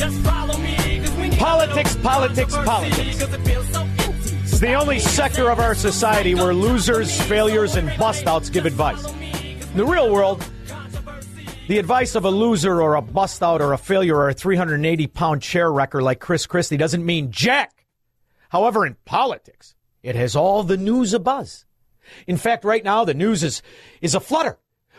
[0.00, 1.00] just follow me.
[1.00, 3.18] 'cause we need Politics, politics, politics.
[3.18, 4.36] 'cause it feels so empty.
[4.42, 9.04] It's the only sector of our society where losers, failures, and bust-outs give advice.
[9.06, 10.42] In the real world,
[11.68, 15.70] the advice of a loser or a bust-out or a failure or a 380-pound chair
[15.70, 17.84] wrecker like Chris Christie doesn't mean jack.
[18.48, 21.66] However, in politics, it has all the news abuzz.
[22.26, 23.62] In fact, right now, the news is,
[24.00, 24.58] is a flutter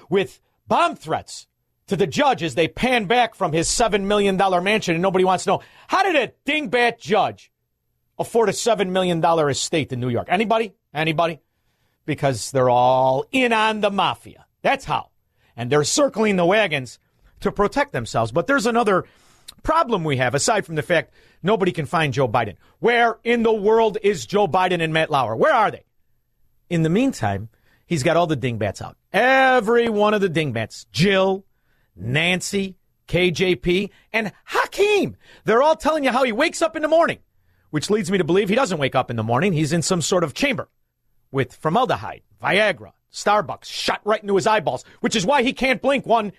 [0.10, 1.48] with bomb threats
[1.92, 5.44] to the judge as they pan back from his $7 million mansion, and nobody wants
[5.44, 7.52] to know how did a dingbat judge
[8.18, 10.28] afford a $7 million estate in New York?
[10.30, 10.74] Anybody?
[10.94, 11.42] Anybody?
[12.06, 14.46] Because they're all in on the mafia.
[14.62, 15.10] That's how.
[15.58, 16.98] And they're circling the wagons
[17.42, 18.32] to protect themselves.
[18.32, 19.04] But there's another
[19.62, 22.56] problem we have, aside from the fact nobody can find Joe Biden.
[22.80, 25.36] Where in the world is Joe Biden and Matt Lauer?
[25.36, 25.84] Where are they?
[26.70, 27.50] In the meantime,
[27.86, 28.96] he's got all the dingbats out.
[29.12, 30.86] Every one of the dingbats.
[30.94, 31.44] Jill,
[31.96, 35.18] Nancy, KJP, and Hakeem.
[35.46, 37.20] They're all telling you how he wakes up in the morning,
[37.70, 39.54] which leads me to believe he doesn't wake up in the morning.
[39.54, 40.70] He's in some sort of chamber
[41.32, 46.06] with formaldehyde, Viagra, Starbucks shot right into his eyeballs, which is why he can't blink
[46.06, 46.32] one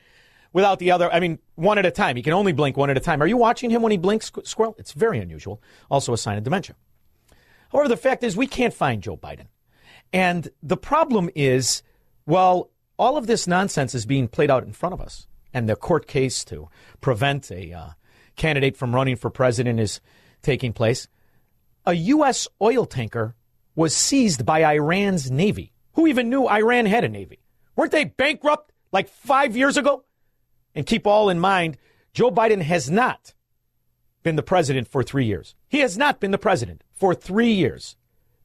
[0.52, 1.12] without the other.
[1.12, 2.16] I mean, one at a time.
[2.16, 3.22] He can only blink one at a time.
[3.22, 4.74] Are you watching him when he blinks, Squirrel?
[4.78, 5.62] It's very unusual.
[5.90, 6.76] Also a sign of dementia.
[7.70, 9.46] However, the fact is we can't find Joe Biden.
[10.12, 11.82] And the problem is,
[12.26, 15.26] well, all of this nonsense is being played out in front of us.
[15.54, 16.68] And the court case to
[17.00, 17.88] prevent a uh,
[18.36, 20.00] candidate from running for president is
[20.42, 21.08] taking place.
[21.84, 22.48] A U.S.
[22.60, 23.34] oil tanker
[23.74, 25.72] was seized by Iran's Navy.
[25.94, 27.40] Who even knew Iran had a Navy?
[27.76, 30.04] Weren't they bankrupt like five years ago?
[30.74, 31.76] And keep all in mind,
[32.14, 33.34] Joe Biden has not
[34.22, 35.54] been the president for three years.
[35.68, 37.96] He has not been the president for three years.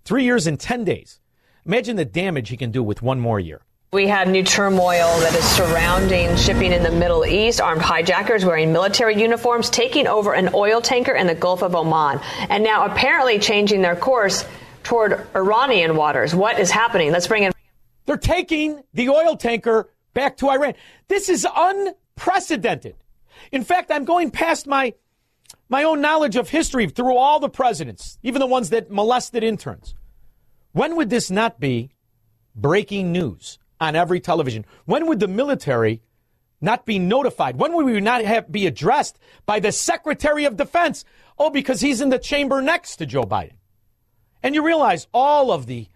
[0.04, 1.20] Three years and 10 days.
[1.66, 3.62] Imagine the damage he can do with one more year.
[3.94, 7.62] We have new turmoil that is surrounding shipping in the Middle East.
[7.62, 12.20] Armed hijackers wearing military uniforms taking over an oil tanker in the Gulf of Oman.
[12.50, 14.44] And now apparently changing their course
[14.84, 16.36] toward Iranian waters.
[16.36, 17.14] What is happening?
[17.14, 17.54] Let's bring in.
[18.06, 20.74] They're taking the oil tanker back to Iran.
[21.08, 22.98] This is unprecedented.
[23.54, 24.96] In fact, I'm going past my
[25.70, 29.96] my own knowledge of history through all the presidents, even the ones that molested interns.
[30.74, 31.92] When would this not be
[32.54, 34.66] breaking news on every television?
[34.86, 36.02] When would the military
[36.62, 37.58] not be notified?
[37.58, 41.06] When would we not have be addressed by the Secretary of Defense?
[41.38, 43.54] Oh, because he's in the chamber next to Joe Biden.
[44.42, 45.88] And you realize all of the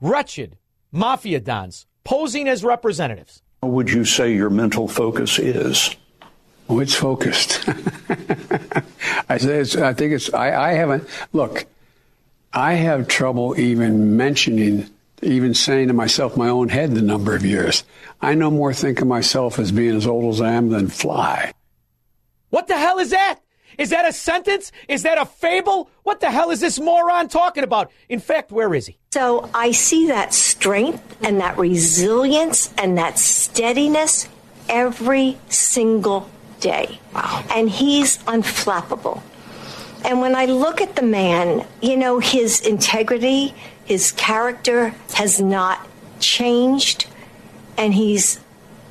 [0.00, 0.58] wretched
[0.92, 3.42] mafia dons posing as representatives.
[3.60, 5.94] What would you say your mental focus is?
[6.68, 7.68] Oh, it's focused.
[9.28, 10.32] I say it's, I think it's.
[10.32, 11.08] I, I haven't.
[11.32, 11.66] Look,
[12.52, 14.88] I have trouble even mentioning,
[15.22, 17.84] even saying to myself, my own head, the number of years.
[18.20, 21.52] I no more think of myself as being as old as I am than fly.
[22.50, 23.40] What the hell is that?
[23.78, 24.72] Is that a sentence?
[24.88, 25.88] Is that a fable?
[26.02, 27.90] What the hell is this moron talking about?
[28.08, 28.98] In fact, where is he?
[29.12, 34.28] So I see that strength and that resilience and that steadiness
[34.68, 36.28] every single
[36.60, 37.00] day.
[37.14, 37.44] Wow.
[37.50, 39.22] And he's unflappable.
[40.04, 45.86] And when I look at the man, you know, his integrity, his character has not
[46.20, 47.06] changed,
[47.76, 48.38] and he's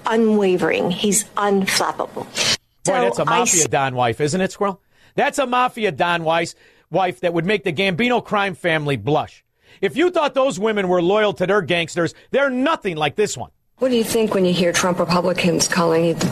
[0.05, 0.91] unwavering.
[0.91, 2.25] He's unflappable.
[2.25, 2.55] Boy,
[2.85, 4.81] So that's a mafia s- don wife, isn't it, Squirrel?
[5.15, 6.53] That's a mafia don wife,
[6.89, 9.43] wife that would make the Gambino crime family blush.
[9.81, 13.51] If you thought those women were loyal to their gangsters, they're nothing like this one.
[13.77, 16.27] What do you think when you hear Trump Republicans calling it the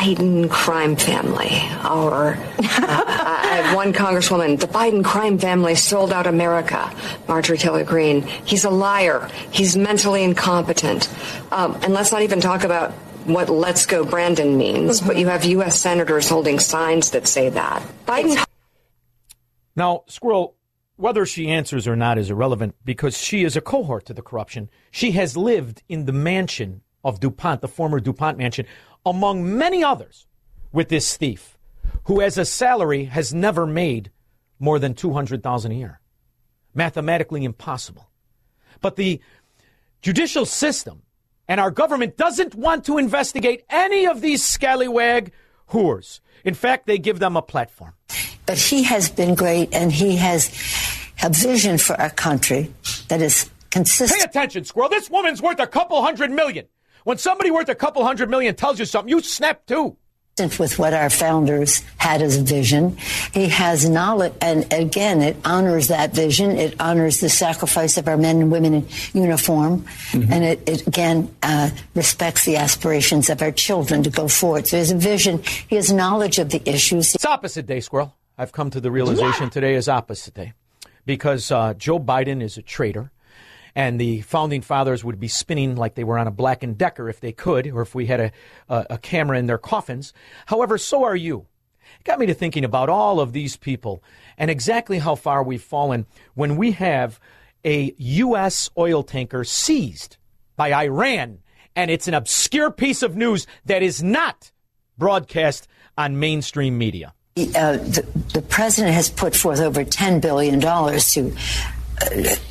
[0.00, 1.60] Biden crime family?
[1.84, 6.90] Or uh, one congresswoman, the Biden crime family sold out America,
[7.28, 8.22] Marjorie Taylor Greene.
[8.22, 9.28] He's a liar.
[9.50, 11.10] He's mentally incompetent.
[11.52, 12.92] Um, and let's not even talk about
[13.26, 15.78] what "Let's Go Brandon" means, but you have U.S.
[15.78, 17.82] senators holding signs that say that.
[18.06, 18.42] Biden.
[19.76, 20.56] Now, Squirrel,
[20.96, 24.70] whether she answers or not is irrelevant because she is a cohort to the corruption.
[24.90, 28.66] She has lived in the mansion of DuPont, the former DuPont mansion,
[29.04, 30.26] among many others
[30.72, 31.58] with this thief
[32.04, 34.10] who as a salary has never made
[34.58, 36.00] more than 200,000 a year.
[36.74, 38.08] Mathematically impossible.
[38.80, 39.20] But the
[40.02, 41.02] judicial system
[41.48, 45.32] and our government doesn't want to investigate any of these scallywag
[45.70, 46.20] whores.
[46.44, 47.94] In fact, they give them a platform.
[48.46, 50.48] But he has been great and he has
[51.22, 52.72] a vision for our country
[53.08, 54.20] that is consistent.
[54.20, 54.88] Pay attention, squirrel.
[54.88, 56.66] This woman's worth a couple hundred million.
[57.04, 59.96] When somebody worth a couple hundred million tells you something, you snap too
[60.58, 62.96] with what our founders had as a vision.
[63.34, 66.52] He has knowledge, and again, it honors that vision.
[66.52, 69.82] It honors the sacrifice of our men and women in uniform,
[70.12, 70.32] mm-hmm.
[70.32, 74.66] and it, it again uh, respects the aspirations of our children to go forward.
[74.66, 75.42] So, there's a vision.
[75.68, 77.14] He has knowledge of the issues.
[77.14, 78.16] It's opposite day, squirrel.
[78.38, 80.54] I've come to the realization today is opposite day,
[81.04, 83.10] because uh, Joe Biden is a traitor
[83.80, 87.08] and the founding fathers would be spinning like they were on a Black and Decker
[87.08, 88.32] if they could, or if we had a,
[88.68, 90.12] a, a camera in their coffins.
[90.44, 91.46] However, so are you.
[91.98, 94.04] It got me to thinking about all of these people
[94.36, 96.04] and exactly how far we've fallen
[96.34, 97.18] when we have
[97.64, 98.68] a U.S.
[98.76, 100.18] oil tanker seized
[100.56, 101.38] by Iran,
[101.74, 104.52] and it's an obscure piece of news that is not
[104.98, 107.14] broadcast on mainstream media.
[107.38, 111.34] Uh, the, the, president has put forth over $10 billion to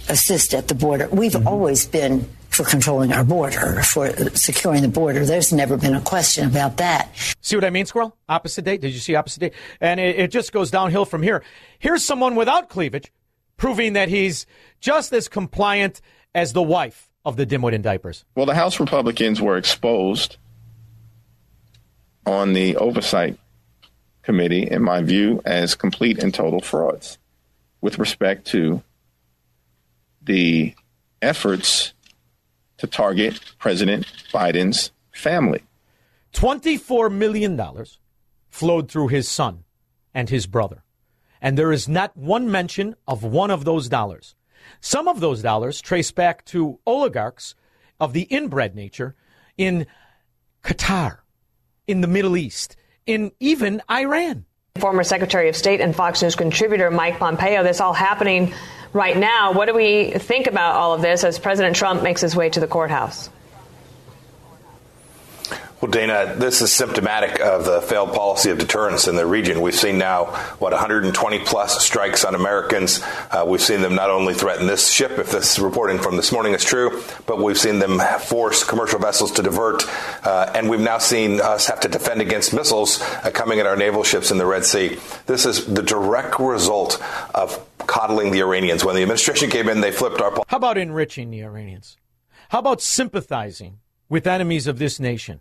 [0.08, 1.08] assist at the border.
[1.10, 1.48] We've mm-hmm.
[1.48, 5.26] always been for controlling our border, for securing the border.
[5.26, 7.10] There's never been a question about that.
[7.42, 8.18] See what I mean, Squirrel?
[8.28, 8.82] Opposite date.
[8.82, 9.54] Did you see opposite date?
[9.80, 11.44] And it, it just goes downhill from here.
[11.78, 13.12] Here's someone without cleavage
[13.58, 14.46] proving that he's
[14.82, 16.02] just as compliant
[16.34, 18.26] as the wife of the dimwit in diapers.
[18.36, 20.38] Well, the House Republicans were exposed
[22.26, 23.38] on the oversight
[24.24, 27.18] committee, in my view, as complete and total frauds
[27.82, 28.82] with respect to
[30.30, 30.76] the
[31.24, 31.94] efforts
[32.78, 35.64] to target President Biden's family.
[36.34, 37.60] $24 million
[38.52, 39.64] flowed through his son
[40.14, 40.84] and his brother.
[41.42, 44.36] And there is not one mention of one of those dollars.
[44.82, 47.56] Some of those dollars trace back to oligarchs
[48.00, 49.16] of the inbred nature
[49.58, 49.88] in
[50.64, 51.22] Qatar,
[51.88, 52.76] in the Middle East,
[53.08, 54.46] in even Iran.
[54.78, 58.54] Former Secretary of State and Fox News contributor Mike Pompeo, this all happening
[58.94, 59.54] right now.
[59.54, 62.60] What do we think about all of this as President Trump makes his way to
[62.60, 63.30] the courthouse?
[65.82, 69.62] Well, Dana, this is symptomatic of the failed policy of deterrence in the region.
[69.62, 70.26] We've seen now,
[70.60, 73.00] what, 120 plus strikes on Americans.
[73.32, 76.54] Uh, we've seen them not only threaten this ship, if this reporting from this morning
[76.54, 79.86] is true, but we've seen them force commercial vessels to divert.
[80.26, 83.78] Uh, and we've now seen us have to defend against missiles uh, coming at our
[83.78, 84.98] naval ships in the Red Sea.
[85.28, 87.02] This is the direct result
[87.34, 88.84] of coddling the Iranians.
[88.84, 90.34] When the administration came in, they flipped our.
[90.50, 91.96] How about enriching the Iranians?
[92.50, 93.80] How about sympathizing
[94.10, 95.40] with enemies of this nation?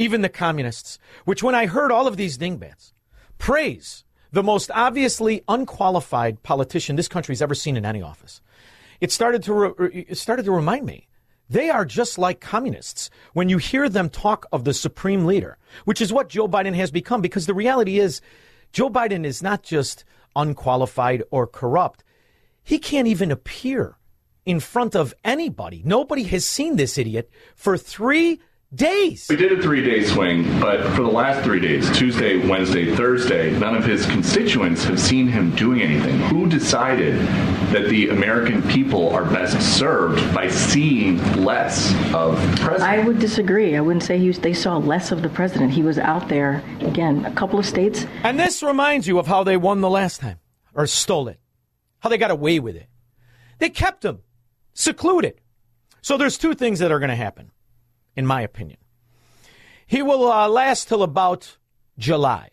[0.00, 2.94] Even the communists, which when I heard all of these dingbats
[3.38, 8.40] praise the most obviously unqualified politician this country's ever seen in any office,
[9.00, 11.06] it started to re- it started to remind me
[11.50, 16.00] they are just like communists when you hear them talk of the supreme leader, which
[16.00, 17.20] is what Joe Biden has become.
[17.20, 18.22] Because the reality is,
[18.72, 20.04] Joe Biden is not just
[20.34, 22.04] unqualified or corrupt;
[22.62, 23.98] he can't even appear
[24.46, 25.82] in front of anybody.
[25.84, 28.40] Nobody has seen this idiot for three
[28.74, 29.26] days.
[29.28, 33.50] We did a three day swing, but for the last three days Tuesday, Wednesday, Thursday
[33.58, 36.20] none of his constituents have seen him doing anything.
[36.20, 37.18] Who decided
[37.72, 42.82] that the American people are best served by seeing less of the president?
[42.82, 43.76] I would disagree.
[43.76, 45.72] I wouldn't say he was, they saw less of the president.
[45.72, 48.06] He was out there, again, a couple of states.
[48.22, 50.38] And this reminds you of how they won the last time,
[50.74, 51.40] or stole it,
[51.98, 52.86] how they got away with it.
[53.58, 54.20] They kept him
[54.74, 55.40] secluded.
[56.02, 57.50] So there's two things that are going to happen
[58.16, 58.78] in my opinion.
[59.86, 61.56] He will uh, last till about
[61.98, 62.50] July,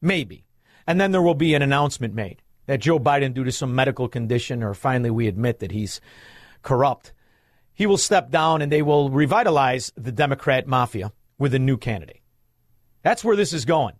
[0.00, 0.44] maybe.
[0.86, 4.08] And then there will be an announcement made that Joe Biden, due to some medical
[4.08, 6.00] condition, or finally we admit that he's
[6.62, 7.12] corrupt,
[7.74, 12.20] he will step down and they will revitalize the Democrat mafia with a new candidate.
[13.02, 13.94] That's where this is going.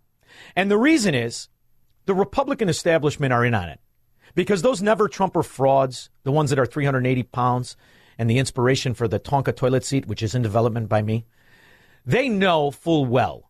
[0.55, 1.47] And the reason is
[2.05, 3.79] the Republican establishment are in on it
[4.35, 7.77] because those never Trumper frauds, the ones that are 380 pounds,
[8.19, 11.25] and the inspiration for the Tonka toilet seat, which is in development by me,
[12.05, 13.49] they know full well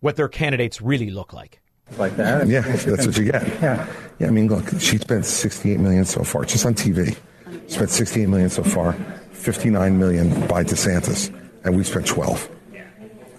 [0.00, 1.60] what their candidates really look like.
[1.98, 2.46] Like that?
[2.46, 3.46] Yeah, that's what you get.
[3.62, 3.86] Yeah.
[4.18, 7.14] Yeah, I mean, look, she spent 68 million so far, just on TV.
[7.66, 8.94] Spent 68 million so far,
[9.32, 12.48] 59 million by DeSantis, and we spent 12.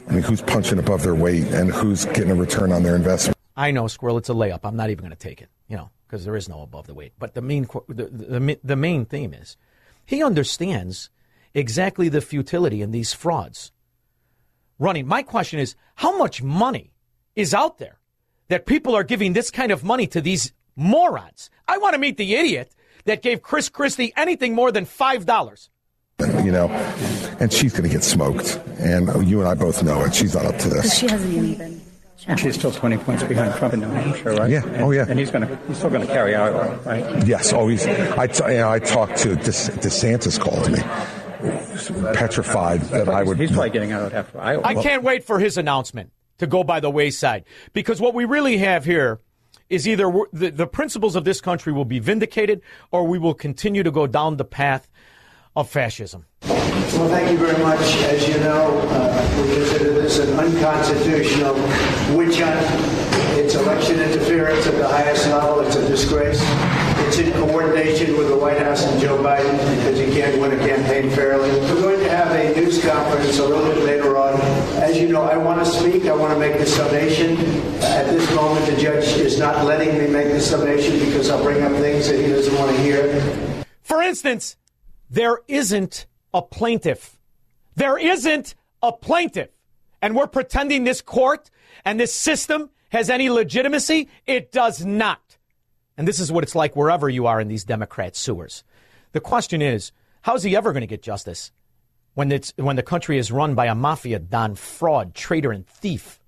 [0.07, 3.35] I mean, who's punching above their weight and who's getting a return on their investment?
[3.57, 4.17] I know, Squirrel.
[4.17, 4.59] It's a layup.
[4.63, 5.49] I'm not even going to take it.
[5.67, 7.13] You know, because there is no above the weight.
[7.17, 9.57] But the main the, the the main theme is
[10.07, 11.11] he understands
[11.53, 13.71] exactly the futility in these frauds
[14.79, 15.05] running.
[15.05, 16.93] My question is, how much money
[17.35, 17.99] is out there
[18.47, 21.49] that people are giving this kind of money to these morons?
[21.67, 22.73] I want to meet the idiot
[23.05, 25.69] that gave Chris Christie anything more than five dollars.
[26.19, 26.67] You know,
[27.39, 28.59] and she's going to get smoked.
[28.79, 30.15] And oh, you and I both know it.
[30.15, 30.97] She's not up to this.
[30.97, 31.81] She hasn't even been.
[32.37, 34.49] She's still 20 points behind Trump in New Hampshire, right?
[34.49, 34.81] Yeah.
[34.81, 35.05] Oh, yeah.
[35.07, 37.25] And he's going to, he's still going to carry Iowa, right?
[37.27, 37.85] Yes, oh, always.
[37.85, 40.79] I, t- you know, I talked to DeS- DeSantis called me,
[42.13, 43.39] petrified that I would.
[43.39, 44.63] He's probably getting out after Iowa.
[44.65, 48.57] I can't wait for his announcement to go by the wayside because what we really
[48.57, 49.19] have here
[49.69, 53.83] is either the, the principles of this country will be vindicated or we will continue
[53.83, 54.87] to go down the path
[55.55, 56.25] of fascism.
[56.93, 57.79] Well, thank you very much.
[58.05, 61.53] As you know, uh, we consider this an unconstitutional
[62.15, 62.65] witch hunt.
[63.37, 65.59] It's election interference at the highest level.
[65.59, 66.41] It's a disgrace.
[67.05, 70.57] It's in coordination with the White House and Joe Biden because you can't win a
[70.57, 71.49] campaign fairly.
[71.59, 74.39] We're going to have a news conference a little bit later on.
[74.81, 76.05] As you know, I want to speak.
[76.05, 77.37] I want to make the summation.
[77.83, 81.61] At this moment, the judge is not letting me make the summation because I'll bring
[81.63, 83.63] up things that he doesn't want to hear.
[83.83, 84.55] For instance,
[85.09, 87.17] there isn't a plaintiff.
[87.75, 89.49] There isn't a plaintiff.
[90.01, 91.49] And we're pretending this court
[91.83, 94.09] and this system has any legitimacy.
[94.25, 95.37] It does not.
[95.97, 98.63] And this is what it's like wherever you are in these Democrat sewers.
[99.13, 99.91] The question is,
[100.21, 101.51] how is he ever going to get justice
[102.13, 106.19] when it's when the country is run by a mafia don fraud, traitor, and thief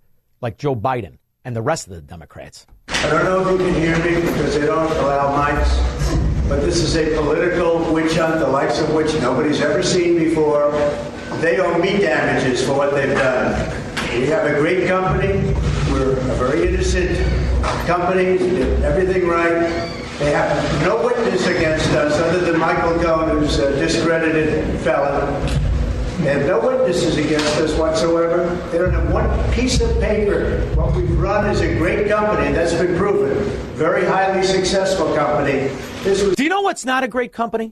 [0.42, 2.66] like Joe Biden and the rest of the Democrats?
[2.88, 6.82] I don't know if you can hear me because they don't allow mics, but this
[6.82, 10.72] is a political witch hunt, the likes of which nobody's ever seen before.
[11.42, 13.54] They owe me damages for what they've done.
[14.18, 15.54] We have a great company.
[15.92, 17.20] We're a very innocent
[17.86, 18.32] company.
[18.32, 19.60] We did everything right.
[20.18, 25.69] They have no witness against us other than Michael Cohen, who's a discredited felon.
[26.20, 28.54] They have no witnesses against us whatsoever.
[28.72, 30.60] They don't have one piece of paper.
[30.76, 32.52] What we've run is a great company.
[32.52, 33.42] That's been proven.
[33.76, 35.70] Very highly successful company.
[36.06, 37.72] Was Do you know what's not a great company?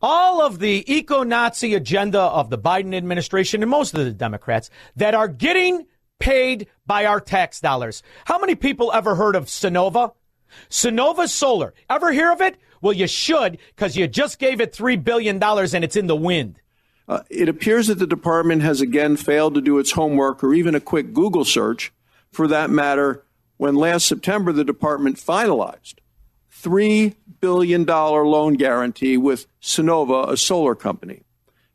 [0.00, 4.68] All of the eco Nazi agenda of the Biden administration and most of the Democrats
[4.96, 5.86] that are getting
[6.18, 8.02] paid by our tax dollars.
[8.24, 10.14] How many people ever heard of Sunnova?
[10.68, 11.74] Sunnova Solar.
[11.88, 12.56] Ever hear of it?
[12.80, 16.58] Well, you should because you just gave it $3 billion and it's in the wind.
[17.08, 20.74] Uh, it appears that the department has again failed to do its homework or even
[20.74, 21.92] a quick Google search,
[22.30, 23.22] for that matter,
[23.56, 25.94] when last September the department finalized
[26.62, 31.22] $3 billion loan guarantee with Sunnova, a solar company.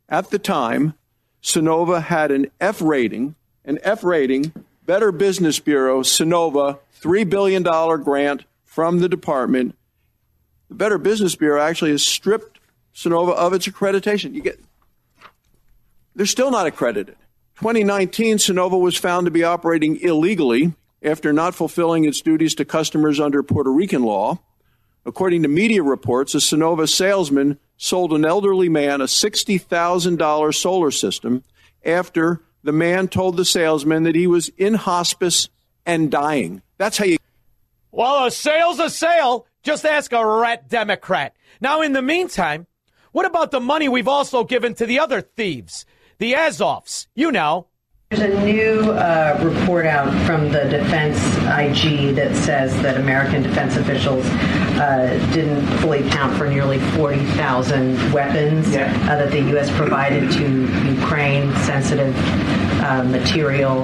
[0.08, 0.94] At the time,
[1.42, 4.52] Sunnova had an F rating, an F rating,
[4.86, 9.76] Better Business Bureau, Sunnova, $3 billion grant from the department.
[10.68, 12.58] The Better Business Bureau actually has stripped
[12.94, 14.34] Sunnova of its accreditation.
[14.34, 14.60] You get
[16.18, 17.14] they're still not accredited.
[17.60, 23.20] 2019, Sunnova was found to be operating illegally after not fulfilling its duties to customers
[23.20, 24.40] under Puerto Rican law.
[25.06, 31.44] According to media reports, a Sunnova salesman sold an elderly man a $60,000 solar system
[31.84, 35.48] after the man told the salesman that he was in hospice
[35.86, 36.62] and dying.
[36.78, 37.18] That's how you.
[37.92, 39.46] Well, a sale's a sale.
[39.62, 41.36] Just ask a rat Democrat.
[41.60, 42.66] Now, in the meantime,
[43.12, 45.86] what about the money we've also given to the other thieves?
[46.18, 47.68] The Azovs, you know.
[48.10, 53.76] There's a new uh, report out from the defense IG that says that American defense
[53.76, 54.26] officials
[54.80, 59.70] uh, didn't fully count for nearly 40,000 weapons uh, that the U.S.
[59.76, 62.16] provided to Ukraine, sensitive
[62.82, 63.82] uh, material,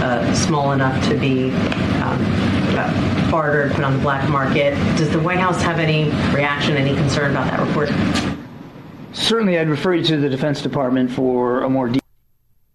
[0.00, 2.18] uh, small enough to be um,
[2.78, 4.72] uh, bartered, put on the black market.
[4.96, 8.43] Does the White House have any reaction, any concern about that report?
[9.14, 12.02] Certainly, I'd refer you to the Defense Department for a more deep.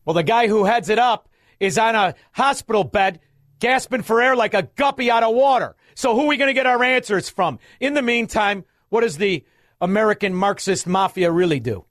[0.06, 1.30] Well, the guy who heads it up
[1.60, 3.20] is on a hospital bed
[3.60, 5.76] gasping for air like a guppy out of water.
[5.96, 7.60] So who are we going to get our answers from?
[7.80, 9.44] In the meantime, what does the
[9.82, 11.86] American Marxist mafia really do?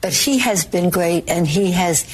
[0.00, 2.04] But he has been great, and he has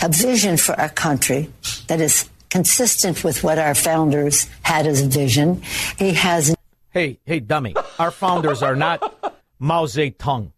[0.00, 1.50] a vision for our country
[1.88, 5.62] that is consistent with what our founders had as a vision.
[5.98, 6.54] He has.
[6.90, 7.74] Hey, hey, dummy.
[7.98, 10.52] Our founders are not Mao Zedong.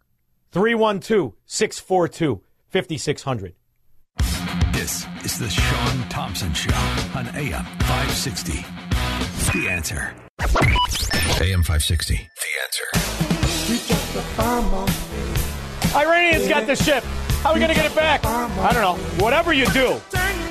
[0.53, 3.55] 312 642 5600.
[4.73, 6.75] This is the Sean Thompson Show
[7.15, 8.65] on AM 560.
[9.59, 10.15] The answer.
[11.41, 12.15] AM 560.
[12.15, 12.85] The answer.
[15.97, 17.05] Iranians got the ship.
[17.43, 18.25] How are we going to get it back?
[18.25, 18.97] I don't know.
[19.23, 20.01] Whatever you do,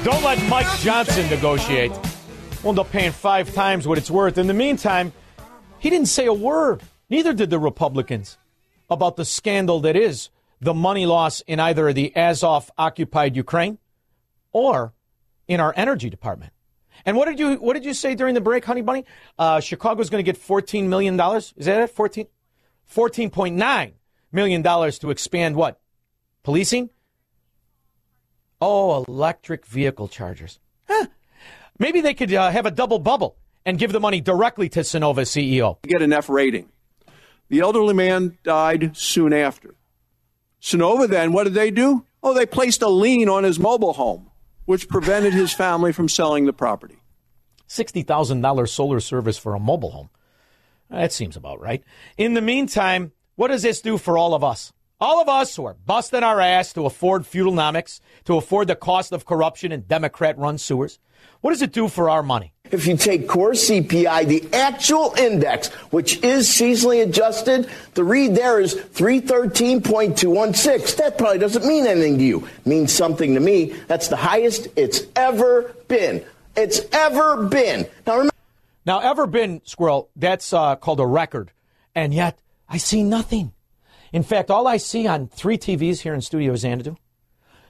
[0.04, 1.92] Don't let Mike Johnson negotiate.
[2.64, 4.38] We'll end up paying five times what it's worth.
[4.38, 5.12] In the meantime,
[5.80, 6.82] he didn't say a word.
[7.10, 8.38] Neither did the Republicans
[8.90, 10.30] about the scandal that is
[10.60, 13.78] the money loss in either the Azov occupied Ukraine
[14.52, 14.94] or
[15.48, 16.54] in our energy department.
[17.06, 19.06] And what did you what did you say during the break, Honey Bunny?
[19.38, 21.54] Uh, Chicago's going to get fourteen million dollars.
[21.56, 21.90] Is that it?
[21.90, 22.28] 14?
[22.94, 23.94] 14.9
[24.32, 25.80] million dollars to expand what?
[26.44, 26.90] Policing?
[28.60, 30.60] Oh, electric vehicle chargers.
[30.88, 31.08] Huh.
[31.78, 35.22] Maybe they could uh, have a double bubble and give the money directly to Sunnova
[35.22, 35.78] CEO.
[35.84, 36.70] Get an F rating.
[37.50, 39.76] The elderly man died soon after.
[40.62, 42.06] Sunnova then, what did they do?
[42.22, 44.30] Oh, they placed a lien on his mobile home,
[44.66, 46.98] which prevented his family from selling the property.
[47.70, 50.10] $60,000 solar service for a mobile home.
[50.90, 51.84] That seems about right.
[52.18, 54.74] In the meantime, what does this do for all of us?
[55.00, 59.12] All of us who are busting our ass to afford feudalnomics, to afford the cost
[59.12, 60.98] of corruption in Democrat run sewers.
[61.48, 62.52] What does it do for our money?
[62.72, 68.60] If you take core CPI, the actual index, which is seasonally adjusted, the read there
[68.60, 70.98] is 313.216.
[70.98, 72.46] That probably doesn't mean anything to you.
[72.46, 73.74] It means something to me.
[73.88, 76.22] That's the highest it's ever been.
[76.58, 77.88] It's ever been.
[78.06, 78.36] Now remember.
[78.86, 81.54] Now, ever been, Squirrel, that's uh, called a record.
[81.96, 82.38] And yet,
[82.68, 83.54] I see nothing.
[84.12, 86.98] In fact, all I see on three TVs here in Studio Xanadu,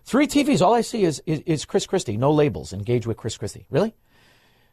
[0.07, 2.17] three TVs, all I see is, is, is Chris Christie.
[2.17, 2.73] No labels.
[2.73, 3.67] Engage with Chris Christie.
[3.69, 3.93] Really?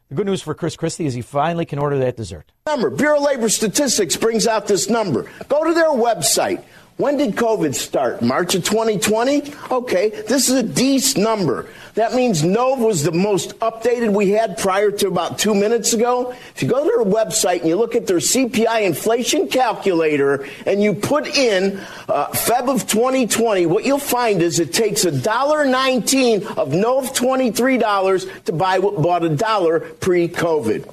[0.09, 2.51] The good news for Chris Christie is he finally can order that dessert.
[2.67, 5.29] Remember, Bureau of Labor Statistics brings out this number.
[5.47, 6.63] Go to their website.
[6.97, 8.21] When did COVID start?
[8.21, 9.53] March of 2020?
[9.69, 11.67] Okay, this is a decent number.
[11.95, 16.31] That means Nov was the most updated we had prior to about two minutes ago.
[16.55, 20.81] If you go to their website and you look at their CPI inflation calculator and
[20.81, 25.65] you put in uh, Feb of 2020, what you'll find is it takes a dollar
[25.65, 30.89] nineteen of Nov $23 to buy what bought a dollar pre-COVID.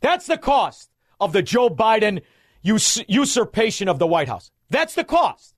[0.00, 2.22] That's the cost of the Joe Biden
[2.64, 4.52] us- usurpation of the White House.
[4.74, 5.54] That's the cost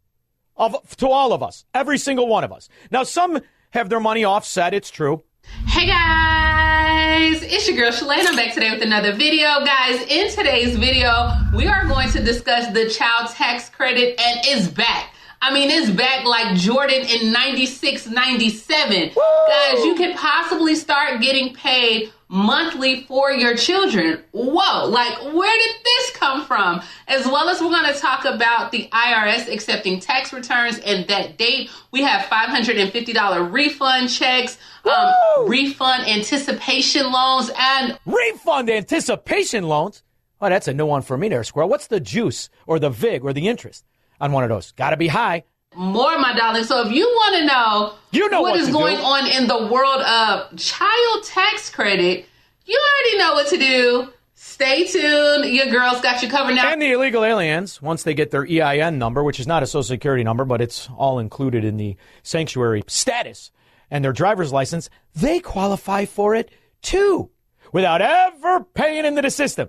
[0.58, 2.68] of to all of us, every single one of us.
[2.90, 4.74] Now, some have their money offset.
[4.74, 5.24] It's true.
[5.66, 8.26] Hey guys, it's your girl Shalane.
[8.26, 9.64] I'm back today with another video.
[9.64, 14.68] Guys, in today's video, we are going to discuss the child tax credit and it's
[14.68, 15.14] back.
[15.42, 19.10] I mean, it's back like Jordan in 96, 97.
[19.14, 24.22] Guys, you could possibly start getting paid monthly for your children.
[24.32, 26.82] Whoa, like where did this come from?
[27.06, 31.38] As well as we're going to talk about the IRS accepting tax returns and that
[31.38, 31.70] date.
[31.92, 40.02] We have $550 refund checks, um, refund anticipation loans, and refund anticipation loans.
[40.40, 41.68] Oh, that's a new one for me there, Squirrel.
[41.68, 43.84] What's the juice or the VIG or the interest
[44.20, 44.72] on one of those?
[44.72, 45.44] Got to be high.
[45.74, 46.64] more, my darling.
[46.64, 49.02] So if you want to know, You know what what is going do.
[49.02, 52.26] on in the world of child tax credit,
[52.64, 54.08] you already know what to do.
[54.34, 55.44] Stay tuned.
[55.46, 56.70] Your girl's got you covered now.
[56.72, 59.82] And the illegal aliens, once they get their EIN number, which is not a social
[59.82, 63.50] security number, but it's all included in the sanctuary status
[63.90, 66.50] and their driver's license, they qualify for it
[66.82, 67.30] too
[67.72, 69.68] without ever paying into the system.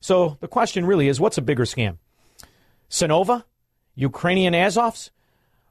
[0.00, 1.98] So the question really is what's a bigger scam?
[2.90, 3.44] Sunnova,
[3.94, 5.10] Ukrainian Azovs,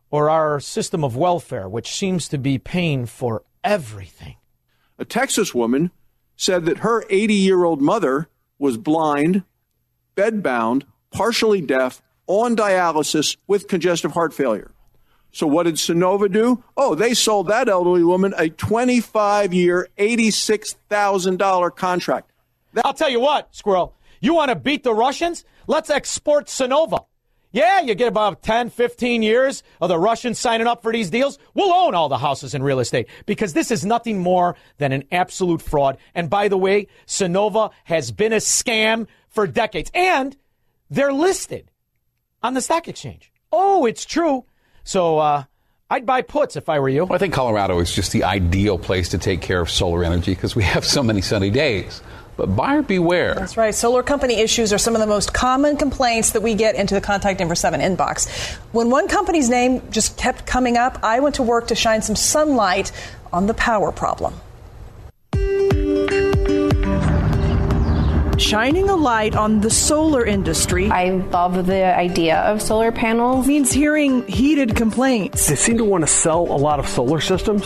[0.10, 4.36] or our system of welfare, which seems to be paying for everything?
[5.00, 5.92] A Texas woman
[6.36, 9.44] said that her 80 year old mother was blind,
[10.16, 14.72] bedbound, partially deaf, on dialysis with congestive heart failure.
[15.32, 16.64] So what did Sunnova do?
[16.78, 22.32] Oh, they sold that elderly woman a 25 year, $86,000 contract.
[22.86, 25.44] I'll tell you what, Squirrel, you want to beat the Russians?
[25.68, 27.06] Let's export Sunnova.
[27.54, 31.38] Yeah, you get about 10, 15 years of the Russians signing up for these deals.
[31.54, 35.04] We'll own all the houses in real estate because this is nothing more than an
[35.12, 36.00] absolute fraud.
[36.16, 40.36] And by the way, Sunnova has been a scam for decades and
[40.90, 41.70] they're listed
[42.42, 43.32] on the stock exchange.
[43.52, 44.46] Oh, it's true.
[44.84, 45.44] So, uh,
[45.92, 47.06] I'd buy puts if I were you.
[47.06, 50.34] Well, I think Colorado is just the ideal place to take care of solar energy
[50.34, 52.02] because we have so many sunny days.
[52.36, 53.36] But buyer beware.
[53.36, 53.74] That's right.
[53.74, 57.02] Solar company issues are some of the most common complaints that we get into the
[57.02, 58.30] contact Number 7 inbox.
[58.72, 62.16] When one company's name just kept coming up, I went to work to shine some
[62.16, 62.92] sunlight
[63.32, 64.34] on the power problem.
[68.38, 70.90] Shining a light on the solar industry.
[70.90, 73.48] I love the idea of solar panels.
[73.48, 75.48] Means hearing heated complaints.
[75.48, 77.66] They seem to want to sell a lot of solar systems,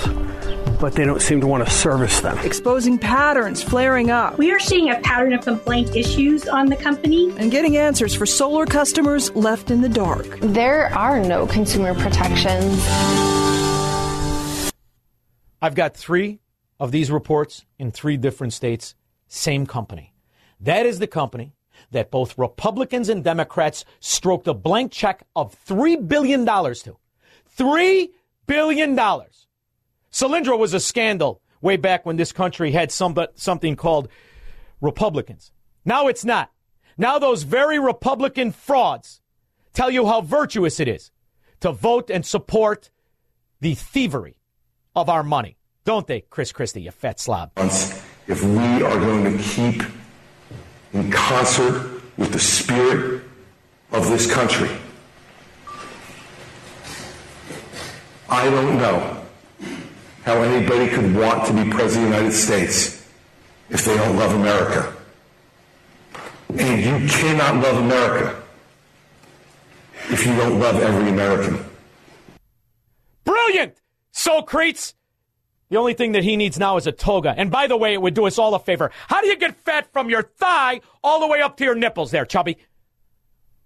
[0.79, 2.37] but they don't seem to want to service them.
[2.39, 4.37] Exposing patterns flaring up.
[4.37, 7.31] We are seeing a pattern of complaint issues on the company.
[7.37, 10.39] And getting answers for solar customers left in the dark.
[10.41, 12.83] There are no consumer protections.
[15.61, 16.39] I've got three
[16.79, 18.93] of these reports in three different states,
[19.27, 20.13] same company.
[20.59, 21.53] That is the company
[21.91, 26.97] that both Republicans and Democrats stroked a blank check of $3 billion to.
[27.57, 28.09] $3
[28.47, 28.95] billion.
[30.11, 34.09] Solyndra was a scandal way back when this country had some, something called
[34.81, 35.51] Republicans.
[35.85, 36.51] Now it's not.
[36.97, 39.21] Now those very Republican frauds
[39.73, 41.11] tell you how virtuous it is
[41.59, 42.89] to vote and support
[43.61, 44.39] the thievery
[44.95, 45.57] of our money.
[45.85, 47.51] Don't they, Chris Christie, you fat slob?
[48.27, 49.83] If we are going to keep
[50.97, 53.21] in concert with the spirit
[53.91, 54.69] of this country,
[58.29, 59.23] I don't know
[60.23, 63.07] how anybody could want to be president of the United States
[63.69, 64.93] if they don't love America.
[66.57, 68.41] And you cannot love America
[70.09, 71.63] if you don't love every American.
[73.23, 73.79] Brilliant!
[74.11, 74.95] Socrates!
[75.69, 77.33] The only thing that he needs now is a toga.
[77.35, 78.91] And by the way, it would do us all a favor.
[79.07, 82.11] How do you get fat from your thigh all the way up to your nipples
[82.11, 82.57] there, chubby?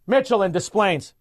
[0.08, 1.14] Mitchell in Des Plaines.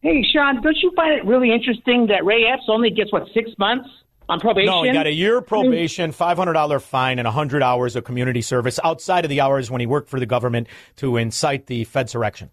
[0.00, 3.50] Hey, Sean, don't you find it really interesting that Ray Epps only gets, what, six
[3.58, 3.88] months
[4.28, 4.72] on probation?
[4.72, 9.24] No, he got a year probation, $500 fine, and 100 hours of community service outside
[9.24, 12.50] of the hours when he worked for the government to incite the Fedsurrection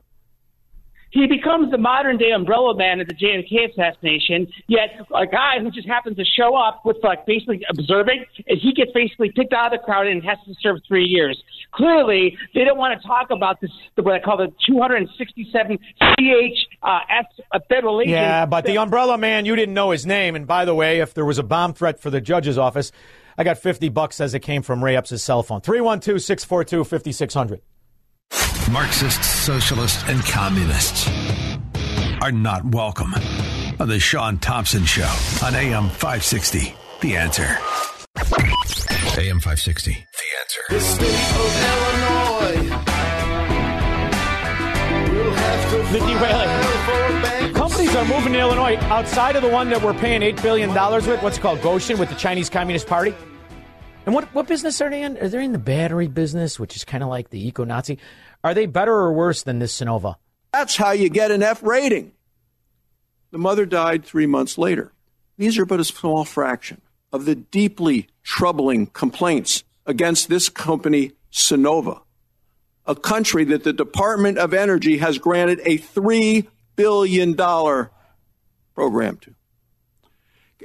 [1.16, 4.48] he becomes the modern day umbrella man at the JFK assassination.
[4.68, 8.74] Yet a guy who just happens to show up with like basically observing, and he
[8.74, 11.42] gets basically picked out of the crowd and has to serve three years.
[11.72, 17.00] Clearly, they don't want to talk about this what I call the 267 CH uh,
[17.10, 18.12] S, federal agent.
[18.12, 20.36] Yeah, but the umbrella man, you didn't know his name.
[20.36, 22.92] And by the way, if there was a bomb threat for the judge's office,
[23.38, 25.62] I got 50 bucks as it came from Ray Epps' cell phone.
[25.62, 27.62] 312 642 5600.
[28.72, 31.08] Marxists, socialists, and communists
[32.22, 33.14] are not welcome
[33.80, 35.10] on the Sean Thompson Show
[35.44, 36.76] on AM 560.
[37.02, 37.58] The answer.
[39.18, 39.92] AM 560.
[39.94, 39.98] The
[40.42, 40.62] answer.
[40.70, 42.70] The state of Illinois
[45.14, 47.54] will have to The derailing.
[47.54, 51.22] Companies are moving to Illinois outside of the one that we're paying $8 billion with.
[51.22, 51.60] What's it called?
[51.60, 53.14] Gotion with the Chinese Communist Party.
[54.06, 55.18] And what, what business are they in?
[55.18, 57.98] Are they in the battery business, which is kind of like the eco Nazi?
[58.44, 60.16] Are they better or worse than this Sunnova?
[60.54, 62.12] That's how you get an F rating.
[63.32, 64.94] The mother died three months later.
[65.38, 72.02] These are but a small fraction of the deeply troubling complaints against this company, Sunnova,
[72.86, 79.36] a country that the Department of Energy has granted a $3 billion program to.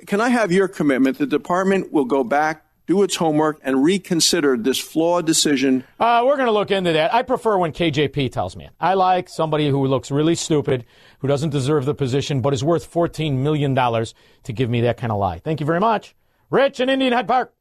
[0.06, 1.18] Can I have your commitment?
[1.18, 5.84] The department will go back do its homework and reconsider this flawed decision?
[6.00, 7.14] Uh, we're going to look into that.
[7.14, 8.68] I prefer when KJP tells me.
[8.80, 10.84] I like somebody who looks really stupid,
[11.20, 15.12] who doesn't deserve the position, but is worth $14 million to give me that kind
[15.12, 15.38] of lie.
[15.38, 16.16] Thank you very much.
[16.50, 17.54] Rich in Indian Head Park.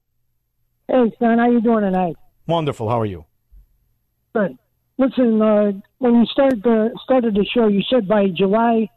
[0.87, 2.15] Hey, son, how you doing tonight?
[2.47, 2.89] Wonderful.
[2.89, 3.25] How are you?
[4.33, 4.57] Good.
[4.97, 8.89] Listen, uh, when you started the, started the show, you said by July,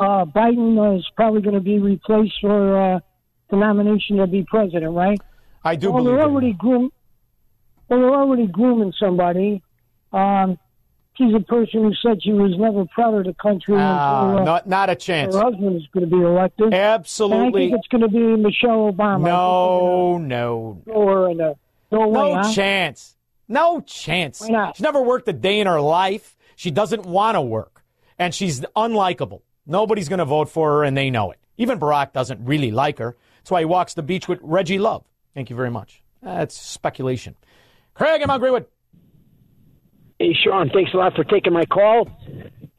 [0.00, 3.00] uh, Biden is probably going to be replaced for uh,
[3.50, 5.20] the nomination to be president, right?
[5.66, 6.92] I do well, believe they're already groom.
[7.88, 9.62] Well, they're already grooming somebody.
[10.12, 10.58] Um,
[11.14, 13.74] she's a person who said she was never proud of the country.
[13.76, 15.34] Ah, until, uh, not, not a chance.
[15.34, 16.72] Her husband is going to be elected.
[16.72, 17.44] Absolutely.
[17.44, 19.22] And I think it's going to be Michelle Obama.
[19.22, 20.82] No, no.
[20.84, 21.56] Throw her in the,
[21.90, 22.52] no, no way, huh?
[22.52, 23.16] chance.
[23.48, 24.40] No chance.
[24.40, 24.76] Why not?
[24.76, 26.36] She's never worked a day in her life.
[26.54, 27.82] She doesn't want to work.
[28.18, 29.42] And she's unlikable.
[29.66, 31.38] Nobody's going to vote for her, and they know it.
[31.58, 33.16] Even Barack doesn't really like her.
[33.38, 35.04] That's why he walks the beach with Reggie Love.
[35.36, 36.02] Thank you very much.
[36.22, 37.36] That's speculation.
[37.92, 38.64] Craig, I'm Greenwood.
[40.18, 42.08] Hey, Sean, thanks a lot for taking my call.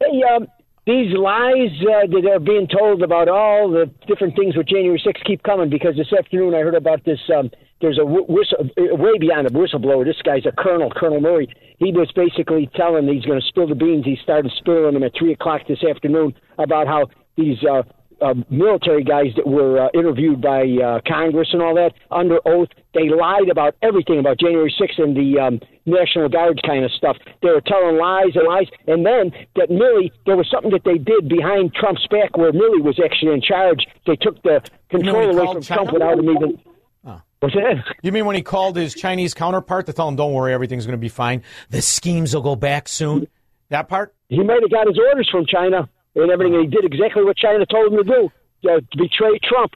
[0.00, 0.48] Hey, um,
[0.84, 5.24] these lies uh, that are being told about all the different things with January 6th
[5.24, 7.20] keep coming because this afternoon I heard about this.
[7.32, 10.04] Um, there's a whistle, way beyond a whistleblower.
[10.04, 11.48] This guy's a colonel, Colonel Murray.
[11.78, 14.04] He was basically telling he's going to spill the beans.
[14.04, 17.84] He started spilling them at 3 o'clock this afternoon about how these uh,
[18.20, 22.68] uh, military guys that were uh, interviewed by uh, Congress and all that under oath.
[22.94, 27.16] They lied about everything about January 6th and the um, National Guard kind of stuff.
[27.42, 28.66] They were telling lies and lies.
[28.86, 32.82] And then that Milley, there was something that they did behind Trump's back where Milley
[32.82, 33.86] was actually in charge.
[34.06, 35.82] They took the control you know away from China?
[35.82, 36.60] Trump without him even.
[37.06, 37.20] Oh.
[37.40, 37.84] What's that?
[38.02, 40.98] You mean when he called his Chinese counterpart to tell him, don't worry, everything's going
[40.98, 41.42] to be fine?
[41.70, 43.28] The schemes will go back soon?
[43.68, 44.14] That part?
[44.28, 46.54] He might have got his orders from China and everything.
[46.54, 49.72] And he did exactly what China told him to do uh, betray Trump.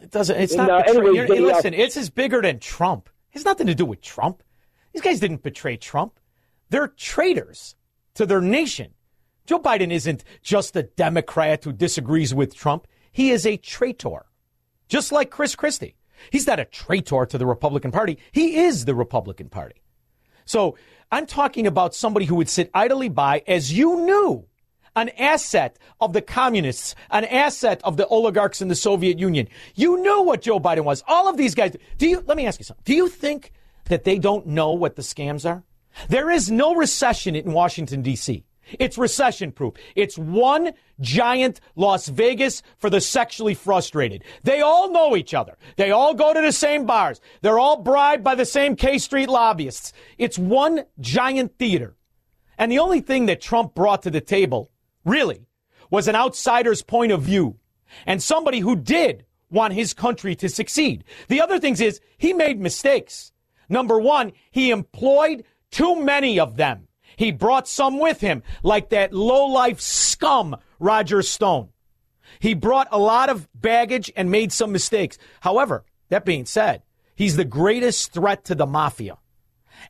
[0.00, 0.36] It doesn't.
[0.40, 0.88] It's And, not.
[0.88, 3.08] uh, Hey, they, uh, listen, it's is bigger than Trump.
[3.32, 4.42] It has nothing to do with Trump.
[4.92, 6.18] These guys didn't betray Trump.
[6.70, 7.74] They're traitors
[8.14, 8.92] to their nation.
[9.46, 12.86] Joe Biden isn't just a Democrat who disagrees with Trump.
[13.12, 14.26] He is a traitor,
[14.88, 15.96] just like Chris Christie.
[16.30, 18.18] He's not a traitor to the Republican Party.
[18.32, 19.82] He is the Republican Party.
[20.46, 20.76] So
[21.12, 24.46] I'm talking about somebody who would sit idly by as you knew
[24.96, 29.48] an asset of the communists, an asset of the oligarchs in the Soviet Union.
[29.74, 31.02] You knew what Joe Biden was.
[31.06, 31.76] All of these guys.
[31.98, 32.82] Do you, let me ask you something.
[32.84, 33.52] Do you think
[33.86, 35.62] that they don't know what the scams are?
[36.08, 38.44] There is no recession in Washington, D.C.
[38.78, 39.74] It's recession proof.
[39.94, 44.24] It's one giant Las Vegas for the sexually frustrated.
[44.42, 45.56] They all know each other.
[45.76, 47.20] They all go to the same bars.
[47.42, 49.92] They're all bribed by the same K Street lobbyists.
[50.18, 51.94] It's one giant theater.
[52.56, 54.70] And the only thing that Trump brought to the table,
[55.04, 55.46] really,
[55.90, 57.56] was an outsider's point of view
[58.06, 61.04] and somebody who did want his country to succeed.
[61.28, 63.32] The other things is he made mistakes.
[63.68, 66.88] Number one, he employed too many of them.
[67.16, 71.68] He brought some with him, like that low-life scum, Roger Stone.
[72.40, 75.18] He brought a lot of baggage and made some mistakes.
[75.40, 76.82] However, that being said,
[77.14, 79.18] he's the greatest threat to the mafia.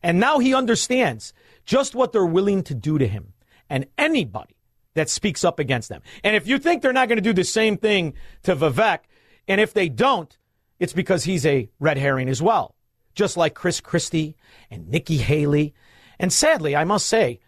[0.03, 1.33] And now he understands
[1.65, 3.33] just what they're willing to do to him
[3.71, 4.57] and anybody
[4.95, 6.03] that speaks up against them.
[6.23, 9.01] And if you think they're not going to do the same thing to Vivek,
[9.47, 10.37] and if they don't,
[10.79, 12.75] it's because he's a red herring as well.
[13.15, 14.37] Just like Chris Christie
[14.71, 15.75] and Nikki Haley
[16.19, 17.41] and sadly, I must say,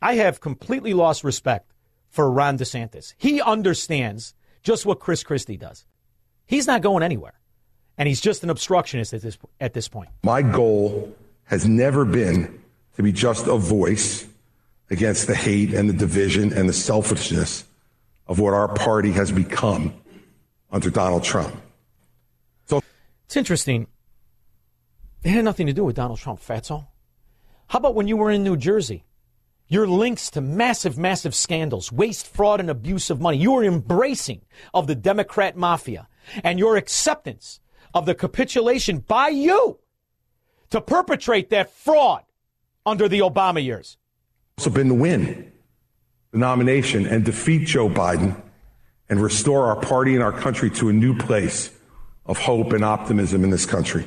[0.00, 1.72] I have completely lost respect
[2.08, 3.14] for Ron DeSantis.
[3.16, 5.84] He understands just what Chris Christie does.
[6.46, 7.40] He's not going anywhere.
[7.96, 10.10] And he's just an obstructionist at this, at this point.
[10.24, 11.14] My goal
[11.44, 12.60] has never been
[12.96, 14.26] to be just a voice
[14.90, 17.64] against the hate and the division and the selfishness
[18.26, 19.92] of what our party has become
[20.70, 21.54] under Donald Trump.
[22.66, 22.80] So
[23.26, 23.86] it's interesting.
[25.22, 26.86] It had nothing to do with Donald Trump, Fatso.
[27.68, 29.04] How about when you were in New Jersey?
[29.68, 33.38] Your links to massive, massive scandals, waste, fraud, and abuse of money.
[33.38, 34.42] Your embracing
[34.74, 36.06] of the Democrat mafia
[36.42, 37.60] and your acceptance
[37.94, 39.78] of the capitulation by you
[40.70, 42.24] to perpetrate that fraud
[42.84, 43.96] under the Obama years.
[44.56, 45.52] It's been to win
[46.30, 48.40] the nomination and defeat Joe Biden
[49.08, 51.70] and restore our party and our country to a new place
[52.26, 54.06] of hope and optimism in this country.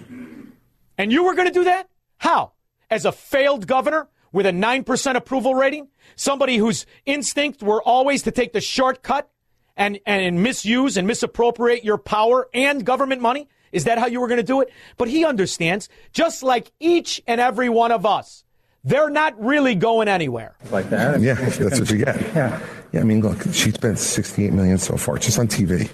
[0.98, 1.88] And you were going to do that?
[2.18, 2.54] How?
[2.90, 8.32] as a failed governor with a 9% approval rating, somebody whose instincts were always to
[8.32, 9.30] take the shortcut
[9.76, 13.48] and, and misuse and misappropriate your power and government money?
[13.72, 14.70] Is that how you were going to do it?
[14.98, 18.44] But he understands, just like each and every one of us,
[18.84, 20.56] they're not really going anywhere.
[20.72, 21.20] Like that?
[21.22, 22.22] Yeah, that's what you get.
[22.36, 22.60] Yeah.
[22.94, 25.90] Yeah, I mean, look, she spent 68 million so far, just on TV.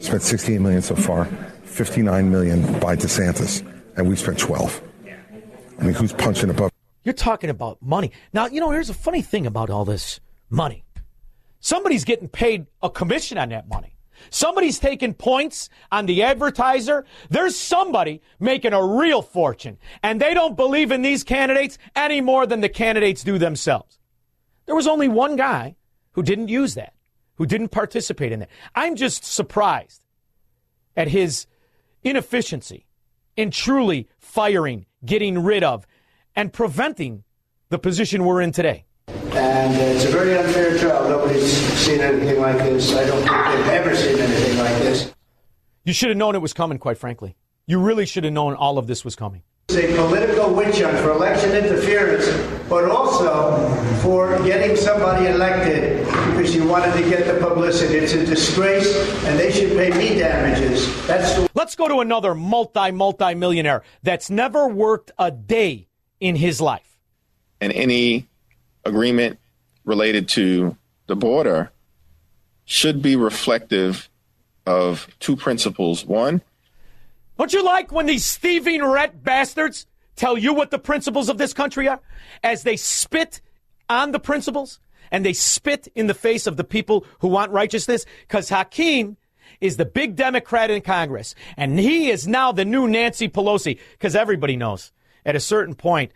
[0.00, 1.24] Spent 68 million so far,
[1.64, 4.80] 59 million by DeSantis, and we spent 12.
[5.78, 6.70] I mean, who's punching above?
[7.02, 8.12] You're talking about money.
[8.32, 10.84] Now, you know, here's a funny thing about all this money.
[11.60, 13.95] Somebody's getting paid a commission on that money.
[14.30, 17.04] Somebody's taking points on the advertiser.
[17.30, 22.46] There's somebody making a real fortune, and they don't believe in these candidates any more
[22.46, 23.98] than the candidates do themselves.
[24.66, 25.76] There was only one guy
[26.12, 26.94] who didn't use that,
[27.34, 28.50] who didn't participate in that.
[28.74, 30.02] I'm just surprised
[30.96, 31.46] at his
[32.02, 32.86] inefficiency
[33.36, 35.86] in truly firing getting rid of,
[36.34, 37.22] and preventing
[37.68, 38.85] the position we're in today.
[39.36, 41.08] And uh, it's a very unfair trial.
[41.08, 42.94] Nobody's seen anything like this.
[42.94, 45.12] I don't think they've ever seen anything like this.
[45.84, 47.36] You should have known it was coming, quite frankly.
[47.66, 49.42] You really should have known all of this was coming.
[49.68, 52.26] It's a political witch hunt for election interference,
[52.68, 53.68] but also
[54.00, 57.96] for getting somebody elected because you wanted to get the publicity.
[57.98, 58.94] It's a disgrace,
[59.24, 60.86] and they should pay me damages.
[61.06, 65.88] That's the- Let's go to another multi multi millionaire that's never worked a day
[66.20, 66.96] in his life.
[67.60, 68.28] And any
[68.86, 69.38] agreement
[69.84, 71.70] related to the border
[72.64, 74.08] should be reflective
[74.66, 76.04] of two principles.
[76.04, 76.42] One,
[77.38, 81.52] don't you like when these thieving rat bastards tell you what the principles of this
[81.52, 82.00] country are
[82.42, 83.40] as they spit
[83.88, 88.04] on the principles and they spit in the face of the people who want righteousness?
[88.22, 89.16] Because Hakeem
[89.60, 94.16] is the big Democrat in Congress and he is now the new Nancy Pelosi because
[94.16, 94.92] everybody knows
[95.24, 96.12] at a certain point,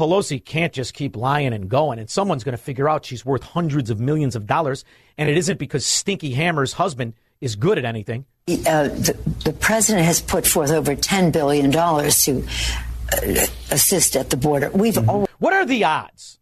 [0.00, 3.42] Pelosi can't just keep lying and going, and someone's going to figure out she's worth
[3.42, 4.82] hundreds of millions of dollars,
[5.18, 8.24] and it isn't because Stinky Hammer's husband is good at anything.
[8.48, 11.78] Uh, the, the, president has put forth over $10 billion to
[13.12, 14.70] uh, assist at the border.
[14.70, 15.10] We've mm-hmm.
[15.10, 16.38] always- what are the odds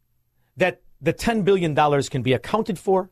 [0.57, 3.11] that the $10 billion can be accounted for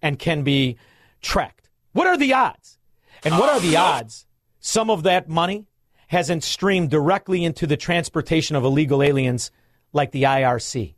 [0.00, 0.78] and can be
[1.20, 1.68] tracked?
[1.90, 2.78] What are the odds?
[3.24, 4.26] And what are the odds
[4.60, 5.66] some of that money
[6.06, 9.50] hasn't streamed directly into the transportation of illegal aliens
[9.94, 10.94] like the IRC?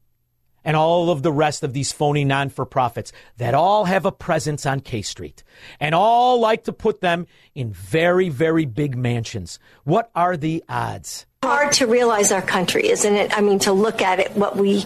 [0.66, 4.10] and all of the rest of these phony non for profits that all have a
[4.10, 5.44] presence on K Street
[5.78, 9.60] and all like to put them in very, very big mansions.
[9.84, 11.24] What are the odds?
[11.46, 13.36] hard to realize our country, isn't it?
[13.38, 14.84] I mean, to look at it, what we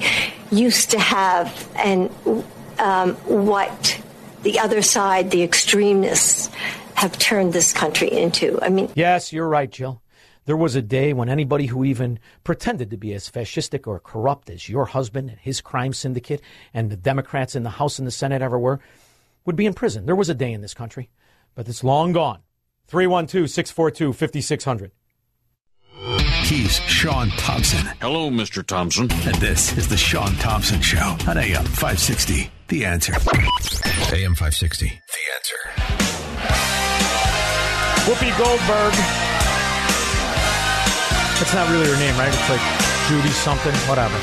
[0.51, 2.11] used to have, and
[2.79, 3.99] um, what
[4.42, 6.51] the other side, the extremists,
[6.94, 8.59] have turned this country into.
[8.61, 10.03] I mean, yes, you're right, Jill.
[10.46, 14.48] There was a day when anybody who even pretended to be as fascistic or corrupt
[14.50, 16.40] as your husband and his crime syndicate
[16.72, 18.81] and the Democrats in the House and the Senate ever were
[19.44, 20.07] would be in prison.
[20.07, 21.11] There was a day in this country,
[21.55, 22.40] but it's long gone.
[22.88, 24.92] 312 642 5600.
[26.50, 27.87] He's Sean Thompson.
[28.00, 28.66] Hello, Mr.
[28.66, 29.09] Thompson.
[29.12, 32.50] And this is the Sean Thompson Show on AM 560.
[32.66, 33.12] The answer.
[33.12, 34.87] AM 560.
[34.88, 34.92] The
[35.37, 35.57] answer.
[38.11, 39.30] Whoopi Goldberg.
[41.40, 42.29] That's not really her name, right?
[42.29, 42.61] It's like
[43.09, 44.14] Judy something, whatever.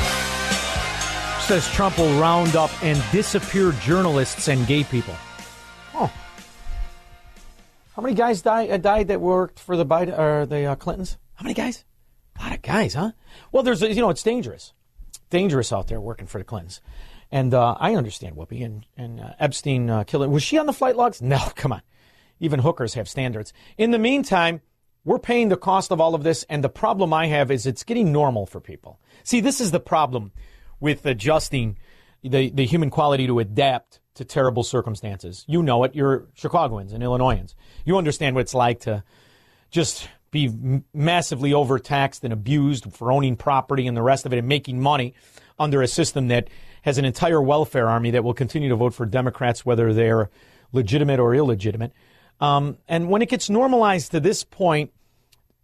[1.42, 5.16] Says Trump will round up and disappear journalists and gay people.
[5.96, 6.14] Oh.
[7.96, 11.18] How many guys died, uh, died that worked for the Biden or the uh, Clintons?
[11.34, 11.86] How many guys?
[12.38, 13.14] A lot of guys, huh?
[13.52, 14.74] Well, there's, you know, it's dangerous.
[15.32, 16.82] Dangerous out there working for the Clintons.
[17.32, 20.30] And uh, I understand Whoopi and, and uh, Epstein uh, killing.
[20.30, 21.20] Was she on the flight logs?
[21.20, 21.82] No, come on.
[22.40, 23.54] Even hookers have standards.
[23.76, 24.62] In the meantime,
[25.08, 26.44] we're paying the cost of all of this.
[26.50, 29.00] And the problem I have is it's getting normal for people.
[29.24, 30.34] See, this is the problem
[30.82, 31.78] with adjusting
[32.22, 35.46] the, the human quality to adapt to terrible circumstances.
[35.48, 35.96] You know it.
[35.96, 37.56] You're Chicagoans and Illinoisans.
[37.86, 39.02] You understand what it's like to
[39.72, 44.48] just be massively overtaxed and abused for owning property and the rest of it and
[44.50, 45.14] making money
[45.58, 46.50] under a system that
[46.82, 50.30] has an entire welfare army that will continue to vote for Democrats, whether they're
[50.74, 51.94] legitimate or illegitimate.
[52.42, 54.92] Um, and when it gets normalized to this point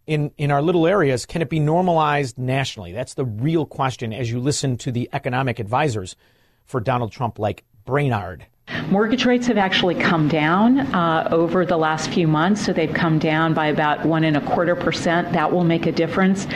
[0.06, 2.92] in, in our little areas, can it be normalized nationally?
[2.92, 6.16] That's the real question as you listen to the economic advisors
[6.64, 8.46] for Donald Trump, like Brainard.
[8.88, 13.18] Mortgage rates have actually come down uh, over the last few months, so they've come
[13.18, 15.32] down by about one and a quarter percent.
[15.32, 16.46] That will make a difference.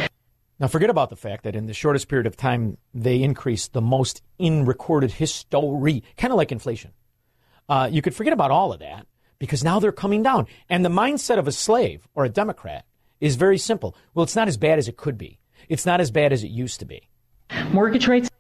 [0.58, 3.82] Now, forget about the fact that in the shortest period of time, they increased the
[3.82, 6.92] most in recorded history, kind of like inflation.
[7.68, 9.06] Uh, you could forget about all of that
[9.38, 10.46] because now they're coming down.
[10.68, 12.84] And the mindset of a slave or a Democrat
[13.20, 13.96] is very simple.
[14.14, 16.48] Well, it's not as bad as it could be, it's not as bad as it
[16.48, 17.08] used to be.
[17.72, 18.30] Mortgage rates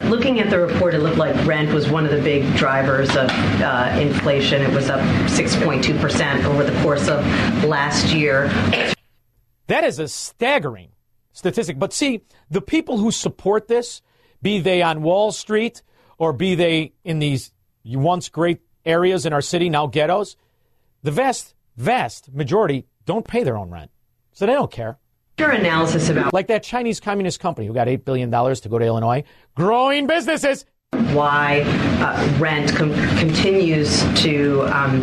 [0.00, 3.30] Looking at the report, it looked like rent was one of the big drivers of
[3.30, 4.60] uh, inflation.
[4.60, 7.24] It was up 6.2% over the course of
[7.64, 8.48] last year.
[9.68, 10.90] That is a staggering
[11.32, 11.78] statistic.
[11.78, 12.20] But see,
[12.50, 14.02] the people who support this,
[14.42, 15.82] be they on Wall Street
[16.18, 17.52] or be they in these
[17.84, 20.36] once great areas in our city, now ghettos,
[21.02, 23.90] the vast, vast majority don't pay their own rent.
[24.36, 24.98] So they don't care.
[25.38, 28.78] Your analysis about like that Chinese communist company who got eight billion dollars to go
[28.78, 30.66] to Illinois, growing businesses.
[31.12, 31.62] Why
[32.00, 35.00] uh, rent com- continues to um,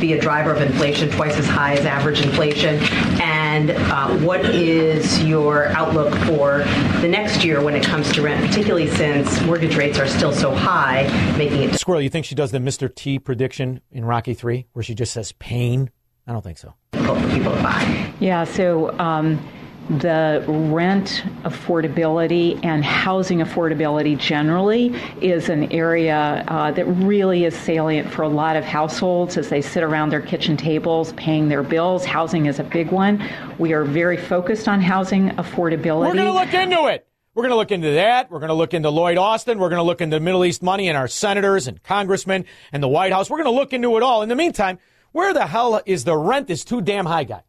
[0.00, 2.76] be a driver of inflation, twice as high as average inflation,
[3.20, 6.58] and uh, what is your outlook for
[7.00, 10.54] the next year when it comes to rent, particularly since mortgage rates are still so
[10.54, 11.02] high,
[11.36, 11.74] making it.
[11.74, 12.92] Squirrel, you think she does the Mr.
[12.92, 15.90] T prediction in Rocky Three, where she just says pain?
[16.26, 16.74] I don't think so.
[16.92, 18.12] People buy.
[18.20, 18.44] Yeah.
[18.44, 18.96] So.
[18.98, 19.40] Um,
[19.88, 28.12] the rent affordability and housing affordability generally is an area uh, that really is salient
[28.12, 32.04] for a lot of households as they sit around their kitchen tables paying their bills.
[32.04, 33.22] Housing is a big one.
[33.58, 36.08] We are very focused on housing affordability.
[36.08, 37.06] We're going to look into it.
[37.34, 38.30] We're going to look into that.
[38.30, 39.58] We're going to look into Lloyd Austin.
[39.58, 42.88] We're going to look into Middle East money and our senators and congressmen and the
[42.88, 43.30] White House.
[43.30, 44.22] We're going to look into it all.
[44.22, 44.78] In the meantime,
[45.16, 47.42] where the hell is the rent is too damn high guy?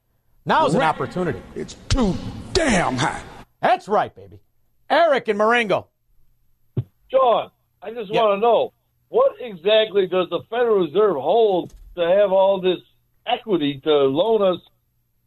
[0.46, 1.42] Now's an opportunity.
[1.54, 2.16] It's too
[2.54, 3.22] damn high.
[3.62, 4.40] That's right, baby.
[4.90, 5.88] Eric and Marengo.
[7.12, 7.52] John,
[7.82, 8.24] I just yep.
[8.24, 8.74] want to know
[9.10, 12.80] what exactly does the Federal Reserve hold to have all this
[13.26, 14.62] equity to loan us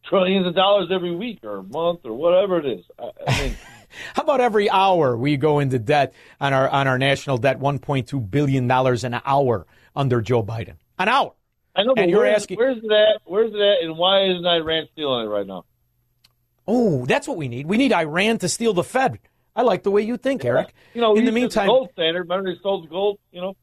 [0.07, 2.85] trillions of dollars every week or month or whatever it is?
[2.99, 3.57] I, I mean.
[4.15, 7.79] How about every hour we go into debt on our on our national debt, one
[7.79, 10.77] point two billion dollars an hour under Joe Biden?
[10.99, 11.35] An hour.
[11.75, 13.21] I know, but and you're where's, asking, where's that?
[13.25, 13.77] Where's that?
[13.83, 15.65] And why isn't Iran stealing it right now?
[16.67, 17.67] Oh, that's what we need.
[17.67, 19.19] We need Iran to steal the Fed.
[19.55, 20.73] I like the way you think, Eric.
[20.95, 22.23] You know, in the meantime, the gold standard.
[22.23, 23.19] Remember, they stole the gold.
[23.33, 23.57] You know,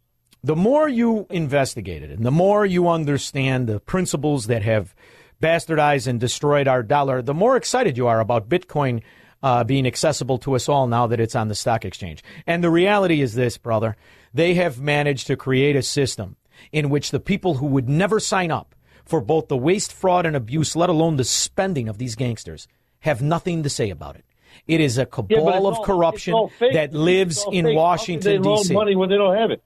[0.44, 4.96] the more you investigate it, and the more you understand the principles that have
[5.42, 9.02] bastardized and destroyed our dollar, the more excited you are about Bitcoin
[9.44, 12.24] uh, being accessible to us all now that it's on the stock exchange.
[12.46, 13.96] And the reality is this, brother:
[14.34, 16.36] they have managed to create a system
[16.72, 20.36] in which the people who would never sign up for both the waste, fraud, and
[20.36, 22.68] abuse, let alone the spending of these gangsters,
[23.02, 24.26] have nothing to say about it.
[24.68, 26.74] It is a cabal it's of all- corruption it's all fake.
[26.74, 27.76] that lives in fake.
[27.78, 28.74] Washington they D.C.
[28.74, 29.62] money when they don't have it.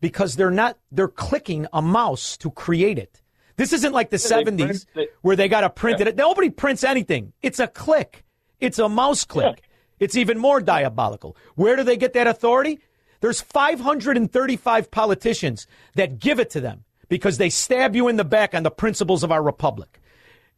[0.00, 3.22] because they're not they're clicking a mouse to create it.
[3.56, 6.08] This isn't like the Yeah, they 70s print- they- where they got to print Yeah.
[6.08, 6.16] it.
[6.16, 7.32] Nobody prints anything.
[7.42, 8.24] It's a click.
[8.60, 9.62] It's a mouse click.
[10.00, 11.36] It's even more diabolical.
[11.54, 12.80] Where do they get that authority?
[13.22, 18.52] There's 535 politicians that give it to them because they stab you in the back
[18.52, 20.00] on the principles of our republic.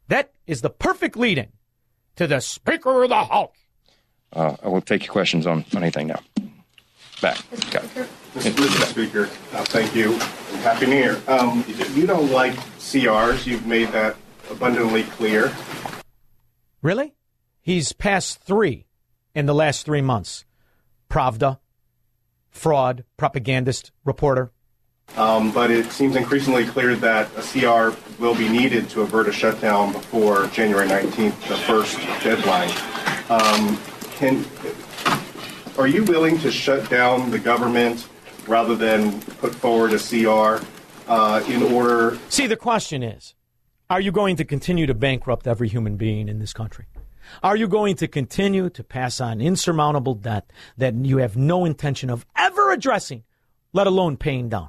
[0.08, 1.48] That is the perfect lead in
[2.16, 3.54] to the Speaker of the House.
[4.32, 6.20] Uh, I will take your questions on, on anything now.
[7.20, 7.38] Back.
[7.70, 8.08] Got it.
[8.34, 8.84] Mr.
[8.86, 10.12] Speaker, uh, thank you.
[10.62, 11.20] Happy New Year.
[11.28, 13.46] Um, you don't like CRs.
[13.46, 14.16] You've made that
[14.50, 15.52] abundantly clear.
[16.80, 17.14] Really?
[17.60, 18.86] He's passed three
[19.34, 20.46] in the last three months.
[21.10, 21.58] Pravda,
[22.54, 24.52] fraud, propagandist, reporter.
[25.16, 29.32] Um, but it seems increasingly clear that a CR will be needed to avert a
[29.32, 32.70] shutdown before January 19th, the first deadline.
[33.28, 33.78] Um,
[34.16, 34.44] can,
[35.78, 38.08] are you willing to shut down the government
[38.46, 40.64] rather than put forward a CR
[41.06, 43.34] uh, in order See, the question is
[43.90, 46.86] are you going to continue to bankrupt every human being in this country?
[47.42, 52.10] Are you going to continue to pass on insurmountable debt that you have no intention
[52.10, 53.24] of ever addressing,
[53.72, 54.68] let alone paying down?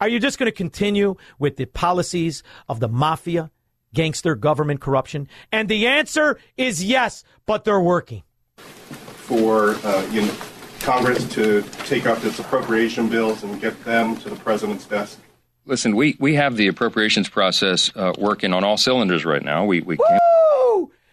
[0.00, 3.50] Are you just going to continue with the policies of the mafia,
[3.94, 5.28] gangster government corruption?
[5.52, 8.22] And the answer is yes, but they're working.
[8.56, 10.34] for uh, you know,
[10.80, 15.20] Congress to take up its appropriation bills and get them to the president's desk?
[15.64, 19.64] Listen, we, we have the appropriations process uh, working on all cylinders right now.
[19.64, 20.20] We, we can't.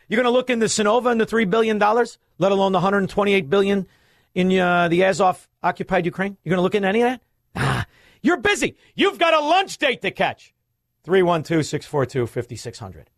[0.10, 3.88] You're going to look into Sunnova and the $3 billion, let alone the $128 billion
[4.34, 6.36] in uh, the Azov occupied Ukraine?
[6.43, 7.22] You're going to look into any of that?
[7.55, 7.86] Ah,
[8.24, 8.76] you're busy.
[8.95, 10.53] You've got a lunch date to catch.
[11.03, 13.10] 312 642 5600.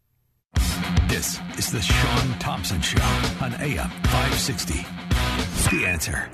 [1.07, 3.01] This is the Sean Thompson Show
[3.41, 4.73] on AM 560.
[5.75, 6.29] The answer.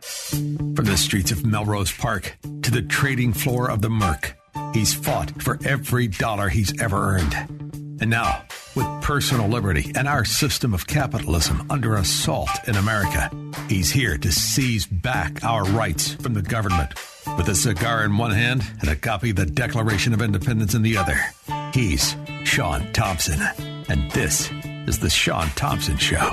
[0.00, 4.36] From the streets of Melrose Park to the trading floor of the Merc,
[4.72, 7.71] he's fought for every dollar he's ever earned.
[8.02, 8.42] And now,
[8.74, 13.30] with personal liberty and our system of capitalism under assault in America,
[13.68, 16.94] he's here to seize back our rights from the government.
[17.36, 20.82] With a cigar in one hand and a copy of the Declaration of Independence in
[20.82, 21.16] the other,
[21.72, 23.40] he's Sean Thompson.
[23.88, 24.50] And this
[24.88, 26.28] is the Sean Thompson Show.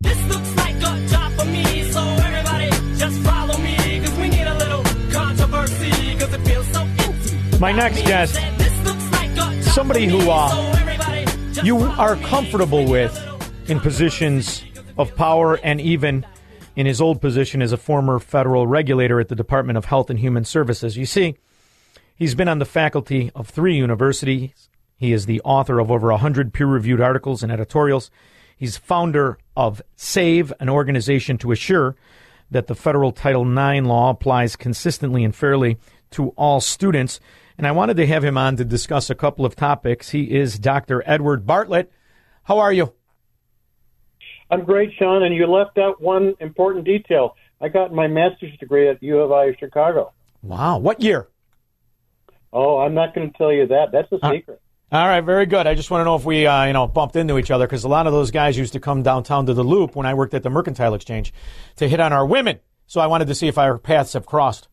[0.00, 4.48] This looks like a job for me, so everybody just follow me, cause we need
[4.48, 7.58] a little controversy, cause it feels so empty.
[7.60, 8.34] My next guest,
[9.72, 10.83] somebody who uh,
[11.62, 13.16] you are comfortable with
[13.68, 14.64] in positions
[14.98, 16.26] of power and even
[16.76, 20.18] in his old position as a former federal regulator at the Department of Health and
[20.18, 20.96] Human Services.
[20.96, 21.36] You see,
[22.16, 24.68] he's been on the faculty of three universities.
[24.96, 28.10] He is the author of over 100 peer reviewed articles and editorials.
[28.56, 31.96] He's founder of SAVE, an organization to assure
[32.50, 35.78] that the federal Title IX law applies consistently and fairly
[36.10, 37.20] to all students.
[37.56, 40.10] And I wanted to have him on to discuss a couple of topics.
[40.10, 41.02] He is Dr.
[41.06, 41.92] Edward Bartlett.
[42.44, 42.92] How are you?
[44.50, 47.36] I'm great, Sean, and you left out one important detail.
[47.60, 50.12] I got my master's degree at U of I Chicago.
[50.42, 50.78] Wow.
[50.78, 51.28] What year?
[52.52, 53.86] Oh, I'm not going to tell you that.
[53.92, 54.60] That's a secret.
[54.92, 55.66] All right, very good.
[55.66, 57.82] I just want to know if we, uh, you know, bumped into each other because
[57.82, 60.34] a lot of those guys used to come downtown to the Loop when I worked
[60.34, 61.32] at the Mercantile Exchange
[61.76, 62.60] to hit on our women.
[62.86, 64.68] So I wanted to see if our paths have crossed.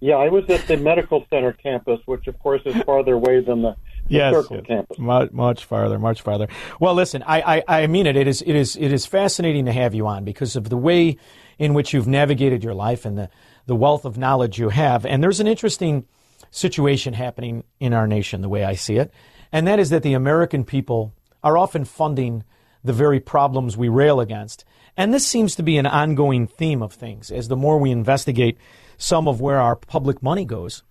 [0.00, 3.62] Yeah, I was at the medical center campus, which of course is farther away than
[3.62, 3.76] the,
[4.08, 4.66] the Yes, circle yes.
[4.66, 4.98] campus.
[4.98, 6.48] Much, much farther, much farther.
[6.80, 8.16] Well, listen, I, I, I mean it.
[8.16, 11.18] It is, it is, it is fascinating to have you on because of the way
[11.58, 13.28] in which you've navigated your life and the,
[13.66, 15.04] the wealth of knowledge you have.
[15.04, 16.06] And there's an interesting
[16.50, 19.12] situation happening in our nation, the way I see it,
[19.52, 21.12] and that is that the American people
[21.44, 22.42] are often funding
[22.82, 24.64] the very problems we rail against.
[24.96, 28.58] And this seems to be an ongoing theme of things as the more we investigate
[29.00, 30.82] some of where our public money goes.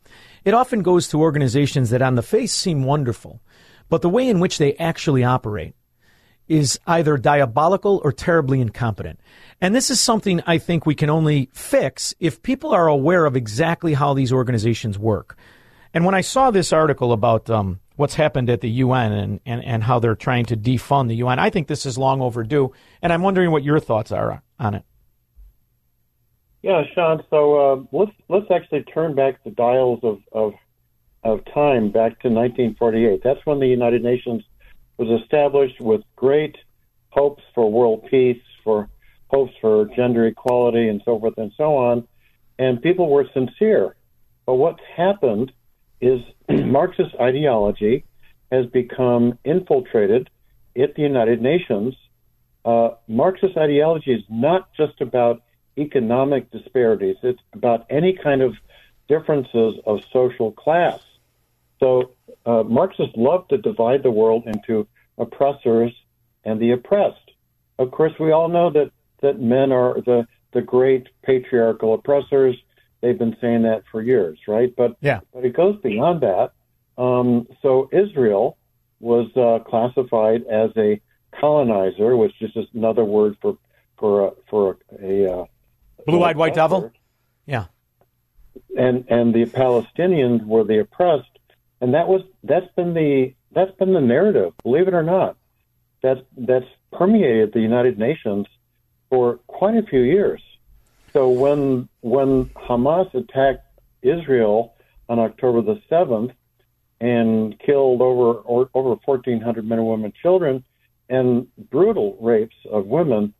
[0.43, 3.41] It often goes to organizations that on the face seem wonderful,
[3.89, 5.75] but the way in which they actually operate
[6.47, 9.19] is either diabolical or terribly incompetent.
[9.61, 13.35] And this is something I think we can only fix if people are aware of
[13.35, 15.37] exactly how these organizations work.
[15.93, 19.63] And when I saw this article about um, what's happened at the UN and, and,
[19.63, 22.73] and how they're trying to defund the UN, I think this is long overdue.
[23.01, 24.83] And I'm wondering what your thoughts are on it.
[26.61, 27.23] Yeah, Sean.
[27.29, 30.53] So uh, let's let's actually turn back the dials of, of
[31.23, 33.21] of time back to 1948.
[33.23, 34.43] That's when the United Nations
[34.97, 36.57] was established with great
[37.09, 38.89] hopes for world peace, for
[39.27, 42.07] hopes for gender equality, and so forth and so on.
[42.57, 43.95] And people were sincere.
[44.45, 45.51] But what's happened
[46.01, 48.03] is Marxist ideology
[48.51, 50.29] has become infiltrated
[50.77, 51.95] at the United Nations
[52.65, 55.41] uh, Marxist ideology is not just about
[55.77, 58.55] economic disparities, it's about any kind of
[59.07, 60.99] differences of social class.
[61.79, 62.11] So
[62.45, 65.91] uh, Marxists love to divide the world into oppressors
[66.43, 67.31] and the oppressed.
[67.77, 68.91] Of course, we all know that,
[69.21, 72.55] that men are the, the great patriarchal oppressors.
[73.01, 74.73] They've been saying that for years, right?
[74.75, 75.21] But yeah.
[75.33, 76.51] but it goes beyond that.
[77.01, 78.57] Um, so Israel
[78.99, 80.99] was uh, classified as a
[81.39, 83.57] colonizer, which is just another word for
[83.97, 85.45] for a, for a, a
[86.09, 86.91] uh, Blue-eyed white devil.
[87.45, 87.65] Yeah.
[88.77, 91.29] and and the Palestinians were the oppressed,
[91.81, 94.53] and that was that's been the that's been the narrative.
[94.63, 95.37] Believe it or not,
[96.01, 98.47] that's that's permeated the United Nations
[99.09, 100.41] for quite a few years.
[101.13, 103.65] So when when Hamas attacked
[104.01, 104.75] Israel
[105.07, 106.31] on October the seventh
[107.01, 110.63] and killed over or, over fourteen hundred men and women, and children,
[111.09, 113.33] and brutal rapes of women,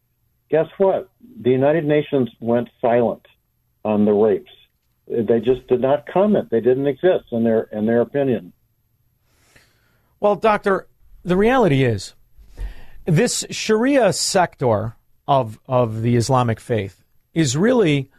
[0.50, 1.10] guess what?
[1.42, 3.26] The United Nations went silent
[3.86, 4.52] on the rapes.
[5.08, 6.50] They just did not comment.
[6.52, 8.54] They didn't exist in their in their opinion.
[10.20, 10.88] Well, Doctor,
[11.24, 12.14] the reality is
[13.06, 14.96] this Sharia sector
[15.28, 18.12] of, of the Islamic faith is really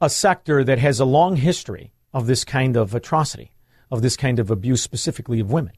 [0.00, 3.52] a sector that has a long history of this kind of atrocity,
[3.90, 5.72] of this kind of abuse, specifically of women.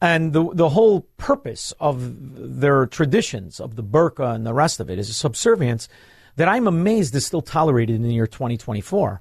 [0.00, 4.90] And the, the whole purpose of their traditions, of the burqa and the rest of
[4.90, 5.88] it, is a subservience
[6.36, 9.20] that I'm amazed is still tolerated in the year 2024.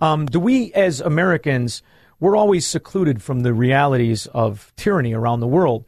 [0.00, 1.82] Um, do we, as Americans,
[2.18, 5.84] we're always secluded from the realities of tyranny around the world.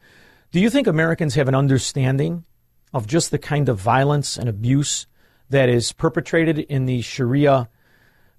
[0.51, 2.45] Do you think Americans have an understanding
[2.93, 5.07] of just the kind of violence and abuse
[5.51, 7.69] that is perpetrated in the Sharia,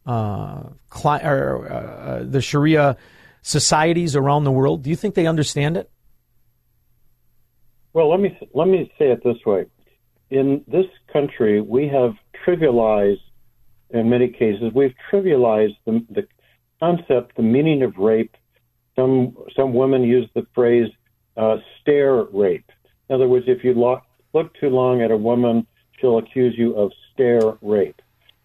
[0.06, 2.98] uh, cli- or, uh, the Sharia
[3.42, 4.84] societies around the world?
[4.84, 5.90] Do you think they understand it?
[7.94, 9.66] Well, let me let me say it this way:
[10.30, 12.14] in this country, we have
[12.46, 13.22] trivialized,
[13.90, 16.28] in many cases, we've trivialized the, the
[16.80, 18.36] concept, the meaning of rape.
[18.96, 20.90] Some some women use the phrase
[21.36, 22.70] uh, "stare rape."
[23.10, 24.02] In other words, if you lo-
[24.34, 25.66] look too long at a woman,
[26.00, 28.02] she'll accuse you of stare rape.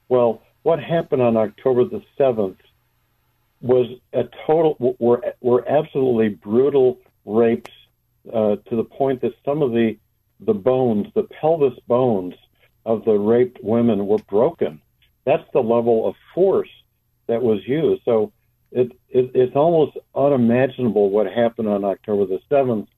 [0.08, 2.58] Well, what happened on October the seventh
[3.64, 7.70] was a total were were absolutely brutal rapes
[8.30, 9.96] uh, to the point that some of the
[10.40, 12.34] the bones, the pelvis bones
[12.84, 14.82] of the raped women were broken.
[15.24, 16.68] That's the level of force
[17.26, 18.02] that was used.
[18.04, 18.32] So
[18.70, 22.88] it, it it's almost unimaginable what happened on October the seventh,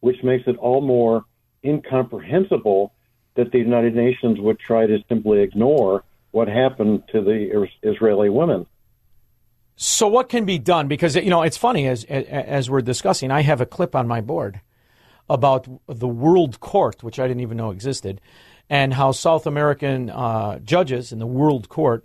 [0.00, 1.24] which makes it all more
[1.64, 2.92] incomprehensible
[3.36, 8.66] that the United Nations would try to simply ignore what happened to the Israeli women.
[9.82, 10.88] So what can be done?
[10.88, 14.20] Because you know it's funny as as we're discussing, I have a clip on my
[14.20, 14.60] board
[15.30, 18.20] about the World Court, which I didn't even know existed,
[18.68, 22.04] and how South American uh, judges in the World Court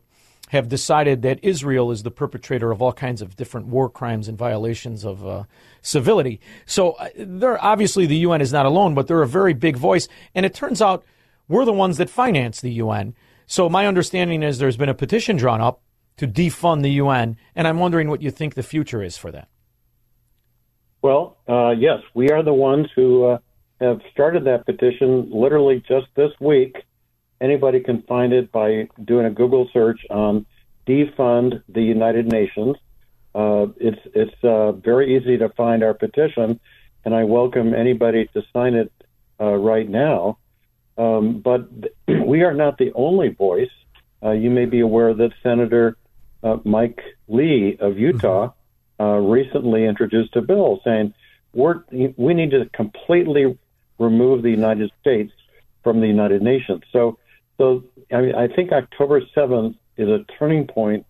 [0.51, 4.37] have decided that Israel is the perpetrator of all kinds of different war crimes and
[4.37, 5.43] violations of uh,
[5.81, 6.39] civility.
[6.65, 10.07] So uh, they're obviously the UN is not alone, but they're a very big voice,
[10.33, 11.03] and it turns out
[11.49, 13.15] we're the ones that finance the UN.
[13.47, 15.81] So my understanding is there's been a petition drawn up
[16.17, 19.49] to defund the UN, and I'm wondering what you think the future is for that.
[21.01, 23.37] Well, uh, yes, we are the ones who uh,
[23.79, 26.75] have started that petition literally just this week.
[27.41, 30.45] Anybody can find it by doing a Google search on
[30.87, 32.77] defund the United Nations.
[33.33, 36.59] Uh, it's it's uh, very easy to find our petition,
[37.03, 38.91] and I welcome anybody to sign it
[39.39, 40.37] uh, right now.
[40.97, 41.69] Um, but
[42.25, 43.69] we are not the only voice.
[44.23, 45.97] Uh, you may be aware that Senator
[46.45, 48.51] uh, Mike Lee of Utah
[48.99, 51.13] uh, recently introduced a bill saying
[51.53, 53.57] we're, we need to completely
[53.97, 55.33] remove the United States
[55.83, 56.83] from the United Nations.
[56.93, 57.17] So,
[57.57, 61.05] so I, mean, I think October 7th is a turning point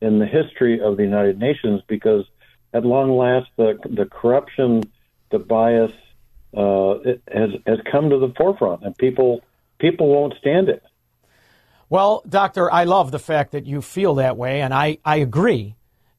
[0.00, 2.24] in the history of the United Nations because
[2.72, 4.82] at long last the, the corruption,
[5.30, 5.92] the bias
[6.56, 6.94] uh,
[7.32, 9.42] has, has come to the forefront and people,
[9.78, 10.82] people won't stand it.
[11.90, 15.74] Well, Doctor, I love the fact that you feel that way, and I, I agree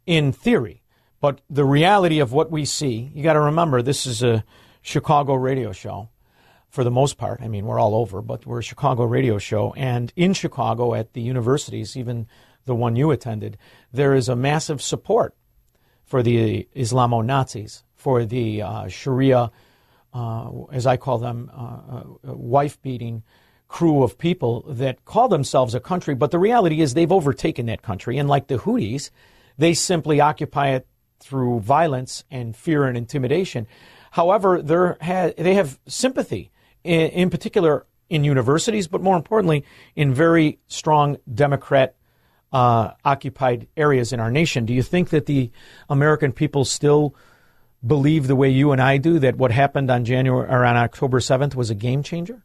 [0.06, 0.84] in theory.
[1.22, 4.44] But the reality of what we see, you got to remember this is a
[4.82, 6.10] Chicago radio show
[6.70, 7.42] for the most part.
[7.42, 9.74] I mean, we're all over, but we're a Chicago radio show.
[9.78, 12.28] And in Chicago, at the universities, even
[12.66, 13.58] the one you attended,
[13.94, 15.36] there is a massive support
[16.04, 19.52] for the Islamo Nazis, for the uh, Sharia,
[20.14, 23.24] uh, as I call them, uh, uh wife beating
[23.72, 27.82] crew of people that call themselves a country, but the reality is they've overtaken that
[27.82, 28.18] country.
[28.18, 29.12] And like the Houthis,
[29.58, 30.86] they simply occupy it
[31.22, 33.66] through violence and fear and intimidation.
[34.12, 36.52] However, they have sympathy,
[36.84, 39.64] in, in particular in universities, but more importantly,
[39.96, 41.96] in very strong Democrat
[42.52, 44.66] uh, occupied areas in our nation.
[44.66, 45.50] Do you think that the
[45.90, 47.16] American people still
[47.88, 51.22] believe the way you and I do that what happened on January or on October
[51.22, 52.44] 7th was a game changer?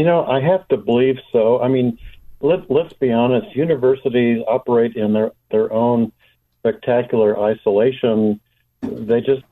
[0.00, 1.60] You know, I have to believe so.
[1.60, 1.98] I mean,
[2.40, 3.54] let, let's be honest.
[3.54, 6.10] Universities operate in their, their own
[6.58, 8.40] spectacular isolation.
[8.80, 9.42] They just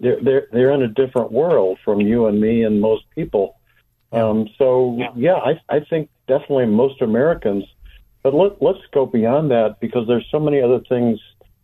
[0.00, 3.58] they're, they're they're in a different world from you and me and most people.
[4.12, 7.64] Um, so yeah, I I think definitely most Americans.
[8.22, 11.18] But let, let's go beyond that because there's so many other things,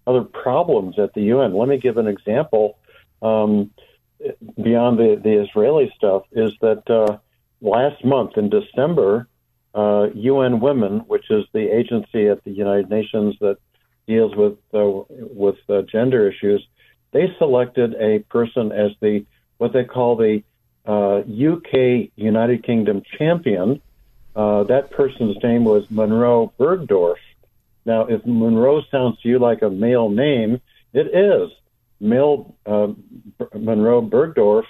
[0.05, 1.55] other problems at the UN.
[1.55, 2.77] Let me give an example.
[3.23, 3.71] Um,
[4.61, 7.19] beyond the the Israeli stuff is that uh,
[7.61, 9.29] last month in December,
[9.75, 13.59] uh, UN Women, which is the agency at the United Nations that
[14.07, 16.67] deals with uh, with uh, gender issues,
[17.13, 19.25] they selected a person as the
[19.59, 20.43] what they call the
[20.87, 23.83] uh, UK United Kingdom champion.
[24.35, 27.17] Uh, that person's name was Monroe Bergdorf.
[27.85, 30.61] Now, if Monroe sounds to you like a male name,
[30.93, 31.51] it is.
[32.01, 32.89] Male uh,
[33.55, 34.65] Monroe Bergdorf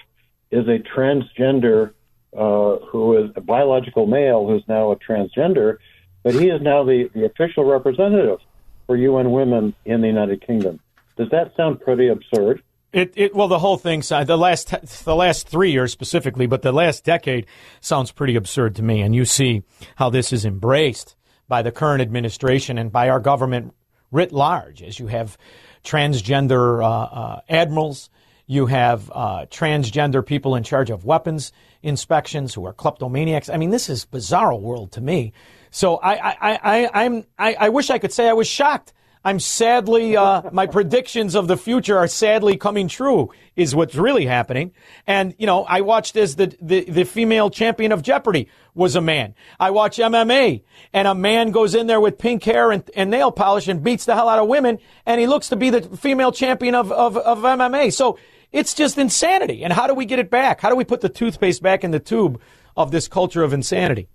[0.51, 1.93] is a transgender
[2.37, 5.78] uh, who is a biological male who's now a transgender,
[6.22, 8.39] but he is now the, the official representative
[8.87, 10.80] for UN Women in the United Kingdom.
[11.16, 12.62] Does that sound pretty absurd?
[12.93, 16.72] It, it well the whole thing the last the last three years specifically, but the
[16.72, 17.47] last decade
[17.80, 19.03] sounds pretty absurd to me.
[19.03, 19.64] And you see
[19.97, 21.16] how this is embraced
[21.49, 23.74] by the current administration and by our government
[24.11, 25.37] writ large, as you have
[25.84, 28.09] transgender uh, uh, admirals,
[28.47, 33.49] you have uh, transgender people in charge of weapons inspections who are kleptomaniacs.
[33.49, 35.32] I mean, this is bizarre world to me.
[35.70, 38.92] So I I I, I'm I, I wish I could say I was shocked
[39.26, 44.24] I'm sadly, uh, my predictions of the future are sadly coming true, is what's really
[44.24, 44.70] happening.
[45.05, 49.01] And, you know, I watched as the, the, the female champion of Jeopardy was a
[49.01, 49.34] man.
[49.59, 53.32] I watch MMA and a man goes in there with pink hair and, and nail
[53.32, 56.30] polish and beats the hell out of women and he looks to be the female
[56.30, 57.92] champion of, of, of MMA.
[57.92, 58.20] So
[58.57, 59.62] it's just insanity.
[59.62, 60.62] And how do we get it back?
[60.62, 62.40] How do we put the toothpaste back in the tube
[62.74, 64.09] of this culture of insanity?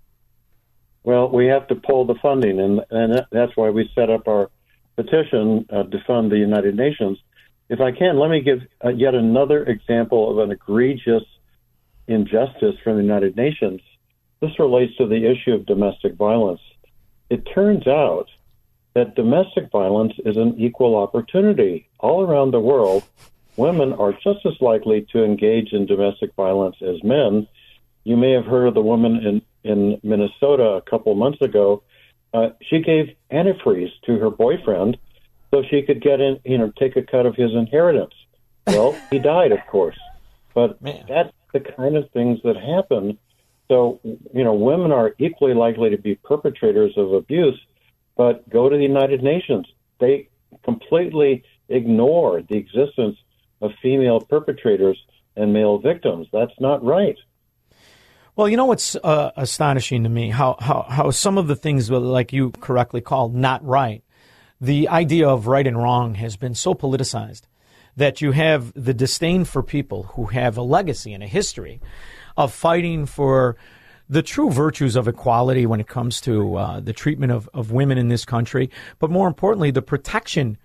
[1.04, 4.50] Well, we have to pull the funding, and, and that's why we set up our
[4.96, 7.18] petition uh, to fund the United Nations.
[7.68, 11.22] If I can, let me give uh, yet another example of an egregious
[12.08, 13.80] injustice from the United Nations.
[14.40, 16.60] This relates to the issue of domestic violence.
[17.30, 18.26] It turns out
[18.94, 21.88] that domestic violence is an equal opportunity.
[22.00, 23.04] All around the world,
[23.56, 27.46] women are just as likely to engage in domestic violence as men.
[28.04, 29.16] You may have heard of the woman
[29.64, 31.82] in, in Minnesota a couple months ago
[32.34, 34.96] uh, she gave antifreeze to her boyfriend
[35.50, 38.14] so she could get in, you know, take a cut of his inheritance.
[38.66, 39.98] Well, he died, of course,
[40.54, 41.04] but Man.
[41.08, 43.18] that's the kind of things that happen.
[43.68, 47.60] So, you know, women are equally likely to be perpetrators of abuse,
[48.16, 49.66] but go to the United Nations.
[49.98, 50.28] They
[50.64, 53.18] completely ignore the existence
[53.62, 54.98] of female perpetrators
[55.36, 56.26] and male victims.
[56.32, 57.16] That's not right.
[58.34, 60.30] Well, you know what's uh, astonishing to me?
[60.30, 64.02] How, how, how some of the things, like you correctly called, not right,
[64.60, 67.42] the idea of right and wrong has been so politicized
[67.96, 71.80] that you have the disdain for people who have a legacy and a history
[72.36, 73.56] of fighting for
[74.08, 77.98] the true virtues of equality when it comes to uh, the treatment of, of women
[77.98, 80.56] in this country, but more importantly, the protection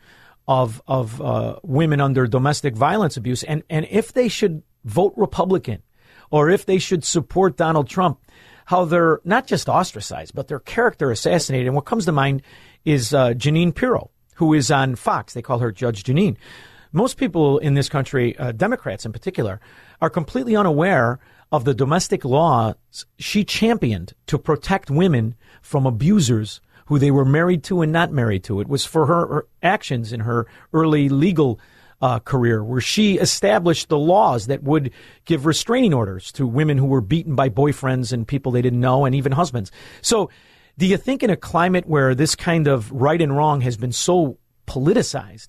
[0.48, 3.43] of, of uh, women under domestic violence abuse.
[3.43, 5.84] And, and if they should vote Republican,
[6.30, 8.20] or if they should support Donald Trump,
[8.66, 11.68] how they're not just ostracized, but their character assassinated.
[11.68, 12.41] And what comes to mind
[12.84, 15.34] is uh, Jeanine Pirro, who is on Fox.
[15.34, 16.36] They call her Judge Jeanine.
[16.91, 19.60] Most people in this country, uh, Democrats in particular,
[20.02, 21.20] are completely unaware
[21.52, 22.76] of the domestic laws
[23.18, 28.43] she championed to protect women from abusers who they were married to and not married
[28.45, 28.59] to.
[28.59, 31.59] It was for her, her actions in her early legal
[32.01, 34.91] uh, career, where she established the laws that would
[35.25, 39.05] give restraining orders to women who were beaten by boyfriends and people they didn't know,
[39.05, 39.71] and even husbands.
[40.01, 40.29] So,
[40.77, 43.91] do you think in a climate where this kind of right and wrong has been
[43.91, 45.47] so politicized,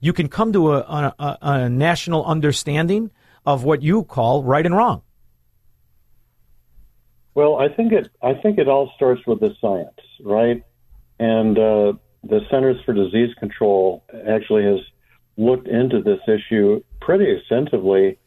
[0.00, 3.10] you can come to a, a, a national understanding
[3.44, 5.02] of what you call right and wrong?
[7.34, 8.08] Well, I think it.
[8.22, 10.62] I think it all starts with the science, right?
[11.18, 11.92] And uh,
[12.22, 14.80] the Centers for Disease Control actually has
[15.36, 18.18] looked into this issue pretty extensively,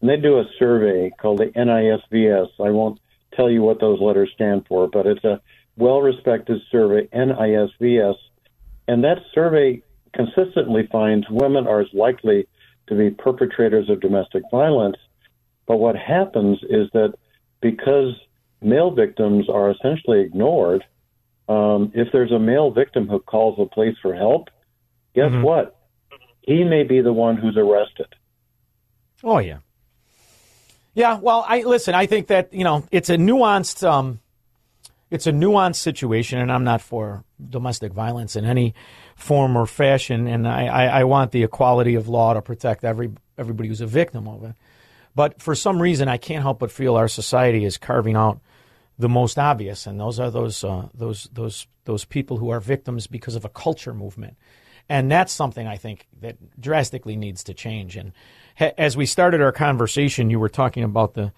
[0.00, 2.48] and they do a survey called the NISVS.
[2.60, 3.00] I won't
[3.34, 5.40] tell you what those letters stand for, but it's a
[5.76, 8.16] well respected survey, NISVS.
[8.86, 9.82] And that survey
[10.14, 12.46] consistently finds women are as likely
[12.88, 14.96] to be perpetrators of domestic violence.
[15.66, 17.14] But what happens is that
[17.60, 18.14] because
[18.62, 20.84] male victims are essentially ignored,
[21.48, 24.48] um, if there's a male victim who calls the police for help,
[25.14, 25.76] guess what?
[26.42, 28.06] He may be the one who's arrested.
[29.24, 29.58] Oh yeah.
[30.94, 34.20] Yeah, well, I listen, I think that, you know, it's a nuanced um
[35.10, 38.74] it's a nuanced situation and I'm not for domestic violence in any
[39.16, 43.10] form or fashion and I, I, I want the equality of law to protect every
[43.38, 44.54] everybody who's a victim of it.
[45.14, 48.40] But for some reason I can't help but feel our society is carving out
[48.98, 53.06] the most obvious and those are those uh, those those those people who are victims
[53.06, 54.36] because of a culture movement.
[54.90, 57.96] And that's something I think that drastically needs to change.
[57.96, 58.12] And
[58.58, 61.32] ha- as we started our conversation, you were talking about the,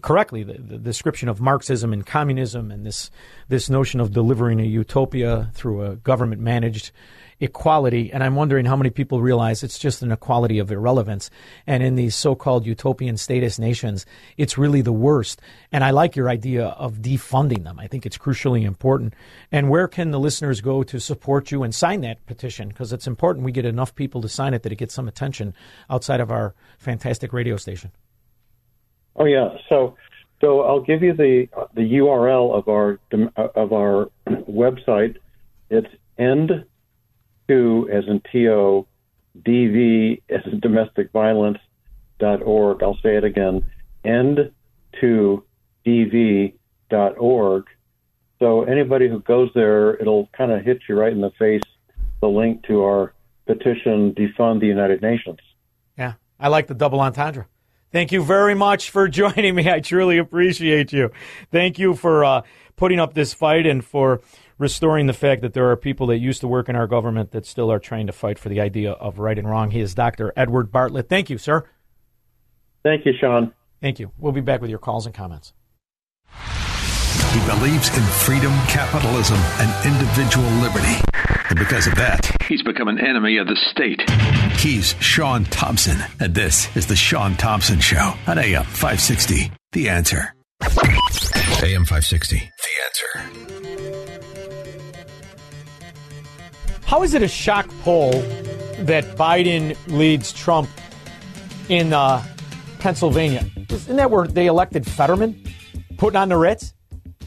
[0.00, 3.10] correctly the, the description of Marxism and communism and this
[3.48, 6.92] this notion of delivering a utopia through a government managed
[7.40, 8.12] equality.
[8.12, 11.30] And I'm wondering how many people realize it's just an equality of irrelevance.
[11.66, 15.40] And in these so-called utopian status nations, it's really the worst.
[15.72, 17.78] And I like your idea of defunding them.
[17.78, 19.14] I think it's crucially important.
[19.50, 22.68] And where can the listeners go to support you and sign that petition?
[22.68, 25.54] Because it's important we get enough people to sign it that it gets some attention
[25.88, 27.90] outside of our fantastic radio station.
[29.16, 29.56] Oh yeah.
[29.68, 29.96] So,
[30.40, 32.98] so I'll give you the the URL of our
[33.54, 35.16] of our website.
[35.68, 35.88] It's
[36.18, 36.64] end
[37.50, 38.86] as in to
[39.42, 41.58] dv as in domestic violence
[42.18, 42.82] dot org.
[42.82, 43.64] I'll say it again.
[44.04, 44.52] End
[45.00, 45.44] to
[45.86, 46.54] dv
[46.90, 47.66] dot org.
[48.38, 51.62] So anybody who goes there, it'll kind of hit you right in the face.
[52.20, 53.14] The link to our
[53.46, 55.38] petition defund the United Nations.
[55.96, 57.46] Yeah, I like the double entendre.
[57.92, 59.70] Thank you very much for joining me.
[59.70, 61.10] I truly appreciate you.
[61.50, 62.42] Thank you for uh,
[62.76, 64.20] putting up this fight and for
[64.60, 67.46] restoring the fact that there are people that used to work in our government that
[67.46, 69.70] still are trying to fight for the idea of right and wrong.
[69.70, 70.32] He is Dr.
[70.36, 71.08] Edward Bartlett.
[71.08, 71.64] Thank you, sir.
[72.84, 73.54] Thank you, Sean.
[73.80, 74.12] Thank you.
[74.18, 75.54] We'll be back with your calls and comments.
[77.32, 81.00] He believes in freedom, capitalism, and individual liberty.
[81.48, 84.02] And because of that, he's become an enemy of the state.
[84.60, 89.50] He's Sean Thompson, and this is The Sean Thompson Show on AM 560.
[89.72, 90.34] The answer.
[91.62, 92.36] AM 560.
[92.38, 92.44] The
[92.84, 93.70] answer.
[96.90, 98.10] How is it a shock poll
[98.80, 100.68] that Biden leads Trump
[101.68, 102.20] in uh,
[102.80, 103.46] Pennsylvania?
[103.68, 105.40] Isn't that where they elected Fetterman,
[105.98, 106.74] putting on the Ritz?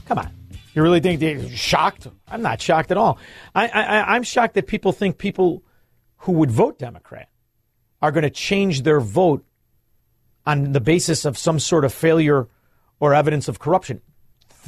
[0.06, 0.30] Come on.
[0.74, 2.08] You really think they're shocked?
[2.28, 3.18] I'm not shocked at all.
[3.56, 5.64] I, I, I'm shocked that people think people
[6.18, 7.30] who would vote Democrat
[8.02, 9.46] are going to change their vote
[10.46, 12.50] on the basis of some sort of failure
[13.00, 14.02] or evidence of corruption.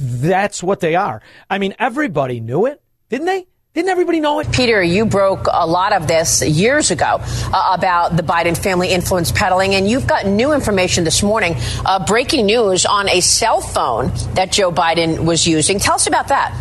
[0.00, 1.20] That's what they are.
[1.50, 2.80] I mean, everybody knew it,
[3.10, 3.46] didn't they?
[3.76, 4.50] Didn't everybody know it?
[4.52, 9.30] Peter, you broke a lot of this years ago uh, about the Biden family influence
[9.30, 11.56] peddling, and you've got new information this morning.
[11.84, 15.78] Uh, breaking news on a cell phone that Joe Biden was using.
[15.78, 16.58] Tell us about that.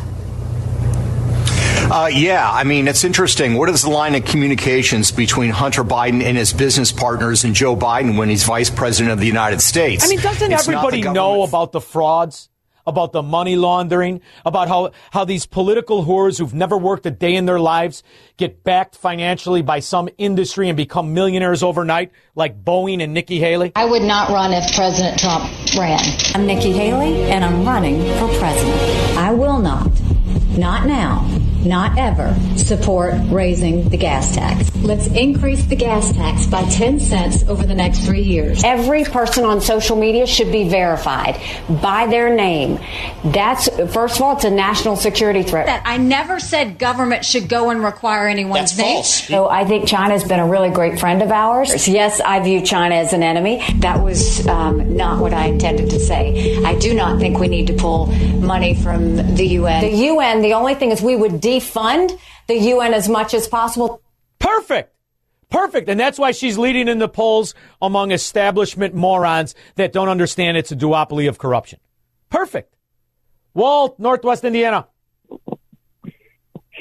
[1.89, 3.53] Uh, yeah, I mean, it's interesting.
[3.53, 7.77] What is the line of communications between Hunter Biden and his business partners and Joe
[7.77, 10.03] Biden when he's vice president of the United States?
[10.03, 12.49] I mean, doesn't It's everybody know about the frauds,
[12.87, 17.35] about the money laundering, about how, how these political whores who've never worked a day
[17.35, 18.03] in their lives
[18.37, 23.71] get backed financially by some industry and become millionaires overnight, like Boeing and Nikki Haley?
[23.75, 25.99] I would not run if President Trump ran.
[26.33, 28.79] I'm Nikki Haley, and I'm running for president.
[29.17, 29.89] I will not,
[30.57, 31.27] not now,
[31.65, 34.73] not ever, support raising the gas tax.
[34.77, 38.63] Let's increase the gas tax by 10 cents over the next three years.
[38.63, 41.39] Every person on social media should be verified
[41.81, 42.79] by their name.
[43.23, 45.65] That's, first of all, it's a national security threat.
[45.65, 49.03] That I never said government should go and require anyone's name.
[49.03, 51.87] So I think China's been a really great friend of ours.
[51.87, 53.63] Yes, I view China as an enemy.
[53.77, 56.63] That was um, not what I intended to say.
[56.63, 58.07] I do not think we need to pull
[58.39, 59.81] money from the UN.
[59.81, 64.01] The UN, the only thing is we would defund the UN as much as possible.
[64.39, 64.93] Perfect.
[65.49, 65.89] Perfect.
[65.89, 70.71] And that's why she's leading in the polls among establishment morons that don't understand it's
[70.71, 71.79] a duopoly of corruption.
[72.29, 72.75] Perfect.
[73.53, 74.87] Walt, Northwest Indiana.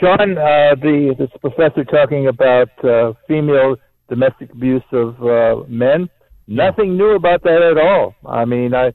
[0.00, 3.76] Sean, uh, the this professor talking about uh, female
[4.08, 6.10] domestic abuse of uh, men.
[6.48, 8.14] Nothing new about that at all.
[8.26, 8.92] I mean, I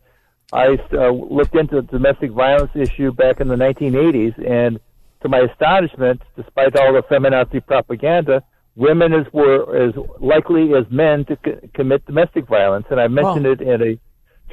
[0.51, 4.79] I uh, looked into the domestic violence issue back in the 1980s, and
[5.21, 8.43] to my astonishment, despite all the feminazi propaganda,
[8.75, 12.85] women is, were as likely as men to c- commit domestic violence.
[12.89, 13.99] And I mentioned it in a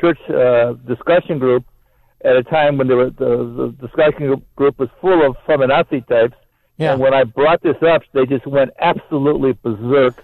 [0.01, 1.65] church uh, discussion group
[2.25, 6.35] at a time when there were, the, the discussion group was full of feminazi types.
[6.79, 6.93] Yeah.
[6.93, 10.23] And when I brought this up, they just went absolutely berserk.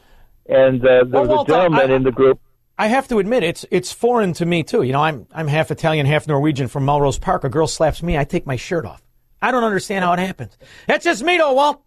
[0.49, 2.41] And uh, there Well, was a gentleman I- in the group.
[2.79, 4.83] I have to admit it's it's foreign to me too.
[4.83, 7.45] You know, I'm I'm half Italian, half Norwegian from Melrose Park.
[7.45, 9.03] A girl slaps me, I take my shirt off.
[9.43, 10.57] I don't understand how it happens.
[10.87, 11.83] That's just me though, Walt.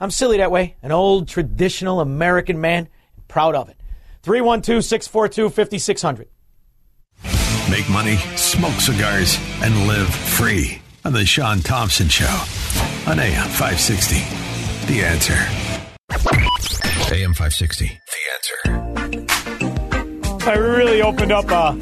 [0.00, 0.74] I'm silly that way.
[0.82, 2.88] An old traditional American man,
[3.28, 3.76] proud of it.
[4.24, 6.26] 312-642-5600.
[7.70, 12.24] Make money, smoke cigars, and live free on the Sean Thompson Show
[13.06, 14.16] on AM 560.
[14.92, 15.34] The answer.
[17.14, 17.86] AM 560.
[17.86, 17.92] The
[18.34, 18.56] answer.
[20.48, 21.76] I really opened up a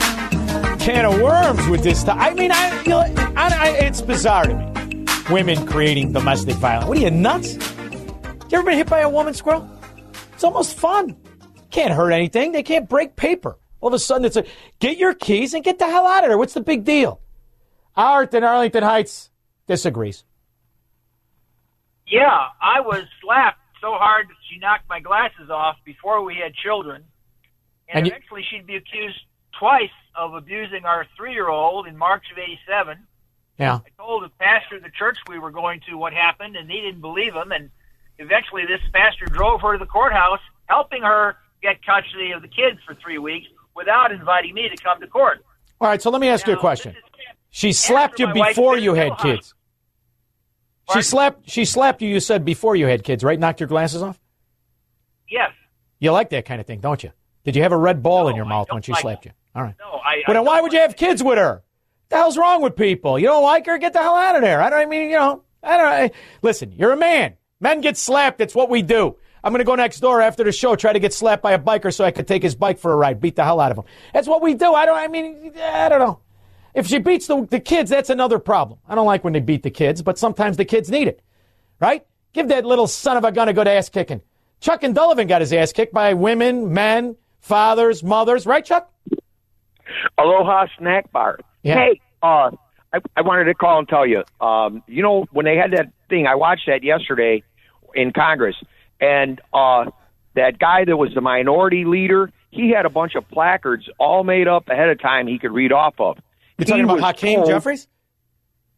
[0.78, 2.02] can of worms with this.
[2.04, 4.64] T- I mean, I, you know, I, I, it's bizarre to me.
[5.30, 6.88] Women creating domestic violence.
[6.88, 7.54] What are you nuts?
[7.54, 9.68] You ever been hit by a woman, squirrel?
[10.34, 11.16] It's almost fun.
[11.70, 12.52] Can't hurt anything.
[12.52, 13.56] They can't break paper.
[13.80, 14.44] All of a sudden, it's a
[14.80, 16.38] get your keys and get the hell out of there.
[16.38, 17.20] What's the big deal?
[17.96, 19.30] Art in Arlington Heights
[19.66, 20.24] disagrees.
[22.06, 22.28] Yeah,
[22.60, 27.04] I was slapped so hard that she knocked my glasses off before we had children.
[27.88, 29.18] And, And you- eventually she'd be accused
[29.58, 32.98] twice of abusing our three year old in March of 87.
[33.58, 33.80] Yeah.
[33.86, 36.80] I told the pastor of the church we were going to what happened, and he
[36.80, 37.52] didn't believe him.
[37.52, 37.70] And
[38.18, 42.78] eventually this pastor drove her to the courthouse, helping her get custody of the kids
[42.86, 43.46] for three weeks
[43.76, 45.44] without inviting me to come to court.
[45.80, 46.94] All right, so let me ask you a question.
[47.50, 49.54] She slapped you before you had kids.
[50.92, 51.48] She slapped.
[51.48, 52.08] She slapped you.
[52.08, 53.38] You said before you had kids, right?
[53.38, 54.20] Knocked your glasses off.
[55.28, 55.50] Yes.
[55.98, 57.12] You like that kind of thing, don't you?
[57.44, 59.32] Did you have a red ball in your mouth when she slapped you?
[59.54, 59.74] All right.
[59.78, 60.22] No, I.
[60.26, 61.63] Well, I then why would you have kids with her?
[62.14, 63.18] The hell's wrong with people?
[63.18, 63.76] You don't like her?
[63.76, 64.62] Get the hell out of there.
[64.62, 66.10] I don't I mean, you know, I don't I,
[66.42, 67.34] listen, you're a man.
[67.58, 68.40] Men get slapped.
[68.40, 69.16] It's what we do.
[69.42, 71.58] I'm going to go next door after the show, try to get slapped by a
[71.58, 73.78] biker so I could take his bike for a ride, beat the hell out of
[73.78, 73.84] him.
[74.12, 74.74] That's what we do.
[74.74, 76.20] I don't, I mean, I don't know.
[76.72, 78.78] If she beats the, the kids, that's another problem.
[78.88, 81.20] I don't like when they beat the kids, but sometimes the kids need it,
[81.80, 82.06] right?
[82.32, 84.22] Give that little son of a gun a good ass kicking.
[84.60, 88.88] Chuck and Dullivan got his ass kicked by women, men, fathers, mothers, right, Chuck?
[90.16, 91.40] Aloha Snack Bar.
[91.64, 91.76] Yeah.
[91.76, 92.50] Hey, uh,
[92.92, 95.92] I, I wanted to call and tell you, um, you know, when they had that
[96.08, 97.42] thing, I watched that yesterday
[97.94, 98.56] in Congress,
[99.00, 99.90] and uh,
[100.34, 104.48] that guy that was the minority leader, he had a bunch of placards all made
[104.48, 106.18] up ahead of time he could read off of.
[106.58, 107.88] You're talking He about was Hakeem told- Jeffries?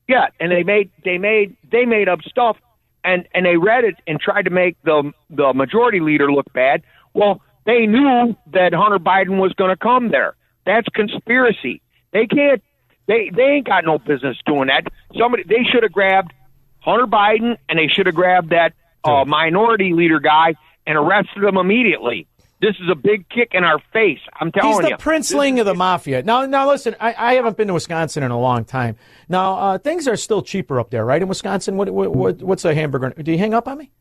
[0.09, 2.57] Yeah, and they made they made they made up stuff,
[3.03, 6.82] and and they read it and tried to make the the majority leader look bad.
[7.12, 10.36] Well, they knew that Hunter Biden was going to come there.
[10.64, 11.82] That's conspiracy.
[12.12, 12.62] They can't.
[13.07, 14.84] They they ain't got no business doing that.
[15.18, 16.32] Somebody they should have grabbed
[16.80, 18.72] Hunter Biden and they should have grabbed that
[19.04, 20.54] uh, minority leader guy
[20.86, 22.26] and arrested him immediately.
[22.61, 24.18] This is a big kick in our face.
[24.40, 24.76] I'm telling you.
[24.76, 24.96] He's the you.
[24.96, 26.22] princeling of the mafia.
[26.22, 26.96] Now, now listen.
[26.98, 28.96] I, I haven't been to Wisconsin in a long time.
[29.28, 31.20] Now, uh, things are still cheaper up there, right?
[31.20, 33.11] In Wisconsin, what, what, what what's a hamburger?
[33.11, 33.92] Did he hang up on me?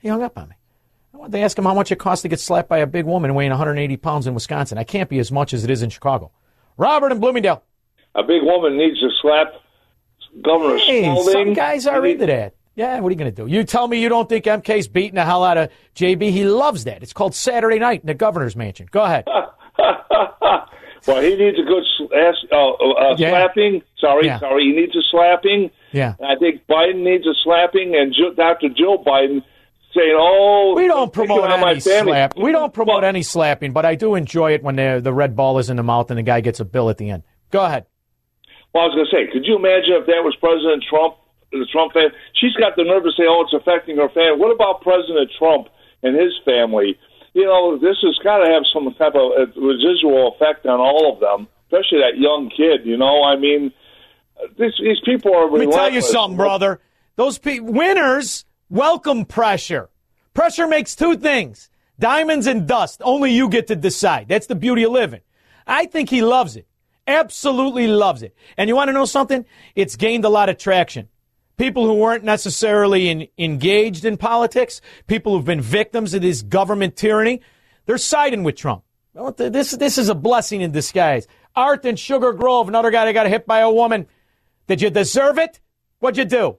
[0.00, 0.56] He hung up on me.
[1.28, 3.50] They ask him how much it costs to get slapped by a big woman weighing
[3.50, 4.78] 180 pounds in Wisconsin.
[4.78, 6.32] I can't be as much as it is in Chicago.
[6.76, 7.62] Robert in Bloomingdale.
[8.14, 9.52] A big woman needs to slap
[10.42, 11.32] Governor Hey, Spalding.
[11.32, 12.54] some guys are into that.
[12.76, 13.48] Yeah, what are you going to do?
[13.50, 16.30] You tell me you don't think MK's beating the hell out of JB.
[16.30, 17.02] He loves that.
[17.02, 18.88] It's called Saturday Night in the governor's mansion.
[18.90, 19.24] Go ahead.
[21.06, 21.82] well, he needs a good
[22.16, 23.30] ass, uh, uh, Yeah.
[23.30, 23.82] slapping.
[23.98, 24.38] Sorry, Yeah.
[24.38, 24.64] sorry.
[24.64, 25.70] He needs a slapping.
[25.92, 26.14] Yeah.
[26.24, 28.68] I think Biden needs a slapping, and Dr.
[28.70, 29.42] Joe Biden
[29.94, 32.36] saying, "Oh, We don't promote any family." slap.
[32.36, 35.58] We don't promote any slapping, but I do enjoy it when the the red ball
[35.58, 37.24] is in the mouth and the guy gets a bill at the end.
[37.50, 37.86] Go ahead.
[38.72, 41.18] Well, I was going to say, could you imagine if that was President Trump,
[41.50, 42.14] the Trump family?
[42.38, 45.66] She's got the nerve to say, "Oh, it's affecting her family." What about President Trump
[46.02, 46.94] and his family?
[47.34, 51.12] You know, this has got to have some type of uh, residual effect on all
[51.12, 52.86] of them, especially that young kid.
[52.86, 53.72] You know, I mean,
[54.38, 55.50] uh, these people are.
[55.50, 56.80] Let me tell you something, brother.
[57.16, 59.90] Those pe- winners welcome pressure.
[60.32, 63.02] Pressure makes two things: diamonds and dust.
[63.02, 64.28] Only you get to decide.
[64.28, 65.22] That's the beauty of living.
[65.66, 66.66] I think he loves it.
[67.10, 68.34] Absolutely loves it.
[68.56, 69.44] And you want to know something?
[69.74, 71.08] It's gained a lot of traction.
[71.56, 76.96] People who weren't necessarily in, engaged in politics, people who've been victims of this government
[76.96, 77.40] tyranny,
[77.86, 78.84] they're siding with Trump.
[79.12, 81.26] Well, This, this is a blessing in disguise.
[81.56, 84.06] Art in Sugar Grove, another guy that got hit by a woman.
[84.68, 85.60] Did you deserve it?
[85.98, 86.58] What'd you do?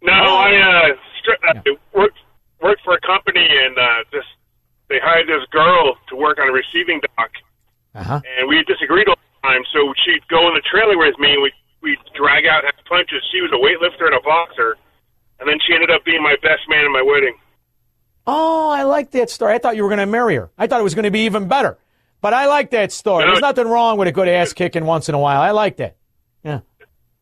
[0.00, 2.18] No, I uh, stri- I worked
[2.62, 4.24] worked for a company and uh, this
[4.88, 7.30] they hired this girl to work on a receiving dock,
[7.94, 8.20] Uh-huh.
[8.38, 9.62] and we disagreed all the time.
[9.72, 13.22] So she'd go in the trailer with me, and we we drag out have punches.
[13.32, 14.76] She was a weightlifter and a boxer,
[15.38, 17.36] and then she ended up being my best man in my wedding.
[18.26, 19.52] Oh, I like that story.
[19.54, 20.50] I thought you were going to marry her.
[20.56, 21.78] I thought it was going to be even better.
[22.22, 23.26] But I like that story.
[23.26, 25.42] There's nothing wrong with a good ass kicking once in a while.
[25.42, 25.96] I like that.
[26.42, 26.60] Yeah.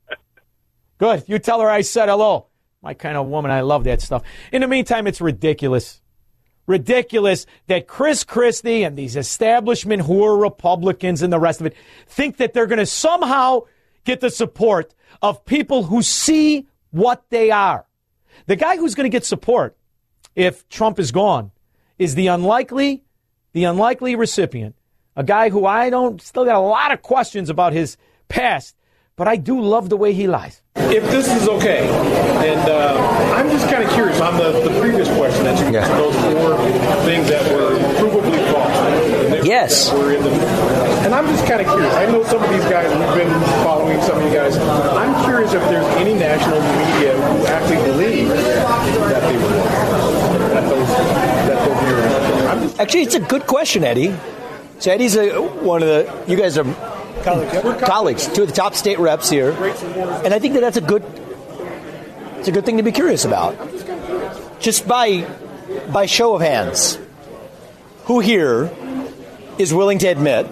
[0.99, 1.25] Good.
[1.27, 2.47] You tell her I said hello.
[2.83, 3.51] My kind of woman.
[3.51, 4.23] I love that stuff.
[4.53, 6.01] In the meantime, it's ridiculous.
[6.73, 11.77] Ridiculous that Chris Christie and these establishment whore Republicans and the rest of it
[12.09, 13.61] think that they're going to somehow
[14.05, 17.87] get the support of people who see what they are.
[18.47, 19.77] The guy who's going to get support
[20.35, 21.53] if Trump is gone
[21.99, 23.05] is the unlikely,
[23.53, 24.75] the unlikely recipient,
[25.15, 27.97] a guy who I don't still got a lot of questions about his
[28.29, 28.75] past,
[29.17, 30.61] but I do love the way he lies.
[30.77, 35.09] If this is okay, and uh, I'm just kind of curious on the, the previous
[35.17, 35.87] question that you Yeah.
[35.97, 36.57] those four
[37.05, 39.47] things that were provably false.
[39.47, 39.93] Yes.
[39.93, 40.31] were in the,
[41.05, 41.93] and I'm just kind of curious.
[41.95, 42.89] I know some of these guys.
[42.89, 44.57] We've been following some of you guys.
[44.57, 50.69] I'm curious if there's any national media who actually believe that they were wrong, that
[50.69, 52.49] those that those were.
[52.49, 54.15] I'm Actually, it's a good question, Eddie.
[54.79, 56.25] So Eddie's a, one of the.
[56.29, 56.65] You guys are
[57.23, 61.05] colleagues, two of the top state reps here, and I think that that's a good.
[62.39, 63.57] It's a good thing to be curious about.
[64.61, 65.27] Just by
[65.93, 66.99] by show of hands,
[68.05, 68.71] who here
[69.59, 70.47] is willing to admit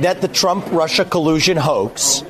[0.00, 2.22] that the Trump Russia collusion hoax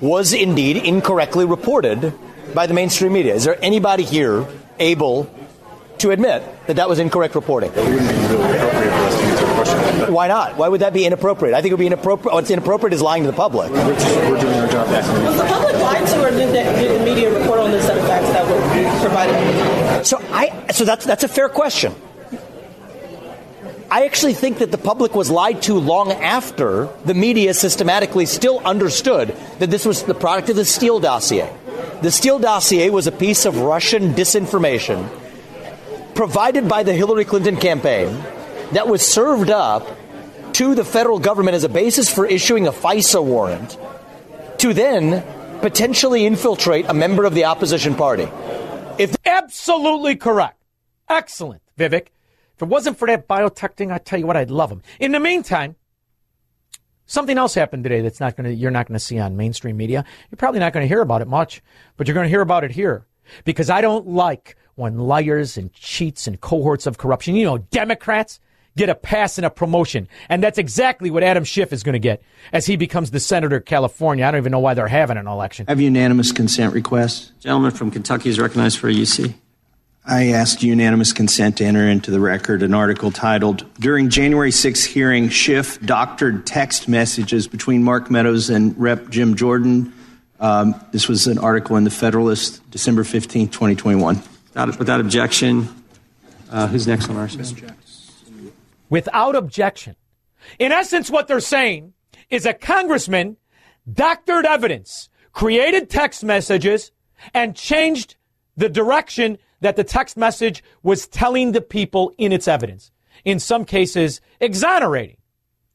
[0.00, 2.12] was indeed incorrectly reported
[2.54, 3.34] by the mainstream media?
[3.34, 4.46] Is there anybody here
[4.78, 5.30] able
[5.98, 7.72] to admit that that was incorrect reporting?
[10.10, 10.56] Why not?
[10.56, 11.54] Why would that be inappropriate?
[11.54, 12.34] I think it would be inappropriate.
[12.34, 13.70] What's inappropriate is lying to the public.
[13.70, 17.38] We're doing our job Was the public lied to, or did the, did the media
[17.38, 20.06] report on this set of facts that were provided?
[20.06, 21.94] So I so that's that's a fair question.
[23.90, 28.58] I actually think that the public was lied to long after the media systematically still
[28.60, 31.48] understood that this was the product of the Steele dossier.
[32.02, 35.08] The Steele dossier was a piece of Russian disinformation
[36.14, 38.20] provided by the Hillary Clinton campaign
[38.72, 39.86] that was served up
[40.54, 43.76] to the federal government as a basis for issuing a FISA warrant
[44.58, 45.24] to then
[45.60, 48.28] potentially infiltrate a member of the opposition party.
[48.98, 50.62] If Absolutely correct.
[51.08, 52.08] Excellent, Vivek.
[52.56, 54.82] If it wasn't for that biotech thing, I tell you what, I'd love him.
[55.00, 55.76] In the meantime,
[57.06, 59.76] something else happened today that's not going to you're not going to see on mainstream
[59.76, 60.04] media.
[60.30, 61.62] You're probably not going to hear about it much,
[61.96, 63.06] but you're going to hear about it here
[63.44, 68.40] because I don't like when liars and cheats and cohorts of corruption, you know, Democrats
[68.76, 70.08] get a pass and a promotion.
[70.28, 72.22] And that's exactly what Adam Schiff is going to get
[72.52, 74.24] as he becomes the senator of California.
[74.24, 75.66] I don't even know why they're having an election.
[75.66, 77.32] Have unanimous consent request.
[77.40, 79.34] Gentleman from Kentucky is recognized for a UC.
[80.06, 84.84] I asked unanimous consent to enter into the record an article titled During January 6th
[84.84, 89.08] hearing, Schiff doctored text messages between Mark Meadows and Rep.
[89.08, 89.94] Jim Jordan.
[90.40, 94.16] Um, this was an article in the Federalist, December 15th, 2021.
[94.16, 95.68] Without, without objection,
[96.50, 97.56] uh, who's next on our list?
[98.88, 99.96] Without objection.
[100.58, 101.94] In essence, what they're saying
[102.30, 103.36] is a congressman
[103.90, 106.92] doctored evidence, created text messages,
[107.32, 108.16] and changed
[108.56, 112.90] the direction that the text message was telling the people in its evidence.
[113.24, 115.16] In some cases, exonerating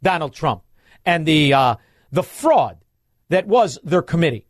[0.03, 0.63] Donald Trump
[1.05, 1.75] and the uh,
[2.11, 2.77] the fraud
[3.29, 4.47] that was their committee,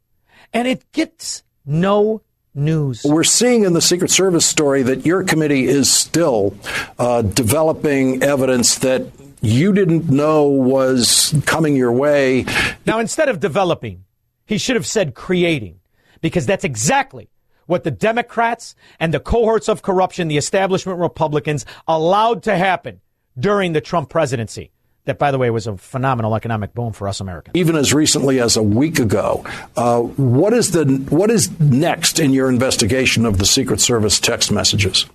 [0.53, 2.21] and it gets no
[2.53, 3.03] news.
[3.03, 6.55] We're seeing in the Secret Service story that your committee is still
[6.97, 9.07] uh, developing evidence that
[9.41, 12.45] you didn't know was coming your way.
[12.85, 14.05] Now, instead of developing,
[14.45, 15.79] he should have said creating,
[16.21, 17.29] because that's exactly
[17.65, 22.99] what the Democrats and the cohorts of corruption, the establishment Republicans, allowed to happen
[23.37, 24.71] during the Trump presidency.
[25.09, 27.55] That, by the way, was a phenomenal economic boom for us Americans.
[27.55, 29.43] Even as recently as a week ago,
[29.75, 34.51] uh, what is the what is next in your investigation of the Secret Service text
[34.51, 35.07] messages?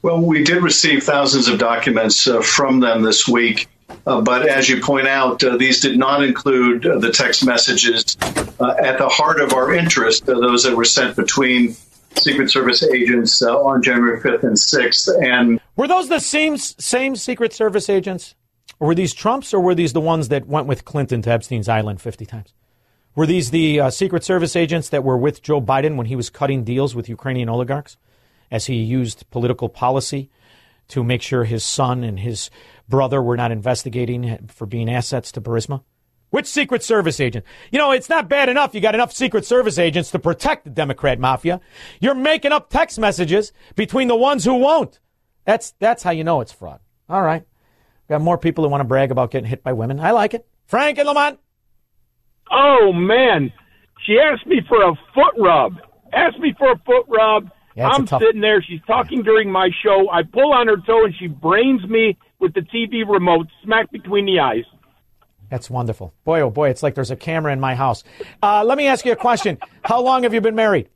[0.00, 3.68] Well, we did receive thousands of documents uh, from them this week.
[4.06, 8.16] Uh, but as you point out, uh, these did not include uh, the text messages
[8.22, 11.76] uh, at the heart of our interest, uh, those that were sent between
[12.16, 15.22] Secret Service agents uh, on January 5th and 6th.
[15.22, 18.34] And Were those the same same Secret Service agents?
[18.78, 21.68] Or were these Trumps, or were these the ones that went with Clinton to Epstein's
[21.68, 22.54] Island 50 times?
[23.14, 26.30] Were these the uh, Secret Service agents that were with Joe Biden when he was
[26.30, 27.96] cutting deals with Ukrainian oligarchs
[28.50, 30.30] as he used political policy
[30.88, 32.50] to make sure his son and his
[32.88, 35.82] brother were not investigating for being assets to Burisma?
[36.30, 37.44] Which Secret Service agent?
[37.72, 40.70] You know, it's not bad enough you got enough Secret Service agents to protect the
[40.70, 41.60] Democrat mafia.
[42.00, 45.00] You're making up text messages between the ones who won't.
[45.44, 46.78] That's that's how you know it's fraud.
[47.08, 47.44] All right.
[48.10, 50.00] Got more people who want to brag about getting hit by women.
[50.00, 50.44] I like it.
[50.66, 51.38] Frank and Lamont.
[52.50, 53.52] Oh man,
[54.04, 55.76] she asked me for a foot rub.
[56.12, 57.50] Asked me for a foot rub.
[57.76, 58.60] Yeah, I'm tough- sitting there.
[58.62, 60.10] She's talking during my show.
[60.10, 64.26] I pull on her toe and she brains me with the TV remote smack between
[64.26, 64.64] the eyes.
[65.48, 66.12] That's wonderful.
[66.24, 68.02] Boy, oh boy, it's like there's a camera in my house.
[68.42, 69.56] Uh, let me ask you a question.
[69.84, 70.88] How long have you been married?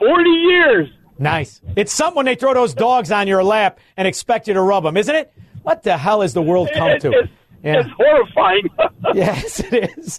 [0.00, 0.88] 40 years.
[1.20, 1.60] Nice.
[1.76, 4.82] It's something when they throw those dogs on your lap and expect you to rub
[4.82, 5.32] them, isn't it?
[5.64, 7.10] What the hell has the world come to?
[7.10, 8.68] It's, it's horrifying.
[9.14, 10.18] yes, it is.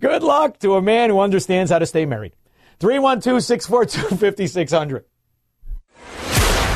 [0.00, 2.32] Good luck to a man who understands how to stay married.
[2.78, 5.04] 312 642 5600.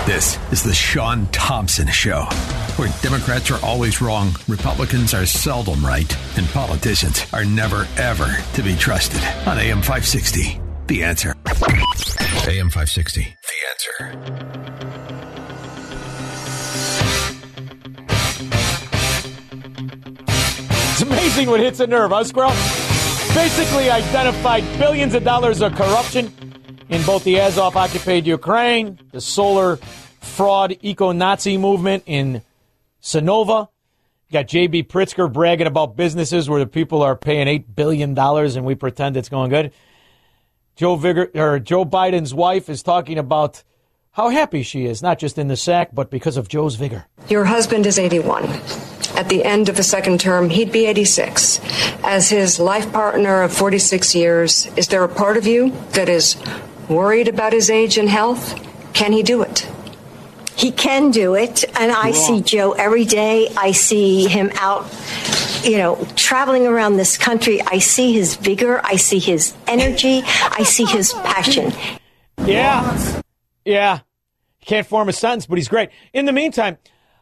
[0.04, 2.22] This is the Sean Thompson Show,
[2.76, 8.62] where Democrats are always wrong, Republicans are seldom right, and politicians are never, ever to
[8.62, 9.22] be trusted.
[9.46, 11.36] On AM 560, The Answer.
[12.48, 15.17] AM 560, The Answer.
[21.08, 22.50] Amazing what hits a nerve, huh, Squirrel?
[23.34, 26.30] Basically identified billions of dollars of corruption
[26.90, 29.76] in both the Azov occupied Ukraine, the solar
[30.20, 32.42] fraud eco Nazi movement in
[33.02, 33.68] Sunnova.
[34.28, 34.82] You got J.B.
[34.82, 39.30] Pritzker bragging about businesses where the people are paying $8 billion and we pretend it's
[39.30, 39.72] going good.
[40.76, 43.62] Joe, Vigor, or Joe Biden's wife is talking about
[44.10, 47.06] how happy she is, not just in the sack, but because of Joe's vigor.
[47.30, 48.44] Your husband is 81.
[49.18, 51.58] At the end of the second term, he'd be 86.
[52.04, 56.36] As his life partner of 46 years, is there a part of you that is
[56.88, 58.54] worried about his age and health?
[58.92, 59.68] Can he do it?
[60.54, 63.48] He can do it, and I see Joe every day.
[63.56, 64.86] I see him out,
[65.64, 67.60] you know, traveling around this country.
[67.60, 68.80] I see his vigor.
[68.84, 70.22] I see his energy.
[70.24, 71.72] I see his passion.
[72.44, 73.20] Yeah.
[73.64, 74.00] Yeah.
[74.64, 75.90] Can't form a sentence, but he's great.
[76.12, 76.78] In the meantime,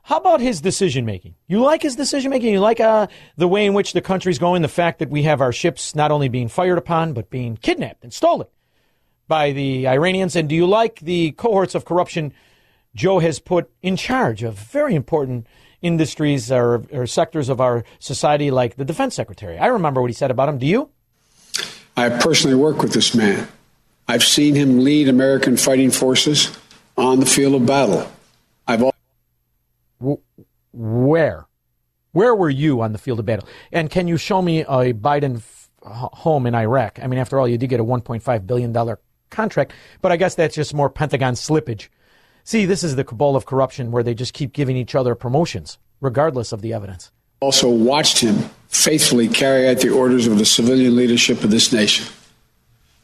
[0.07, 1.35] how about his decision making?
[1.49, 2.53] You like his decision making?
[2.53, 5.41] You like uh, the way in which the country's going, the fact that we have
[5.41, 8.47] our ships not only being fired upon, but being kidnapped and stolen
[9.27, 10.37] by the Iranians?
[10.37, 12.33] And do you like the cohorts of corruption
[12.95, 15.49] Joe has put in charge of very important
[15.83, 19.59] industries or, or sectors of our society, like the defense secretary?
[19.59, 20.59] I remember what he said about him.
[20.59, 20.89] Do you?
[21.97, 23.49] I personally work with this man.
[24.07, 26.57] I've seen him lead American fighting forces
[26.97, 28.09] on the field of battle.
[30.73, 31.47] Where?
[32.13, 33.49] Where were you on the field of battle?
[33.73, 36.99] And can you show me a Biden f- home in Iraq?
[37.03, 38.97] I mean, after all, you did get a $1.5 billion
[39.31, 41.89] contract, but I guess that's just more Pentagon slippage.
[42.45, 45.79] See, this is the cabal of corruption where they just keep giving each other promotions,
[46.01, 47.11] regardless of the evidence.
[47.41, 48.37] also watched him
[48.69, 52.07] faithfully carry out the orders of the civilian leadership of this nation.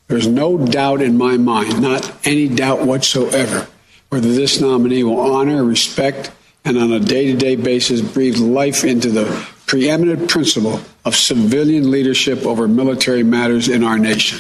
[0.09, 3.67] There's no doubt in my mind, not any doubt whatsoever,
[4.11, 6.31] whether this nominee will honor, respect,
[6.65, 11.91] and on a day to day basis breathe life into the preeminent principle of civilian
[11.91, 14.39] leadership over military matters in our nation.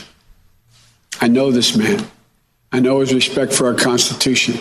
[1.20, 2.06] I know this man.
[2.72, 4.58] I know his respect for our Constitution.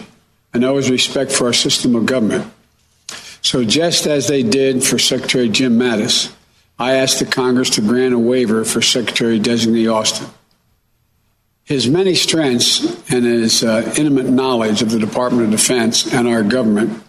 [0.54, 2.52] I know his respect for our system of government.
[3.42, 6.32] So, just as they did for Secretary Jim Mattis,
[6.78, 10.28] I asked the Congress to grant a waiver for Secretary designee Austin.
[11.64, 16.44] His many strengths and his uh, intimate knowledge of the Department of Defense and our
[16.44, 17.02] government,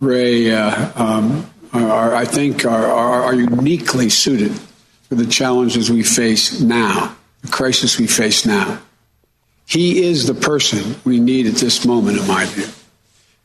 [0.00, 4.52] Ray, uh, um, are, I think, are, are, are uniquely suited
[5.08, 8.80] for the challenges we face now, the crisis we face now.
[9.66, 12.66] He is the person we need at this moment, in my view.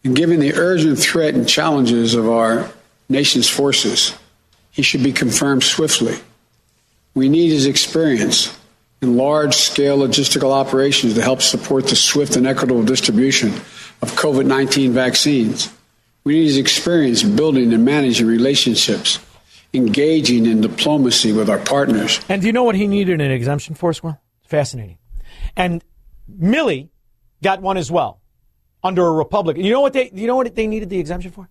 [0.04, 2.72] And given the urgent threat and challenges of our
[3.10, 4.18] nation's forces,
[4.72, 6.16] he should be confirmed swiftly.
[7.14, 8.58] We need his experience
[9.02, 13.50] in large scale logistical operations to help support the swift and equitable distribution
[14.02, 15.75] of COVID 19 vaccines.
[16.26, 19.20] We need his experience building and managing relationships,
[19.76, 22.20] engaging in diplomacy with our partners.
[22.28, 24.20] And do you know what he needed an exemption for, Squirrel?
[24.48, 24.98] Fascinating.
[25.56, 25.84] And
[26.28, 26.90] Milley
[27.44, 28.22] got one as well
[28.84, 29.64] under a Republican.
[29.64, 31.48] You know what they you know what they needed the exemption for?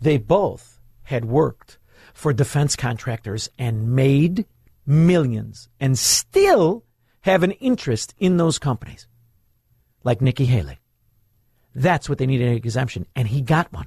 [0.00, 1.78] They both had worked
[2.12, 4.44] for defense contractors and made
[4.84, 6.84] millions and still
[7.20, 9.06] have an interest in those companies.
[10.02, 10.80] Like Nikki Haley.
[11.76, 13.86] That's what they needed an exemption and he got one.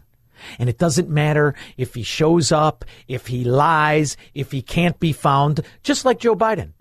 [0.58, 5.14] And it doesn't matter if he shows up, if he lies, if he can't be
[5.14, 6.74] found, just like Joe Biden.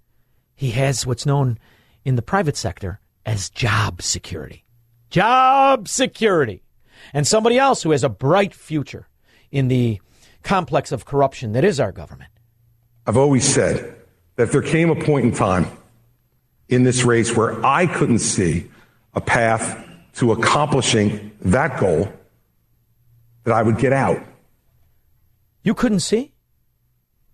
[0.55, 1.59] He has what's known
[2.05, 4.64] in the private sector as job security.
[5.10, 6.62] Job security.
[7.12, 9.09] And somebody else who has a bright future
[9.51, 10.01] in the
[10.43, 12.30] complex of corruption that is our government.
[13.06, 13.94] I've always said
[14.36, 15.66] that there came a point in time
[16.68, 18.70] in this race where I couldn't see
[19.14, 19.85] a path
[20.16, 22.12] to accomplishing that goal,
[23.49, 24.23] that I would get out.
[25.62, 26.35] You couldn't see?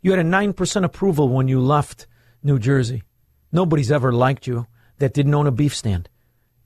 [0.01, 2.07] You had a 9% approval when you left
[2.43, 3.03] New Jersey.
[3.53, 4.67] Nobody's ever liked you
[4.99, 6.09] that didn't own a beef stand.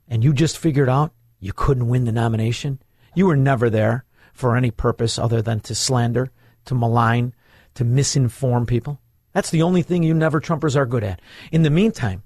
[0.07, 2.81] And you just figured out you couldn't win the nomination.
[3.15, 6.31] You were never there for any purpose other than to slander,
[6.65, 7.33] to malign,
[7.75, 8.99] to misinform people.
[9.33, 11.21] That's the only thing you never Trumpers are good at.
[11.51, 12.23] In the meantime,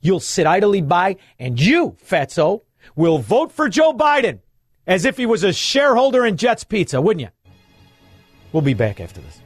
[0.00, 2.62] you'll sit idly by and you, fatso,
[2.96, 4.40] will vote for Joe Biden
[4.90, 7.52] as if he was a shareholder in Jets Pizza, wouldn't you?
[8.52, 9.40] We'll be back after this.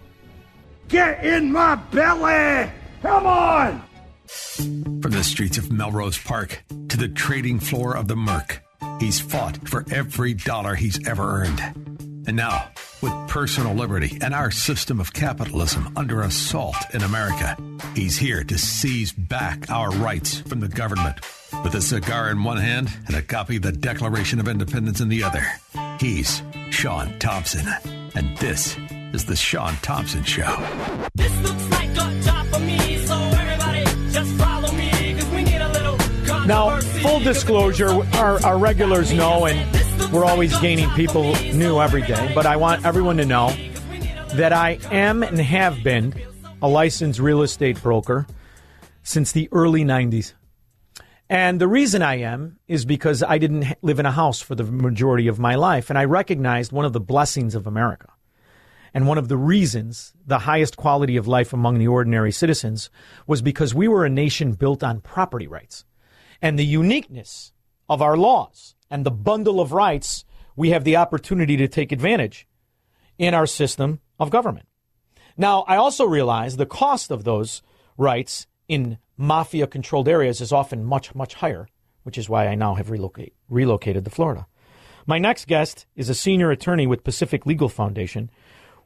[0.88, 2.70] Get in my belly!
[3.02, 3.84] Come on!
[4.26, 8.62] From the streets of Melrose Park to the trading floor of the Merc,
[8.98, 11.93] he's fought for every dollar he's ever earned.
[12.26, 12.70] And now,
[13.02, 17.56] with personal liberty and our system of capitalism under assault in America,
[17.94, 21.18] he's here to seize back our rights from the government.
[21.62, 25.08] With a cigar in one hand and a copy of the Declaration of Independence in
[25.08, 25.44] the other,
[26.00, 27.66] he's Sean Thompson.
[28.14, 28.76] And this
[29.12, 30.56] is The Sean Thompson Show.
[31.14, 35.60] This looks like a job for me, so everybody just follow me, cause we need
[35.60, 41.80] a little Now, full disclosure, our, our regulars know, and we're always gaining people new
[41.80, 43.48] every day, but I want everyone to know
[44.34, 46.14] that I am and have been
[46.62, 48.26] a licensed real estate broker
[49.02, 50.34] since the early 90s.
[51.28, 54.64] And the reason I am is because I didn't live in a house for the
[54.64, 58.08] majority of my life, and I recognized one of the blessings of America.
[58.92, 62.90] And one of the reasons the highest quality of life among the ordinary citizens
[63.26, 65.84] was because we were a nation built on property rights.
[66.40, 67.52] And the uniqueness
[67.88, 72.46] of our laws and the bundle of rights we have the opportunity to take advantage
[73.18, 74.68] in our system of government.
[75.36, 77.60] Now, I also realize the cost of those
[77.98, 81.66] rights in mafia controlled areas is often much, much higher,
[82.04, 84.46] which is why I now have relocate, relocated to Florida.
[85.06, 88.30] My next guest is a senior attorney with Pacific Legal Foundation,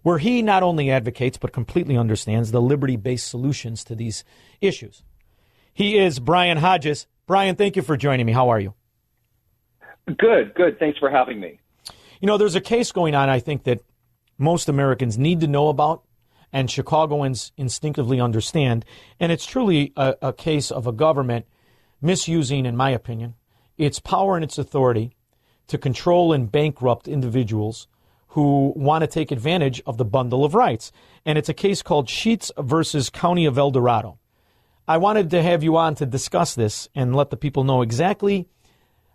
[0.00, 4.24] where he not only advocates but completely understands the liberty based solutions to these
[4.62, 5.02] issues.
[5.74, 7.06] He is Brian Hodges.
[7.26, 8.32] Brian, thank you for joining me.
[8.32, 8.72] How are you?
[10.16, 10.78] Good, good.
[10.78, 11.60] Thanks for having me.
[12.20, 13.80] You know, there's a case going on, I think, that
[14.38, 16.02] most Americans need to know about
[16.52, 18.84] and Chicagoans instinctively understand.
[19.20, 21.46] And it's truly a, a case of a government
[22.00, 23.34] misusing, in my opinion,
[23.76, 25.14] its power and its authority
[25.66, 27.86] to control and bankrupt individuals
[28.28, 30.92] who want to take advantage of the bundle of rights.
[31.24, 34.18] And it's a case called Sheets versus County of El Dorado.
[34.86, 38.48] I wanted to have you on to discuss this and let the people know exactly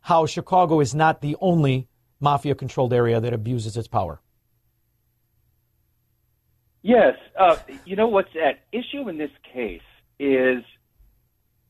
[0.04, 1.88] how Chicago is not the only
[2.20, 4.22] mafia controlled area that abuses its power.
[6.82, 7.16] Yes.
[7.40, 7.56] Uh,
[7.86, 9.82] you know what's at issue in this case
[10.20, 10.64] is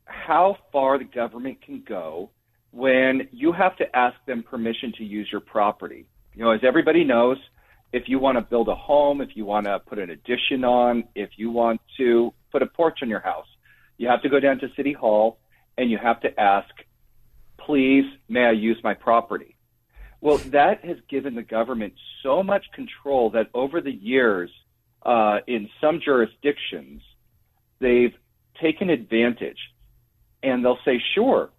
[0.06, 2.32] how far the government can go
[2.72, 6.08] when you have to ask them permission to use your property.
[6.34, 7.38] You know, as everybody knows,
[7.92, 11.04] if you want to build a home, if you want to put an addition on,
[11.14, 13.46] if you want to put a porch on your house,
[13.98, 15.38] you have to go down to City Hall
[15.78, 16.70] and you have to ask,
[17.66, 19.56] please, may I use my property?
[20.22, 24.50] Well, that has given the government so much control that over the years,
[25.06, 27.02] uh, in some jurisdictions,
[27.80, 28.14] they've
[28.62, 29.58] taken advantage
[30.42, 31.52] and they'll say, sure,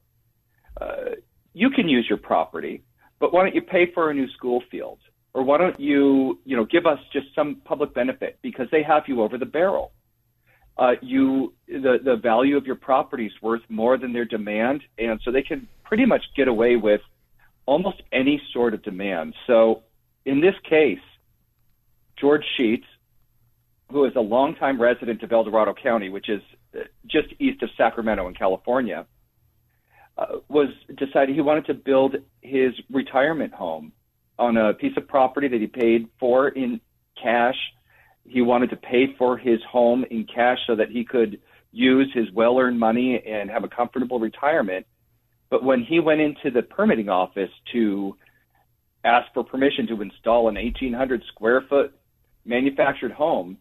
[0.81, 1.17] uh,
[1.53, 2.83] you can use your property,
[3.19, 4.99] but why don't you pay for a new school field?
[5.35, 9.05] Or why don't you, you know, give us just some public benefit because they have
[9.09, 9.93] you over the barrel.
[10.77, 14.83] Uh, you, the, the value of your property is worth more than their demand.
[14.99, 17.01] And so they can pretty much get away with
[17.67, 19.35] almost any sort of demand.
[19.47, 19.83] So
[20.25, 20.99] in this case,
[22.17, 22.87] George Sheets,
[23.91, 26.43] who is a longtime resident of El Dorado County, which is
[26.75, 29.07] uh, just east of Sacramento in California,
[30.17, 33.93] uh, was decided he wanted to build his retirement home
[34.39, 36.81] on a piece of property that he paid for in
[37.21, 37.57] cash.
[38.27, 41.41] He wanted to pay for his home in cash so that he could
[41.73, 44.87] use his well earned money and have a comfortable retirement.
[45.51, 48.17] But when he went into the permitting office to
[49.05, 51.95] ask for permission to install an 1,800 square foot
[52.45, 53.59] manufactured home,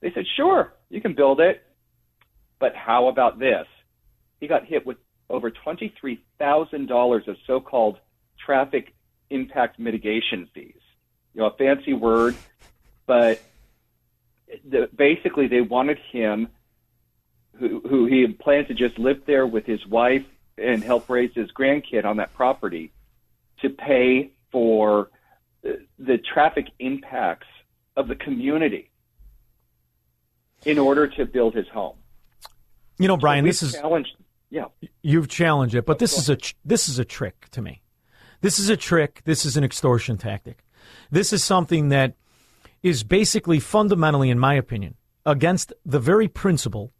[0.00, 1.62] they said, sure, you can build it.
[2.58, 3.66] But how about this?
[4.40, 4.96] He got hit with
[5.30, 7.98] over $23,000 of so called
[8.44, 8.94] traffic
[9.30, 10.80] impact mitigation fees.
[11.34, 12.34] You know, a fancy word,
[13.06, 13.42] but
[14.68, 16.48] the, basically they wanted him,
[17.58, 20.24] who, who he planned to just live there with his wife
[20.56, 22.92] and help raise his grandkid on that property,
[23.60, 25.10] to pay for
[25.62, 27.46] the, the traffic impacts
[27.96, 28.90] of the community
[30.64, 31.96] in order to build his home.
[32.98, 34.16] You know, Brian, So this is challenged.
[34.50, 34.64] Yeah.
[35.02, 37.82] You've challenged it, but this is a this is a trick to me.
[38.40, 39.22] This is a trick.
[39.24, 40.64] This is an extortion tactic.
[41.10, 42.14] This is something that
[42.88, 44.94] is basically fundamentally, in my opinion,
[45.24, 46.92] against the very principle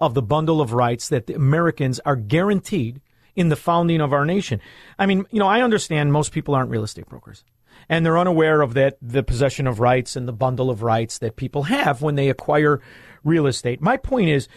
[0.00, 3.00] of the bundle of rights that the Americans are guaranteed
[3.34, 4.60] in the founding of our nation.
[4.98, 7.44] I mean, you know, I understand most people aren't real estate brokers.
[7.88, 11.36] And they're unaware of that the possession of rights and the bundle of rights that
[11.36, 12.80] people have when they acquire
[13.22, 13.80] real estate.
[13.80, 14.48] My point is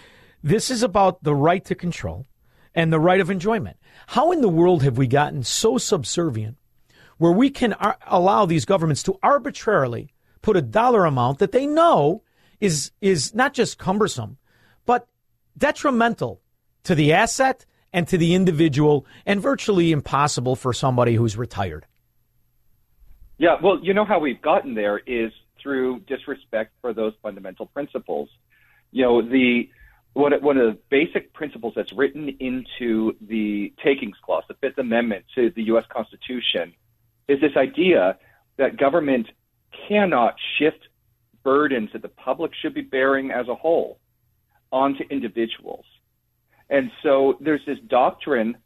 [0.41, 2.25] this is about the right to control
[2.73, 3.77] and the right of enjoyment.
[4.07, 6.57] How in the world have we gotten so subservient
[7.17, 11.67] where we can ar- allow these governments to arbitrarily put a dollar amount that they
[11.67, 12.23] know
[12.59, 14.37] is is not just cumbersome,
[14.85, 15.07] but
[15.57, 16.41] detrimental
[16.83, 21.85] to the asset and to the individual and virtually impossible for somebody who's retired.
[23.37, 28.29] Yeah, well, you know how we've gotten there is through disrespect for those fundamental principles.
[28.91, 29.69] You know, the
[30.13, 35.25] one, one of the basic principles that's written into the takings clause, the Fifth Amendment
[35.35, 35.85] to the U.S.
[35.89, 36.73] Constitution,
[37.27, 38.17] is this idea
[38.57, 39.27] that government
[39.87, 40.87] cannot shift
[41.43, 43.99] burdens that the public should be bearing as a whole
[44.71, 45.85] onto individuals.
[46.69, 48.57] And so there's this doctrine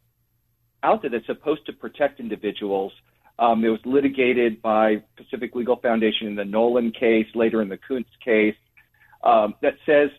[0.83, 2.91] out there that's supposed to protect individuals.
[3.39, 7.77] Um, it was litigated by Pacific Legal Foundation in the Nollan case, later in the
[7.77, 8.55] Koontz case,
[9.23, 10.09] um, that says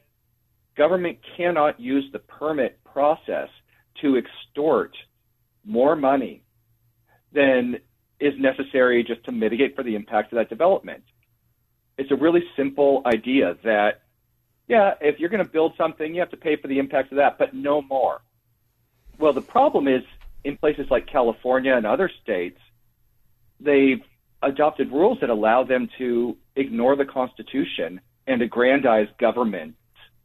[0.76, 3.48] government cannot use the permit process
[4.00, 4.96] to extort
[5.64, 6.42] more money
[7.32, 7.76] than
[8.24, 11.04] is necessary just to mitigate for the impact of that development.
[11.98, 14.00] It's a really simple idea that,
[14.66, 17.18] yeah, if you're going to build something, you have to pay for the impacts of
[17.18, 18.22] that, but no more.
[19.18, 20.02] Well, the problem is
[20.42, 22.58] in places like California and other states,
[23.60, 24.02] they've
[24.42, 29.74] adopted rules that allow them to ignore the Constitution and aggrandize government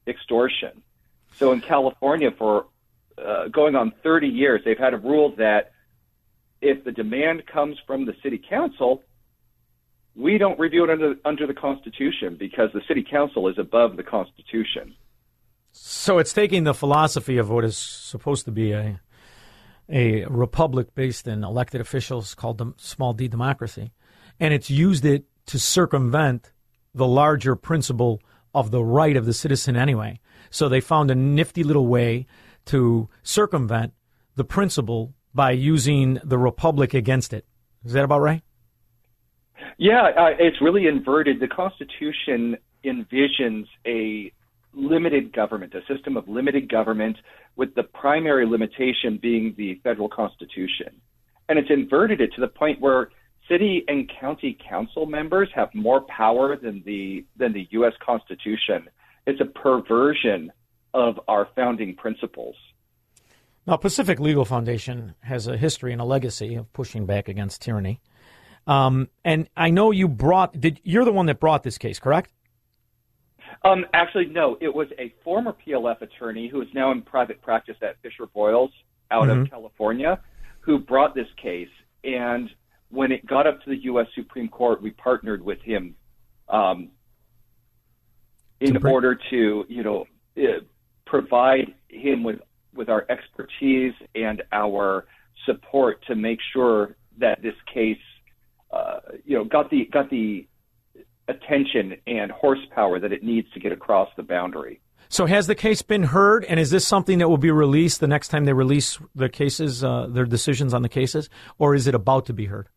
[0.07, 0.81] extortion.
[1.35, 2.67] So in California, for
[3.17, 5.73] uh, going on 30 years, they've had a rule that
[6.61, 9.03] if the demand comes from the city council,
[10.15, 14.03] we don't review it under, under the Constitution because the city council is above the
[14.03, 14.95] Constitution.
[15.71, 18.99] So it's taking the philosophy of what is supposed to be a
[19.91, 23.91] a republic based in elected officials called the small d democracy,
[24.39, 26.51] and it's used it to circumvent
[26.93, 28.21] the larger principle
[28.53, 30.19] of the right of the citizen anyway.
[30.51, 32.27] So they found a nifty little way
[32.65, 33.93] to circumvent
[34.35, 37.45] the principle by using the republic against it.
[37.85, 38.41] Is that about right?
[39.77, 41.39] Yeah, uh, it's really inverted.
[41.39, 44.31] The Constitution envisions a
[44.73, 47.17] limited government, a system of limited government,
[47.55, 51.01] with the primary limitation being the federal Constitution.
[51.47, 53.09] And it's inverted it to the point where
[53.49, 57.93] city and county council members have more power than the than the U.S.
[58.05, 58.87] Constitution.
[59.25, 60.51] It's a perversion
[60.93, 62.55] of our founding principles.
[63.69, 68.01] Now, Pacific Legal Foundation has a history and a legacy of pushing back against tyranny.
[68.65, 70.59] Um, and I know you brought.
[70.59, 72.31] Did you're the one that brought this case, correct?
[73.63, 74.57] Um, actually, no.
[74.59, 78.71] It was a former PLF attorney who is now in private practice at Fisher Broyles
[79.11, 79.43] out Mhm.
[79.43, 80.19] of California,
[80.61, 81.69] who brought this case.
[82.03, 82.49] And
[82.89, 84.07] when it got up to the U.S.
[84.15, 85.95] Supreme Court, we partnered with him
[86.47, 86.89] um,
[88.61, 90.61] in order to, you know, uh,
[91.05, 92.41] provide him with
[92.73, 95.05] with our expertise and our
[95.45, 97.97] support to make sure that this case,
[98.71, 100.47] uh, you know, got the got the
[101.27, 104.81] attention and horsepower that it needs to get across the boundary.
[105.09, 108.07] So has the case been heard, and is this something that will be released the
[108.07, 111.95] next time they release the cases, uh, their decisions on the cases, or is it
[111.95, 112.67] about to be heard?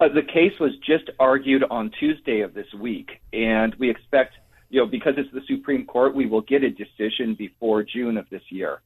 [0.00, 4.34] Uh, the case was just argued on Tuesday of this week, and we expect,
[4.74, 8.28] you know, because it's the Supreme Court, we will get a decision before June of
[8.28, 8.82] this year.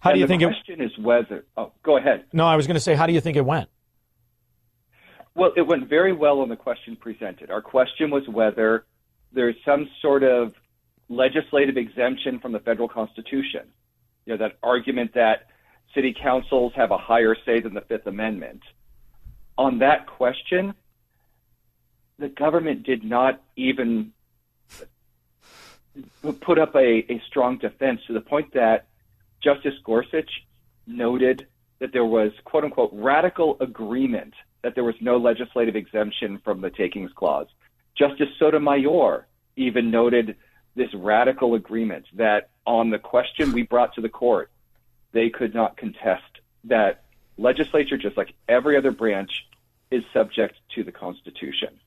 [0.00, 0.46] How do you the think it?
[0.46, 1.44] question is whether.
[1.54, 2.24] Oh, go ahead.
[2.32, 3.68] No, I was going to say, how do you think it went?
[5.34, 7.50] Well, it went very well on the question presented.
[7.50, 8.86] Our question was whether
[9.34, 10.54] there's some sort of
[11.10, 13.68] legislative exemption from the federal constitution.
[14.24, 15.48] You know, that argument that
[15.94, 18.62] city councils have a higher say than the Fifth Amendment.
[19.58, 20.72] On that question,
[22.18, 24.12] the government did not even
[26.40, 28.86] put up a, a strong defense to the point that
[29.42, 30.30] Justice Gorsuch
[30.86, 31.46] noted
[31.78, 36.70] that there was quote unquote radical agreement that there was no legislative exemption from the
[36.70, 37.46] takings clause.
[37.96, 40.36] Justice Sotomayor even noted
[40.74, 44.50] this radical agreement that on the question we brought to the court,
[45.12, 47.04] they could not contest that
[47.38, 49.46] legislature, just like every other branch,
[49.90, 51.78] is subject to the Constitution.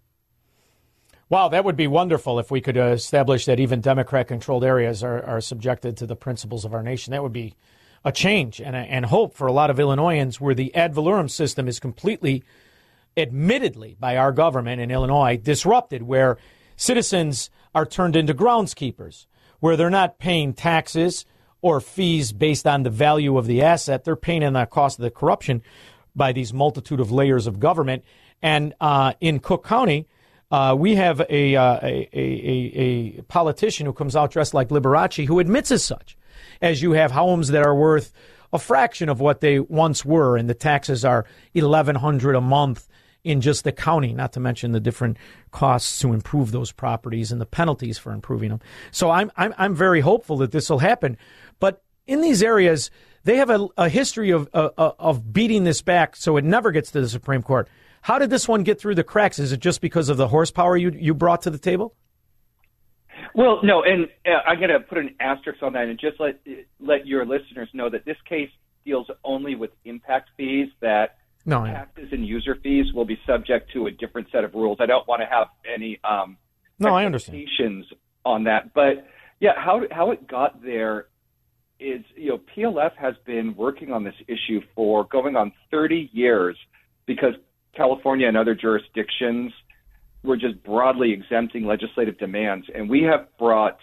[1.29, 5.23] Wow, that would be wonderful if we could establish that even Democrat controlled areas are,
[5.23, 7.11] are subjected to the principles of our nation.
[7.11, 7.53] That would be
[8.03, 11.29] a change and, a, and hope for a lot of Illinoisans where the ad valorem
[11.29, 12.43] system is completely,
[13.15, 16.39] admittedly, by our government in Illinois, disrupted, where
[16.75, 19.27] citizens are turned into groundskeepers,
[19.59, 21.25] where they're not paying taxes
[21.61, 24.03] or fees based on the value of the asset.
[24.03, 25.61] They're paying on the cost of the corruption
[26.15, 28.03] by these multitude of layers of government.
[28.41, 30.07] And uh, in Cook County,
[30.51, 35.27] uh, we have a, uh, a, a, a, politician who comes out dressed like Liberace
[35.27, 36.17] who admits as such.
[36.61, 38.11] as you have homes that are worth
[38.51, 42.87] a fraction of what they once were, and the taxes are eleven hundred a month
[43.23, 45.17] in just the county, not to mention the different
[45.51, 48.59] costs to improve those properties and the penalties for improving them.
[48.91, 51.17] So I'm I'm, I'm very hopeful that this will happen,
[51.59, 52.89] but in these areas
[53.23, 56.71] they have a, a history of uh, uh, of beating this back, so it never
[56.71, 57.67] gets to the Supreme Court.
[58.01, 59.39] How did this one get through the cracks?
[59.39, 61.95] Is it just because of the horsepower you you brought to the table?
[63.35, 66.39] Well, no, and uh, I'm going to put an asterisk on that and just let
[66.79, 68.49] let your listeners know that this case
[68.85, 70.69] deals only with impact fees.
[70.81, 74.77] That No, taxes and user fees will be subject to a different set of rules.
[74.79, 76.37] I don't want to have any um,
[76.79, 77.45] No, I understand.
[78.25, 79.07] on that, but
[79.39, 81.07] yeah, how how it got there
[81.79, 86.57] is you know PLF has been working on this issue for going on 30 years
[87.05, 87.33] because
[87.75, 89.51] California and other jurisdictions
[90.23, 93.77] were just broadly exempting legislative demands, and we have brought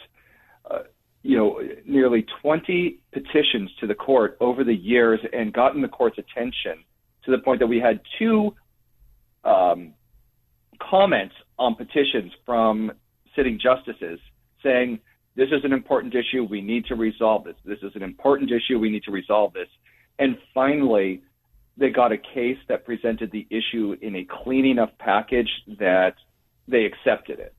[0.71, 0.81] uh,
[1.23, 6.19] you know nearly 20 petitions to the court over the years and gotten the court's
[6.19, 6.85] attention
[7.25, 8.55] to the point that we had two
[9.45, 9.95] um,
[10.79, 12.93] comments on petitions from
[13.35, 14.19] sitting justices
[14.63, 14.99] saying
[15.37, 16.45] this is an important issue.
[16.45, 17.57] We need to resolve this.
[17.65, 18.79] This is an important issue.
[18.79, 19.69] We need to resolve this.
[20.19, 21.23] And finally,
[21.77, 26.15] they got a case that presented the issue in a clean enough package that
[26.69, 27.55] they accepted it.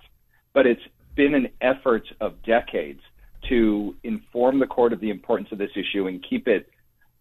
[0.53, 0.81] But it's
[1.15, 3.01] been an effort of decades
[3.49, 6.69] to inform the court of the importance of this issue and keep it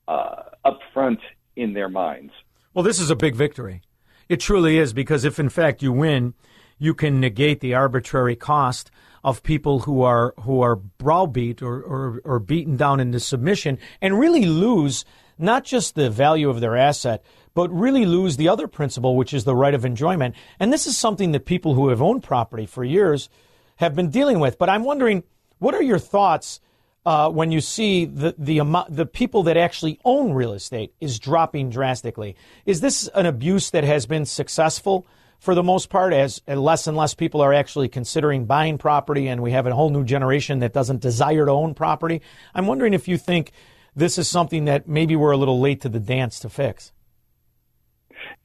[0.08, 1.20] uh, up front
[1.56, 2.32] in their minds.
[2.74, 3.82] Well, this is a big victory.
[4.28, 6.34] It truly is because if in fact you win,
[6.78, 8.90] you can negate the arbitrary cost
[9.24, 14.18] of people who are who are browbeat or, or, or beaten down into submission and
[14.18, 15.04] really lose
[15.38, 19.44] not just the value of their asset, but really lose the other principle, which is
[19.44, 20.34] the right of enjoyment.
[20.60, 23.28] And this is something that people who have owned property for years
[23.76, 24.58] have been dealing with.
[24.58, 25.22] But I'm wondering,
[25.58, 26.60] what are your thoughts
[27.06, 31.18] uh, when you see the the amount, the people that actually own real estate is
[31.18, 32.36] dropping drastically?
[32.66, 35.06] Is this an abuse that has been successful
[35.38, 39.42] for the most part, as less and less people are actually considering buying property, and
[39.42, 42.22] we have a whole new generation that doesn't desire to own property?
[42.54, 43.52] I'm wondering if you think
[43.96, 46.92] this is something that maybe we're a little late to the dance to fix.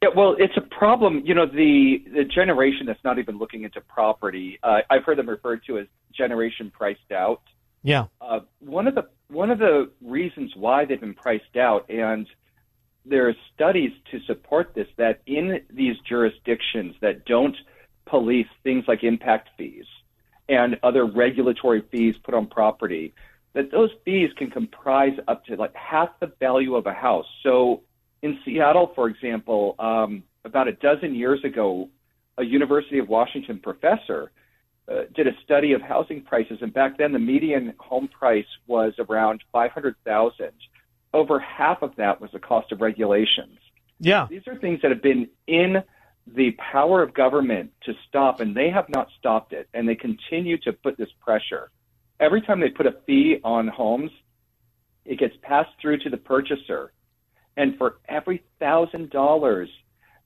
[0.02, 1.22] Yeah, well, it's a problem.
[1.26, 4.58] You know, the the generation that's not even looking into property.
[4.64, 7.42] Uh, I've heard them referred to as generation priced out.
[7.84, 8.06] Yeah.
[8.20, 12.28] Uh, one of the one of the reasons why they've been priced out, and
[13.06, 17.56] there are studies to support this, that in these jurisdictions that don't
[18.06, 19.86] police things like impact fees
[20.50, 23.14] and other regulatory fees put on property,
[23.54, 27.26] that those fees can comprise up to like half the value of a house.
[27.44, 27.82] So
[28.22, 31.90] in Seattle, for example, um, about a dozen years ago,
[32.38, 34.32] a University of Washington professor
[34.88, 38.94] uh, did a study of housing prices, and back then the median home price was
[39.00, 40.52] around five hundred thousand.
[41.14, 43.60] Over half of that was the cost of regulations.
[44.00, 44.28] Yeah.
[44.30, 45.84] These are things that have been in
[46.26, 50.58] the power of government to stop, and they have not stopped it, and they continue
[50.60, 51.70] to put this pressure.
[52.22, 54.12] Every time they put a fee on homes,
[55.06, 56.94] it gets passed through to the purchaser.
[57.58, 59.70] And for every thousand dollars,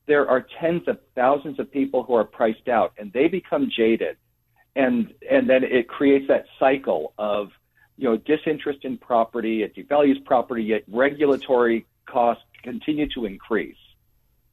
[0.05, 4.17] there are tens of thousands of people who are priced out, and they become jaded,
[4.75, 7.47] and and then it creates that cycle of
[7.97, 13.77] you know disinterest in property, it devalues property, yet regulatory costs continue to increase.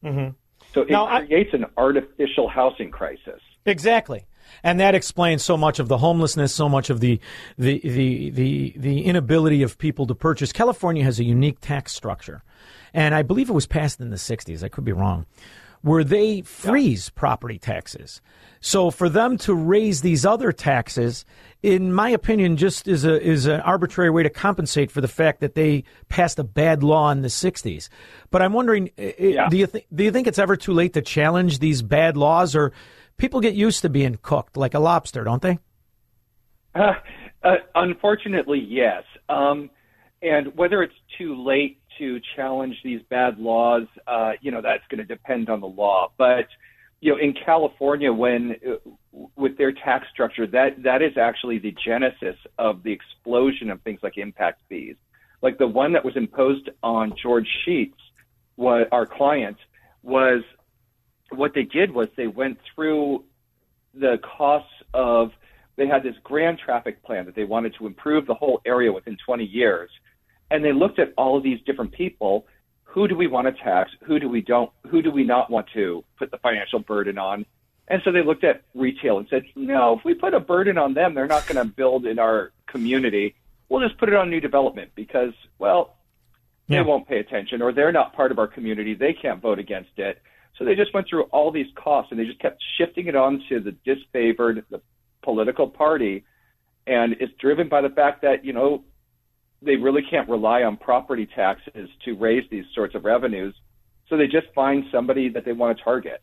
[0.03, 0.31] Mm-hmm.
[0.73, 3.41] So it Now, I- creates an artificial housing crisis.
[3.67, 4.25] Exactly.
[4.63, 7.21] And that explains so much of the homelessness, so much of the,
[7.59, 10.53] the, the, the, the inability of people to purchase.
[10.53, 12.43] California has a unique tax structure.
[12.95, 14.63] And I believe it was passed in the 60s.
[14.63, 15.27] I could be wrong.
[15.83, 18.21] Where they freeze property taxes.
[18.61, 21.25] So for them to raise these other taxes,
[21.65, 25.41] in my opinion, just is a is an arbitrary way to compensate for the fact
[25.41, 27.89] that they passed a bad law in the '60s.
[28.31, 31.03] But I'm wondering, i- do you think do you think it's ever too late to
[31.03, 32.73] challenge these bad laws, or
[33.17, 35.59] people get used to being cooked like a lobster, don't they?
[36.75, 36.93] Uh,
[37.43, 39.03] uh, unfortunately, yes.
[39.29, 39.71] Um,
[40.23, 44.99] and whether it's too late to challenge these bad laws, uh, you know, that's going
[44.99, 46.13] to depend on the law.
[46.17, 46.47] But
[47.01, 48.91] you know, in California, when uh,
[49.37, 54.01] with their tax structure, that that is actually the genesis of the explosion of things
[54.03, 54.97] like impact fees.
[55.43, 57.99] Like the one that was imposed on George Sheets,
[58.55, 59.57] what our client
[60.05, 60.45] was,
[61.35, 63.25] what they did was they went through
[63.95, 65.33] the costs of
[65.77, 69.17] they had this grand traffic plan that they wanted to improve the whole area within
[69.25, 69.91] 20 years.
[70.51, 72.47] And they looked at all of these different people
[72.85, 73.91] who do we want to tax?
[74.05, 77.47] Who do we don't who do we not want to put the financial burden on?
[77.89, 80.93] And so they looked at retail and said no if we put a burden on
[80.93, 83.35] them they're not going to build in our community.
[83.71, 85.97] We'll just put it on new development because, well,
[86.69, 88.95] they won't pay attention or they're not part of our community.
[88.95, 90.21] They can't vote against it.
[90.59, 93.43] So they just went through all these costs and they just kept shifting it on
[93.49, 94.81] to the disfavored, the
[95.23, 96.25] political party.
[96.87, 98.85] And it's driven by the fact that, you know,
[99.63, 103.55] they really can't rely on property taxes to raise these sorts of revenues.
[104.09, 106.23] So they just find somebody that they want to target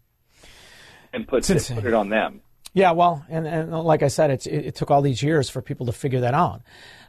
[1.13, 1.77] and put, insane.
[1.77, 2.41] put it on them.
[2.73, 5.61] Yeah, well, and, and like I said, it's, it, it took all these years for
[5.61, 6.61] people to figure that out.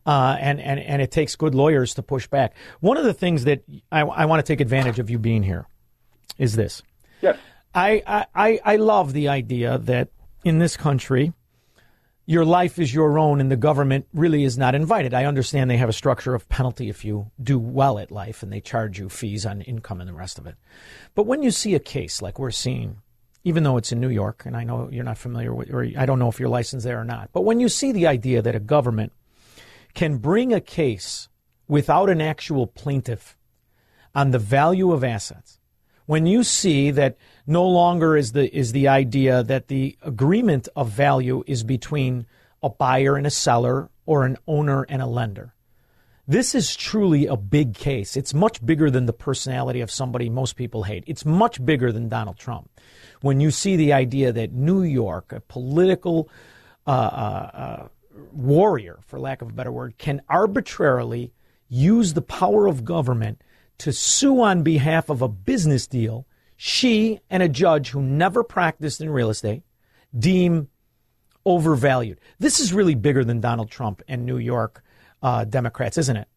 [0.06, 2.54] Uh, and, and, and it takes good lawyers to push back.
[2.80, 5.66] One of the things that I, I want to take advantage of you being here
[6.38, 6.82] is this.
[7.20, 7.38] Yes.
[7.74, 10.08] I, I, I- love the idea that
[10.44, 11.32] in this country,
[12.26, 15.14] your life is your own and the government really is not invited.
[15.14, 18.52] I understand they have a structure of penalty if you do well at life and
[18.52, 20.54] they charge you fees on income and the rest of it.
[21.14, 22.98] But when you see a case like we're seeing,
[23.44, 26.06] even though it's in New York, and I know you're not familiar with, or I
[26.06, 28.54] don't know if you're licensed there or not, but when you see the idea that
[28.54, 29.12] a government
[29.94, 31.28] can bring a case
[31.68, 33.36] without an actual plaintiff
[34.14, 35.59] on the value of assets,
[36.10, 37.16] when you see that
[37.46, 42.26] no longer is the is the idea that the agreement of value is between
[42.64, 45.54] a buyer and a seller or an owner and a lender.
[46.26, 48.16] This is truly a big case.
[48.16, 51.04] It's much bigger than the personality of somebody most people hate.
[51.06, 52.68] It's much bigger than Donald Trump.
[53.20, 56.28] When you see the idea that New York, a political
[56.88, 57.88] uh, uh, uh,
[58.32, 61.32] warrior, for lack of a better word, can arbitrarily
[61.68, 63.40] use the power of government
[63.80, 66.26] to sue on behalf of a business deal
[66.62, 69.62] she and a judge who never practiced in real estate
[70.16, 70.68] deem
[71.46, 72.20] overvalued.
[72.38, 74.84] This is really bigger than Donald Trump and New York
[75.22, 76.28] uh, Democrats, isn't it?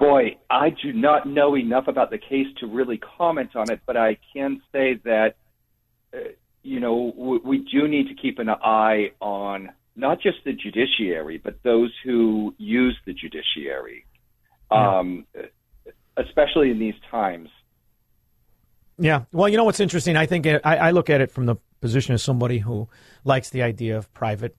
[0.00, 3.96] Boy, I do not know enough about the case to really comment on it, but
[3.96, 5.36] I can say that,
[6.12, 6.18] uh,
[6.64, 11.62] you know, we do need to keep an eye on not just the judiciary, but
[11.62, 14.04] those who use the judiciary,
[14.72, 15.26] um,
[16.16, 17.48] especially in these times.
[18.98, 19.24] Yeah.
[19.32, 20.16] Well, you know what's interesting?
[20.16, 22.88] I think it, I, I look at it from the position of somebody who
[23.24, 24.56] likes the idea of private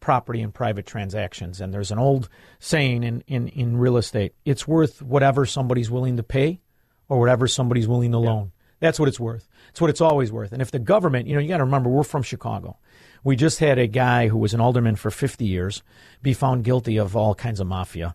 [0.00, 1.60] property and private transactions.
[1.60, 2.28] And there's an old
[2.58, 6.60] saying in, in, in real estate it's worth whatever somebody's willing to pay
[7.08, 8.52] or whatever somebody's willing to loan.
[8.78, 9.48] That's what it's worth.
[9.70, 10.52] It's what it's always worth.
[10.52, 12.76] And if the government, you know, you got to remember, we're from Chicago.
[13.24, 15.82] We just had a guy who was an alderman for 50 years
[16.22, 18.14] be found guilty of all kinds of mafia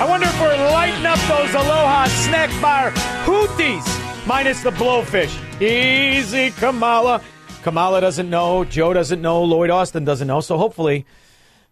[0.00, 2.92] I wonder if we're lighting up those Aloha snack bar
[3.24, 3.84] hooties,
[4.24, 5.36] minus the blowfish.
[5.60, 7.20] Easy, Kamala.
[7.64, 8.62] Kamala doesn't know.
[8.64, 9.42] Joe doesn't know.
[9.42, 10.40] Lloyd Austin doesn't know.
[10.40, 11.06] So hopefully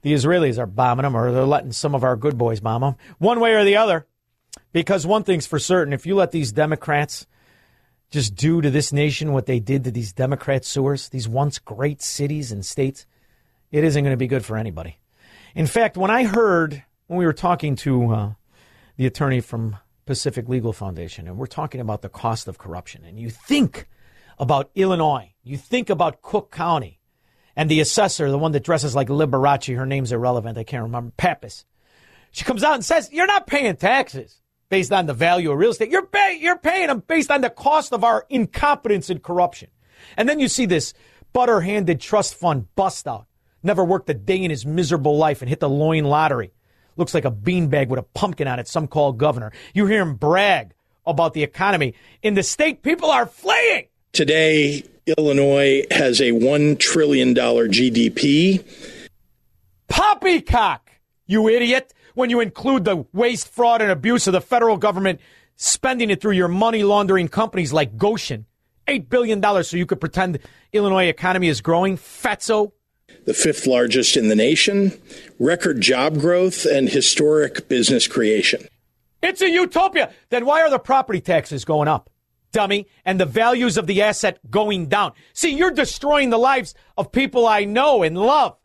[0.03, 2.97] the Israelis are bombing them or they're letting some of our good boys bomb them,
[3.19, 4.05] one way or the other.
[4.73, 7.25] Because one thing's for certain if you let these Democrats
[8.11, 12.01] just do to this nation what they did to these Democrat sewers, these once great
[12.01, 13.07] cities and states,
[13.71, 14.99] it isn't going to be good for anybody.
[15.55, 18.33] In fact, when I heard, when we were talking to uh,
[18.97, 19.77] the attorney from
[20.07, 23.89] Pacific Legal Foundation, and we're talking about the cost of corruption, and you think
[24.39, 27.01] about Illinois, you think about Cook County,
[27.57, 31.13] and the assessor, the one that dresses like Liberace, her name's irrelevant, I can't remember,
[31.17, 31.65] Pappas.
[32.31, 35.71] She comes out and says, You're not paying taxes based on the value of real
[35.71, 35.91] estate.
[35.91, 39.69] You're, pay- you're paying them based on the cost of our incompetence and corruption.
[40.17, 40.95] And then you see this
[41.33, 43.27] butter handed trust fund bust out.
[43.63, 46.53] Never worked a day in his miserable life and hit the loin lottery.
[46.97, 49.53] Looks like a beanbag with a pumpkin on it, some call governor.
[49.75, 50.75] You hear him brag
[51.07, 51.95] about the economy.
[52.23, 53.87] In the state, people are fleeing.
[54.13, 58.65] Today, Illinois has a $1 trillion GDP.
[59.89, 60.91] Poppycock,
[61.27, 61.93] you idiot.
[62.19, 65.21] When you include the waste, fraud, and abuse of the federal government
[65.55, 68.45] spending it through your money laundering companies like Gotion.
[68.89, 70.41] $8 billion so you could pretend
[70.73, 71.97] Illinois economy is growing.
[71.97, 72.73] Fatso.
[73.25, 75.01] the fifth largest in the nation,
[75.39, 78.67] record job growth, and historic business creation.
[79.23, 80.13] It's a utopia.
[80.31, 82.11] Then why are the property taxes going up?
[82.51, 82.89] Dummy.
[83.05, 85.13] And the values of the asset going down.
[85.35, 88.57] See, you're destroying the lives of people I know and love.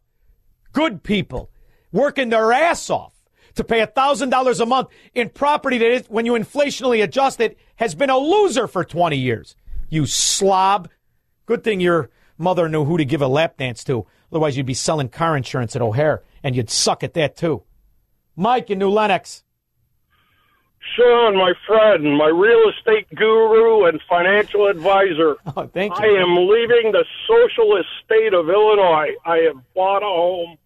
[0.72, 1.52] Good people
[1.92, 3.13] working their ass off
[3.56, 7.96] to pay $1,000 a month in property that, is, when you inflationally adjust it, has
[7.96, 9.56] been a loser for 20 years.
[9.90, 10.90] You slob.
[11.46, 14.06] Good thing your mother knew who to give a lap dance to.
[14.32, 17.64] Otherwise, you'd be selling car insurance at O'Hare, and you'd suck at that too.
[18.36, 19.44] Mike in New Lenox.
[20.96, 25.38] Sean, my friend, my real estate guru and financial advisor.
[25.56, 29.12] Oh, thank I am leaving the socialist state of Illinois.
[29.24, 30.58] I have bought a home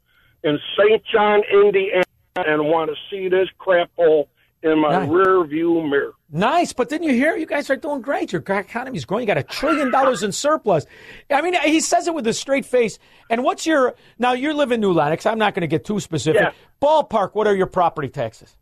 [0.44, 1.04] in St.
[1.12, 2.04] John, Indiana,
[2.46, 4.30] and want to see this crap hole
[4.64, 5.10] in my Nice.
[5.10, 6.14] rear view mirror.
[6.30, 7.36] Nice, but didn't you hear?
[7.36, 8.34] You guys are doing great.
[8.34, 9.24] Your economy's growing.
[9.24, 10.86] You got a trillion dollars in surplus.
[11.30, 13.00] I mean, he says it with a straight face.
[13.30, 14.34] And what's your now?
[14.34, 15.26] You live in New Lenox.
[15.26, 16.42] I'm not going to get too specific.
[16.42, 16.52] Yeah.
[16.82, 17.30] Ballpark.
[17.34, 18.58] What are your property taxes?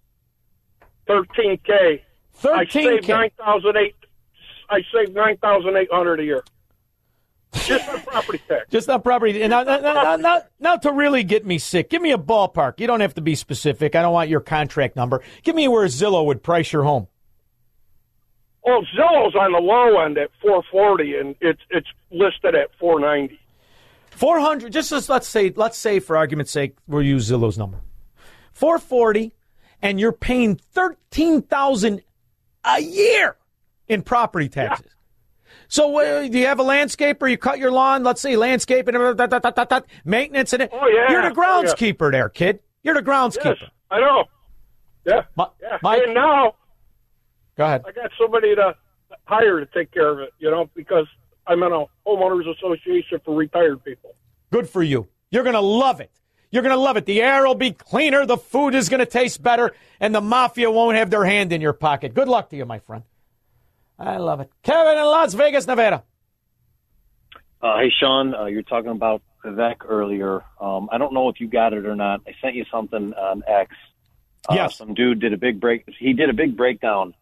[1.08, 2.02] 13K.
[2.44, 2.72] I 13K.
[2.72, 3.96] saved 9,008.
[4.70, 6.44] I saved 9,800 a year.
[7.64, 8.66] Just on property tax.
[8.70, 9.42] Just on property.
[9.42, 12.80] And now, now, now to really get me sick, give me a ballpark.
[12.80, 13.96] You don't have to be specific.
[13.96, 15.22] I don't want your contract number.
[15.44, 17.08] Give me where Zillow would price your home.
[18.68, 23.40] Oh, Zillow's on the low end at 440, and it's it's listed at 490.
[24.16, 24.72] Four hundred.
[24.72, 27.82] Just as let's say, let's say for argument's sake, we'll use Zillow's number.
[28.54, 29.36] Four forty,
[29.82, 32.02] and you're paying thirteen thousand
[32.64, 33.36] a year
[33.90, 34.95] in property taxes.
[35.76, 37.30] So uh, do you have a landscaper?
[37.30, 38.02] You cut your lawn.
[38.02, 41.12] Let's see, da, da, da, da, maintenance and Oh, yeah.
[41.12, 41.64] You're the Oh, yeah.
[41.74, 42.60] groundskeeper there, kid.
[42.82, 43.58] You're the groundskeeper.
[43.60, 44.24] Yes, I know.
[45.06, 45.24] Yeah.
[45.62, 45.78] yeah.
[45.84, 46.54] Mike- and now
[47.58, 47.84] Go ahead.
[47.86, 48.74] I got somebody to
[49.26, 51.08] hire to take care of it, you know, because
[51.46, 54.16] I'm in a homeowners association for retired people.
[54.52, 55.10] Good for you.
[55.30, 56.12] You're going to love it.
[56.52, 57.06] You're going to love it.
[57.06, 60.72] The air will be cleaner, the food is going to taste better, and the mafia
[60.72, 62.14] won't have their hand in your pocket.
[62.14, 63.04] Good luck to you, my friend.
[63.98, 64.50] I love it.
[64.64, 66.04] Kevin in Las Vegas, Nevada.
[67.62, 70.44] Uh, hey, Sean, uh, you're talking about Vivek earlier.
[70.60, 72.22] Um, I don't know if you got it or not.
[72.28, 73.72] I sent you something on X.
[74.48, 74.78] Uh, Yes.
[74.78, 75.86] Some dude did a big break.
[75.98, 77.16] He did a big breakdown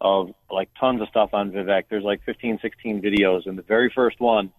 [0.00, 1.84] of like tons of stuff on Vivek.
[1.90, 4.50] There's like 15, 16 videos, and the very first one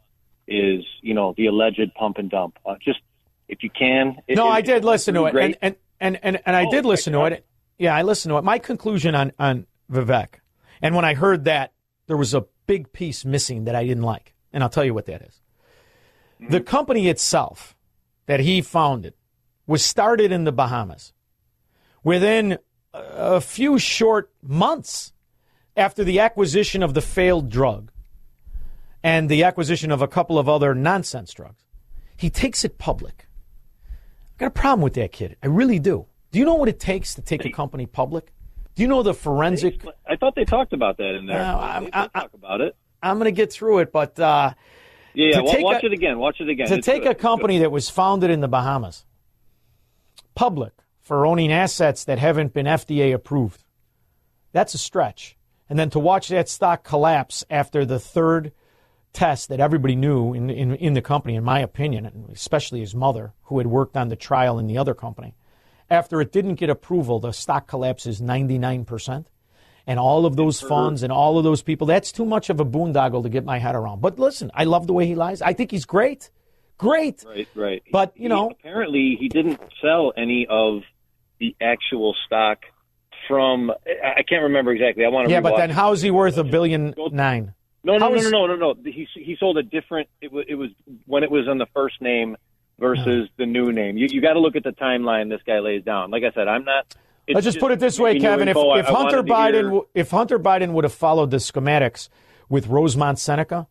[0.48, 2.58] is you know the alleged pump and dump.
[2.66, 3.00] Uh, just
[3.48, 4.18] if you can.
[4.28, 5.58] it- no, it- I did listen to it, great.
[5.62, 7.46] and and and and, and I did listen to it.
[7.80, 8.44] Yeah, I listened to it.
[8.44, 10.36] My conclusion on on Vivek,
[10.82, 11.74] and when I heard that,
[12.08, 15.06] there was a big piece missing that I didn't like, and I'll tell you what
[15.06, 15.42] that is.
[16.40, 16.66] The mm-hmm.
[16.66, 17.76] company itself
[18.26, 19.14] that he founded
[19.68, 21.14] was started in the Bahamas.
[22.04, 22.58] Within
[22.94, 25.14] a few short months
[25.78, 27.92] after the acquisition of the failed drug
[29.04, 31.64] and the acquisition of a couple of other nonsense drugs,
[32.18, 33.28] he takes it public.
[34.34, 35.38] I've got a problem with that kid.
[35.44, 36.08] I really do.
[36.32, 38.32] Do you know what it takes to take a company public?
[38.76, 39.82] Do you know the forensic?
[40.08, 41.38] I thought they talked about that in there.
[41.40, 42.76] No, I'm- did talk about it.
[43.04, 44.54] I'm going to get through it, but uh,
[45.14, 45.62] Yeah, yeah.
[45.62, 46.20] watch a- it again.
[46.20, 46.68] Watch it again.
[46.68, 47.12] to It's take good.
[47.14, 49.06] a company that was founded in the Bahamas,
[50.36, 53.64] public for owning assets that haven't been FDA approved,
[54.52, 55.38] that's a stretch.
[55.70, 58.52] And then to watch that stock collapse after the third
[59.14, 63.34] test that everybody knew in, in, in the company, in my opinion, especially his mother,
[63.44, 65.36] who had worked on the trial in the other company,
[65.92, 69.26] after it didn't get approval, the stock collapses 99%.
[69.88, 72.66] And all of those funds and all of those people, that's too much of a
[72.66, 74.00] boondoggle to get my head around.
[74.00, 75.42] But listen, I love the way he lies.
[75.42, 76.30] I think he's great.
[76.78, 77.24] Great.
[77.28, 77.84] Right, right.
[77.92, 80.82] But, you know, apparently he didn't sell any of
[81.40, 82.60] the actual stock
[83.28, 83.72] from.
[83.72, 85.04] I I can't remember exactly.
[85.04, 85.34] I want to.
[85.34, 87.54] yeah, but then how's he worth a billion nine?
[87.84, 88.76] No, no, no, no, no, no, no.
[88.84, 90.10] He he sold a different.
[90.22, 90.70] It was it was
[91.06, 92.38] when it was on the first name
[92.82, 93.98] versus the new name.
[93.98, 96.12] You you got to look at the timeline this guy lays down.
[96.12, 96.94] Like I said, I'm not.
[97.30, 98.50] Let's just put it this way, Kevin.
[98.50, 102.10] If, if I Hunter Biden, if Hunter Biden would have followed the schematics
[102.50, 103.68] with Rosemont Seneca,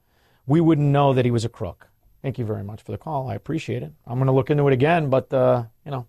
[0.47, 1.89] we wouldn't know that he was a crook.
[2.23, 3.29] Thank you very much for the call.
[3.29, 3.93] I appreciate it.
[4.07, 6.07] I'm going to look into it again, but uh, you know,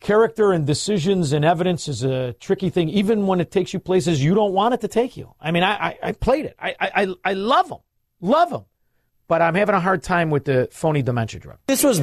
[0.00, 4.22] character and decisions and evidence is a tricky thing, even when it takes you places
[4.22, 5.34] you don't want it to take you.
[5.40, 6.56] I mean, I, I, I played it.
[6.58, 7.78] I, I, I- I love him,
[8.20, 8.64] love him,
[9.28, 11.58] but I'm having a hard time with the phony dementia drug.
[11.66, 12.00] This was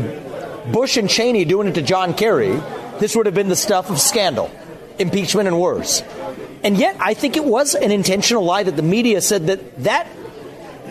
[0.71, 2.59] Bush and Cheney doing it to John Kerry.
[2.99, 4.51] This would have been the stuff of scandal,
[4.99, 6.01] impeachment, and worse.
[6.63, 10.07] And yet, I think it was an intentional lie that the media said that that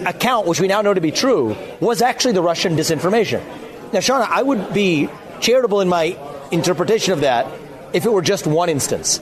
[0.07, 3.45] account, which we now know to be true, was actually the Russian disinformation.
[3.93, 5.09] Now, Shauna, I would be
[5.41, 6.17] charitable in my
[6.51, 7.47] interpretation of that
[7.93, 9.21] if it were just one instance.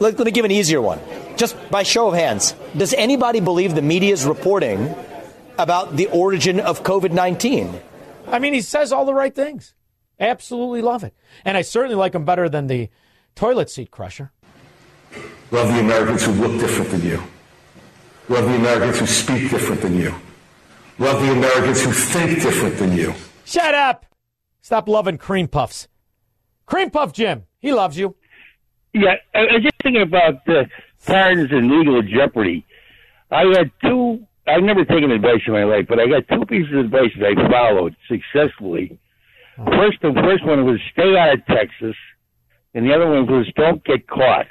[0.00, 0.98] Let, let me give an easier one.
[1.36, 4.94] Just by show of hands, does anybody believe the media's reporting
[5.60, 7.80] about the origin of COVID 19?
[8.26, 9.74] I mean, he says all the right things.
[10.18, 11.14] Absolutely love it.
[11.44, 12.90] And I certainly like him better than the
[13.34, 14.32] toilet seat crusher.
[15.50, 17.22] Love the Americans who look different than you.
[18.28, 20.14] Love the Americans who speak different than you.
[20.98, 23.14] Love the Americans who think different than you.
[23.44, 24.06] Shut up!
[24.60, 25.88] Stop loving cream puffs.
[26.66, 28.14] Cream puff Jim, he loves you.
[28.92, 30.66] Yeah, I I was just thinking about the
[31.06, 32.64] pardons and legal jeopardy.
[33.30, 34.26] I had two.
[34.46, 37.34] I've never taken advice in my life, but I got two pieces of advice that
[37.38, 38.98] I followed successfully.
[39.56, 41.94] First, the first one was stay out of Texas,
[42.74, 44.46] and the other one was don't get caught.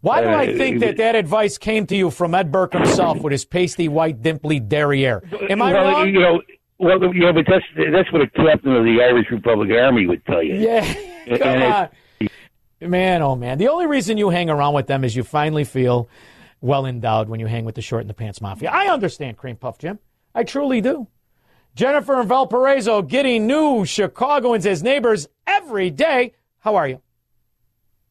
[0.00, 3.20] Why do I Uh, think that that advice came to you from Ed Burke himself
[3.20, 5.22] with his pasty white dimply derriere?
[5.50, 6.08] Am I well, wrong?
[6.08, 6.42] You know,
[6.78, 10.42] well, yeah, but that's that's what a captain of the Irish Republican Army would tell
[10.42, 10.54] you.
[10.56, 10.84] Yeah,
[11.26, 11.88] And come it- on.
[12.80, 13.58] Man, oh man.
[13.58, 16.08] The only reason you hang around with them is you finally feel
[16.60, 18.70] well endowed when you hang with the short and the pants mafia.
[18.70, 19.98] I understand Cream Puff Jim.
[20.34, 21.06] I truly do.
[21.74, 26.32] Jennifer and Valparaiso getting new Chicagoans as neighbors every day.
[26.60, 27.00] How are you?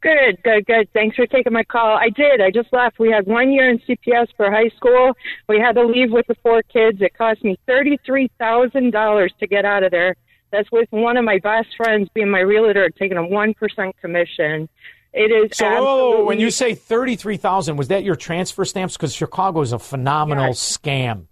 [0.02, 0.88] Good, good, good.
[0.94, 1.98] Thanks for taking my call.
[1.98, 2.40] I did.
[2.40, 2.99] I just left.
[2.99, 5.14] We had one year in CPS for high school.
[5.49, 7.02] We had to leave with the four kids.
[7.02, 10.15] It cost me thirty-three thousand dollars to get out of there.
[10.52, 14.69] That's with one of my best friends being my realtor, taking a one percent commission.
[15.18, 18.95] It is So absolutely when you say 33,000, was that your transfer stamps?
[18.95, 21.26] Because Chicago is a phenomenal scam.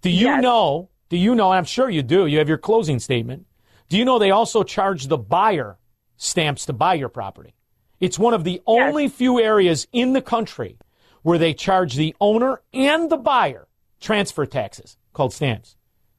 [0.00, 2.98] Do you know, do you know, and I'm sure you do, you have your closing
[2.98, 3.46] statement.
[3.90, 5.76] Do you know they also charge the buyer
[6.16, 7.54] stamps to buy your property?
[8.00, 10.78] It's one of the only few areas in the country
[11.22, 13.68] where they charge the owner and the buyer
[14.00, 15.76] transfer taxes called stamps,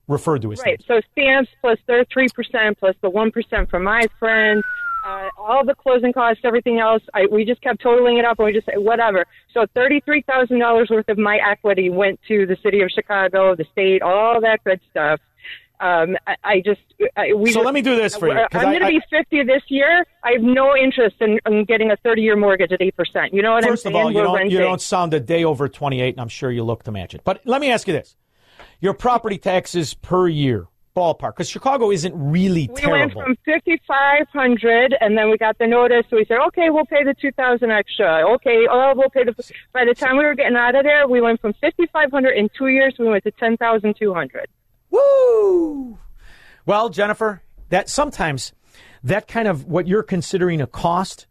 [0.07, 0.82] referred to as right.
[0.88, 4.64] So stamps plus their three percent plus the one percent from my friend.
[5.03, 8.45] Uh, all the closing costs, everything else, I, we just kept totaling it up, and
[8.45, 9.25] we just said whatever.
[9.53, 13.65] So thirty-three thousand dollars worth of my equity went to the city of Chicago, the
[13.71, 15.19] state, all that good stuff.
[15.80, 16.80] Um, I, I just,
[17.17, 17.51] I, we.
[17.51, 18.45] So just- let me do this for you.
[18.53, 20.05] I'm going to be fifty this year.
[20.23, 23.34] I have no interest in, in getting a thirty-year mortgage at eight percent.
[23.34, 24.05] You know what First I'm of saying?
[24.05, 26.84] all, you don't, you don't sound a day over 28, and I'm sure you look
[26.84, 27.21] to match it.
[27.25, 28.15] But let me ask you this.
[28.80, 32.99] Your property taxes per year, ballpark, because Chicago isn't really We terrible.
[32.99, 36.06] went from fifty five hundred, and then we got the notice.
[36.10, 38.28] So we said, okay, we'll pay the two thousand extra.
[38.36, 39.34] Okay, oh, we'll pay the.
[39.74, 42.32] By the time we were getting out of there, we went from fifty five hundred
[42.38, 42.95] in two years.
[42.99, 44.48] We went to ten thousand two hundred.
[44.90, 45.98] Woo!
[46.65, 48.53] Well, Jennifer, that sometimes
[49.03, 51.28] that kind of what you're considering a cost,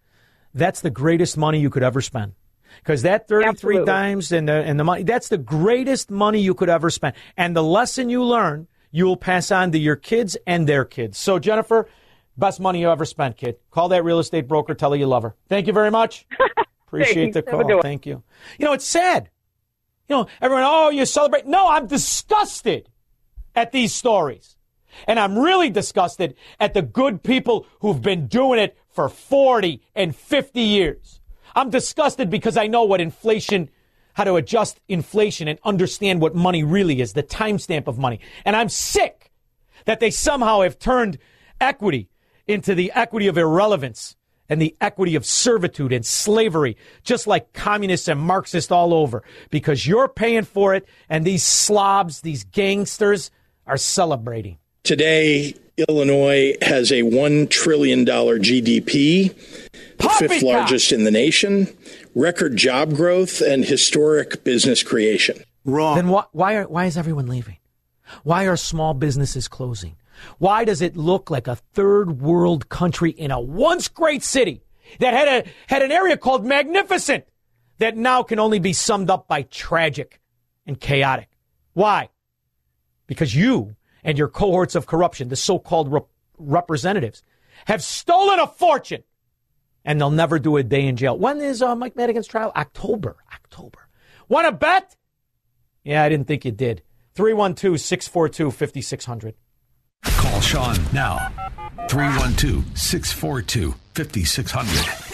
[0.52, 2.34] that's the greatest money you could ever spend.
[2.78, 3.84] Because that 33 Absolutely.
[3.84, 7.14] dimes and the, and the money, that's the greatest money you could ever spend.
[7.36, 11.19] And the lesson you learn, you will pass on to your kids and their kids.
[11.19, 11.89] So, Jennifer,
[12.36, 13.56] best money you ever spent, kid.
[13.70, 15.35] Call that real estate broker, tell her you love her.
[15.48, 16.27] Thank you very much.
[16.86, 17.81] Appreciate the call.
[17.81, 18.23] Thank you.
[18.59, 19.31] You know, it's sad.
[20.09, 21.47] You know, everyone, oh, you celebrate.
[21.47, 22.89] No, I'm disgusted
[23.55, 24.56] at these stories.
[25.06, 30.14] And I'm really disgusted at the good people who've been doing it for 40 and
[30.14, 31.20] 50 years.
[31.55, 33.70] I'm disgusted because I know what inflation,
[34.14, 38.20] how to adjust inflation and understand what money really is, the timestamp of money.
[38.44, 39.30] And I'm sick
[39.84, 41.18] that they somehow have turned
[41.60, 42.09] equity
[42.47, 44.16] into the equity of irrelevance
[44.48, 49.86] and the equity of servitude and slavery, just like communists and Marxists all over, because
[49.86, 53.30] you're paying for it and these slobs, these gangsters
[53.66, 54.59] are celebrating.
[54.82, 55.55] Today,
[55.89, 59.32] Illinois has a $1 trillion GDP,
[59.97, 61.68] the fifth largest in the nation,
[62.14, 65.43] record job growth, and historic business creation.
[65.64, 65.97] Wrong.
[65.97, 67.59] Then why, why, are, why is everyone leaving?
[68.22, 69.97] Why are small businesses closing?
[70.39, 74.62] Why does it look like a third world country in a once great city
[74.98, 77.24] that had a had an area called magnificent
[77.78, 80.20] that now can only be summed up by tragic
[80.66, 81.28] and chaotic?
[81.72, 82.10] Why?
[83.06, 86.09] Because you and your cohorts of corruption, the so-called rep-
[86.39, 87.22] representatives,
[87.66, 89.02] have stolen a fortune
[89.84, 91.18] and they'll never do a day in jail.
[91.18, 92.52] When is uh, Mike Madigan's trial?
[92.56, 93.16] October.
[93.32, 93.88] October.
[94.28, 94.96] Want to bet?
[95.84, 96.82] Yeah, I didn't think you did.
[97.14, 99.34] 312 642 5600.
[100.04, 101.28] Call Sean now.
[101.88, 105.12] 312 642 5600.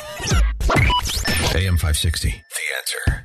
[1.56, 2.28] AM 560.
[2.28, 2.34] The
[2.76, 3.24] answer.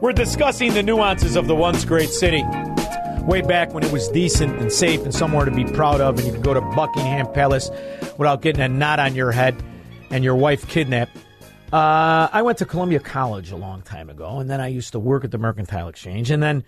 [0.00, 2.42] We're discussing the nuances of the once great city.
[3.26, 6.26] Way back when it was decent and safe and somewhere to be proud of, and
[6.26, 7.70] you could go to Buckingham Palace
[8.18, 9.54] without getting a knot on your head.
[10.10, 11.16] and your wife kidnapped.
[11.72, 14.98] Uh, I went to Columbia College a long time ago, and then I used to
[14.98, 16.64] work at the Mercantile Exchange, and then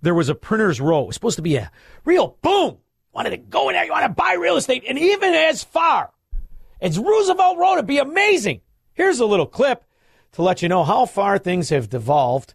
[0.00, 1.02] there was a printer's row.
[1.02, 1.70] It was supposed to be a
[2.06, 2.78] real boom.
[3.12, 6.10] Wanted to go in there, you want to buy real estate, and even as far
[6.80, 8.62] as Roosevelt Road, it'd be amazing.
[8.94, 9.84] Here's a little clip
[10.32, 12.54] to let you know how far things have devolved.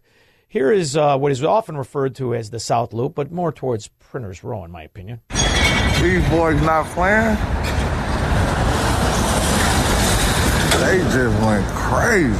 [0.52, 3.88] Here is uh, what is often referred to as the South Loop, but more towards
[3.88, 5.22] Printer's Row, in my opinion.
[5.30, 7.36] These boys not playing.
[10.82, 12.36] They just went crazy.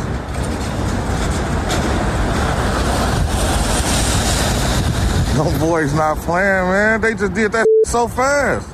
[5.39, 7.01] No boys not playing, man.
[7.01, 8.69] They just did that so fast.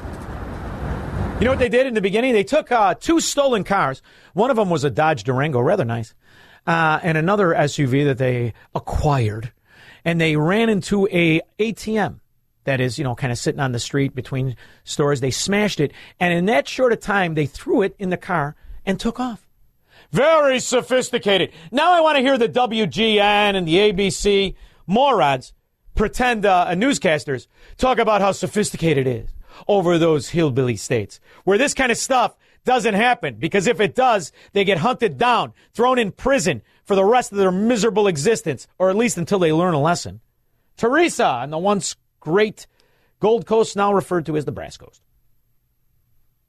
[1.39, 2.33] You know what they did in the beginning?
[2.33, 4.03] They took uh, two stolen cars.
[4.33, 6.13] One of them was a Dodge Durango, rather nice,
[6.69, 9.51] uh, and another SUV that they acquired,
[10.05, 12.21] and they ran into a ATM
[12.65, 14.55] that is, you know, kind of sitting on the street between
[14.85, 15.23] stores.
[15.23, 18.55] They smashed it, and in that short of time, they threw it in the car
[18.85, 19.49] and took off.
[20.13, 21.53] Very sophisticated.
[21.73, 24.55] Now I want to hear the WGN and the ABC
[24.87, 25.55] morons
[25.95, 27.47] pretend uh, newscasters
[27.79, 29.31] talk about how sophisticated it is
[29.67, 34.33] over those hillbilly states where this kind of stuff doesn't happen because if it does,
[34.53, 38.91] they get hunted down, thrown in prison for the rest of their miserable existence, or
[38.91, 40.21] at least until they learn a lesson.
[40.77, 42.67] Teresa on the once great
[43.21, 45.03] Gold Coast, now referred to as the Brass Coast.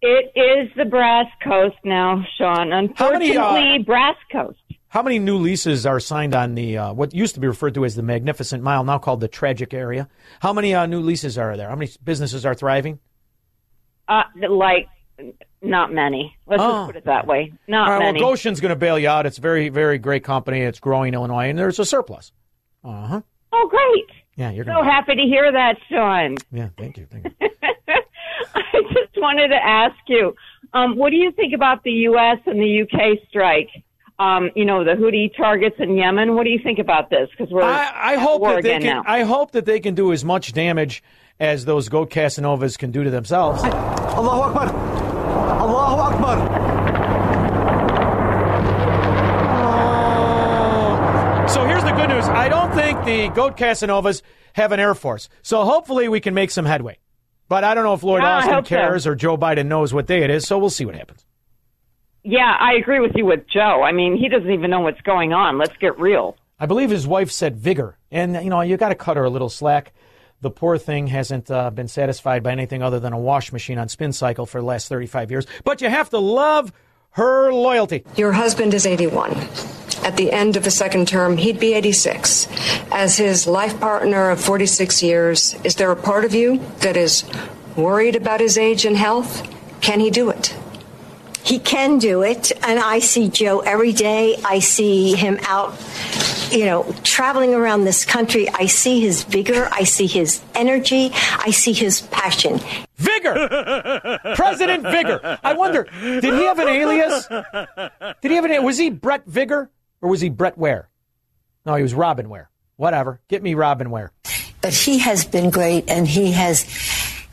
[0.02, 2.72] It is the Brass Coast now, Sean.
[2.96, 4.60] How many, Unfortunately, uh, Brass Coast.
[4.88, 7.86] How many new leases are signed on the uh, what used to be referred to
[7.86, 10.08] as the Magnificent Mile, now called the Tragic Area?
[10.40, 11.70] How many uh, new leases are there?
[11.70, 13.00] How many businesses are thriving?
[14.08, 14.88] Uh, like,
[15.62, 16.36] not many.
[16.48, 16.72] Let's Oh.
[16.72, 17.52] just put it that way.
[17.68, 18.22] Not All right, many.
[18.22, 19.26] well, Gotion's going to bail you out.
[19.26, 20.62] It's a very, very great company.
[20.62, 22.32] It's growing Illinois, and there's a surplus.
[22.84, 23.22] Uh huh.
[23.54, 24.06] oh, great.
[24.36, 24.86] Yeah, you're So going.
[24.86, 26.38] to happy to hear that, Sean.
[26.52, 27.06] Yeah, thank you.
[27.12, 27.50] Thank you.
[28.56, 28.62] I
[28.94, 30.34] just wanted to ask you,
[30.74, 32.38] um, what do you think about the U.S.
[32.46, 33.22] and the U.K.
[33.28, 33.70] strike?
[34.18, 36.36] Um, you know, the Houthi targets in Yemen.
[36.36, 37.30] What do you think about this?
[37.32, 38.96] Because we're I, I at hope war that they again can.
[38.98, 39.04] now.
[39.06, 41.02] I hope that they can do as much damage
[41.40, 43.64] as those goat Casanovas can do to themselves.
[43.64, 44.99] Allahu Akbar.
[45.70, 47.50] Allahu Akbar.
[49.82, 51.46] Oh.
[51.48, 52.26] So here's the good news.
[52.26, 54.22] I don't think the goat Casanovas
[54.54, 55.30] have an air force.
[55.42, 56.98] So hopefully we can make some headway.
[57.48, 58.76] But I don't know if Lloyd Yeah, Austin hope so.
[58.76, 60.48] cares or Joe Biden knows what day it is.
[60.48, 61.26] So we'll see what happens.
[62.24, 63.82] Yeah, I agree with you with Joe.
[63.82, 65.58] I mean, he doesn't even know what's going on.
[65.58, 66.36] Let's get real.
[66.60, 69.30] I believe his wife said vigor, and you know you got to cut her a
[69.30, 69.94] little slack.
[70.42, 73.90] The poor thing hasn't uh, been satisfied by anything other than a wash machine on
[73.90, 75.46] spin cycle for the last 35 years.
[75.66, 76.72] But you have to love
[77.12, 78.06] her loyalty.
[78.16, 79.34] Your husband is 81.
[80.04, 82.48] At the end of the second term, he'd be 86.
[82.92, 87.26] As his life partner of 46 years, is there a part of you that is
[87.76, 89.46] worried about his age and health?
[89.82, 90.56] Can he do it?
[91.50, 94.38] He can do it, and I see Joe every day.
[94.46, 95.74] I see him out,
[96.52, 98.48] you know, traveling around this country.
[98.48, 99.68] I see his vigor.
[99.72, 101.10] I see his energy.
[101.12, 102.60] I see his passion.
[102.98, 105.40] Vigor, President Vigor.
[105.44, 107.28] I wonder, did he have an alias?
[108.22, 108.64] Did he have an?
[108.64, 109.72] Was he Brett Vigor
[110.02, 110.88] or was he Brett Ware?
[111.66, 112.52] No, he was Robin Ware.
[112.76, 113.22] Whatever.
[113.28, 114.12] Get me Robin Ware.
[114.62, 116.64] But he has been great, and he has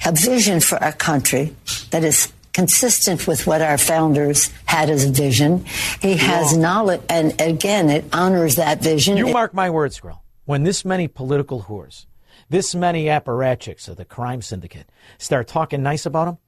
[0.07, 1.55] a vision for our country
[1.91, 5.63] that is consistent with what our founders had as a vision.
[6.01, 9.19] He has knowledge, and again, it honors that vision.
[9.19, 10.21] You mark my words, Skrill.
[10.47, 12.07] When this many political whores,
[12.49, 14.89] this many apparatchiks of the crime syndicate
[15.19, 16.39] start talking nice about him,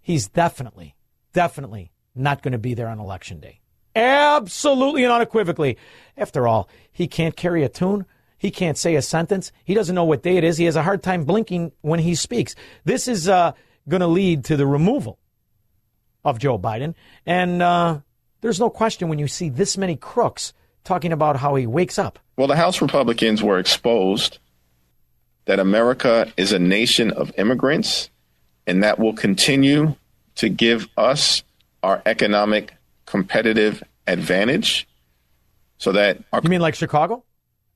[0.00, 0.96] he's definitely,
[1.34, 3.60] definitely not going to be there on election day.
[3.94, 5.76] Absolutely and unequivocally.
[6.16, 8.06] After all, he can't carry a tune.
[8.38, 9.52] He can't say a sentence.
[9.62, 10.56] He doesn't know what day it is.
[10.56, 12.54] He has a hard time blinking when he speaks.
[12.84, 13.52] This is uh,
[13.86, 15.18] going to lead to the removal
[16.24, 16.94] of Joe Biden.
[17.26, 18.00] And uh,
[18.40, 20.52] there's no question when you see this many crooks
[20.84, 22.18] talking about how he wakes up.
[22.36, 24.38] Well, the House Republicans were exposed
[25.46, 28.10] that America is a nation of immigrants,
[28.66, 29.94] and that will continue
[30.36, 31.42] to give us
[31.82, 32.74] our economic
[33.06, 34.88] competitive advantage
[35.78, 37.24] so that our You mean like Chicago,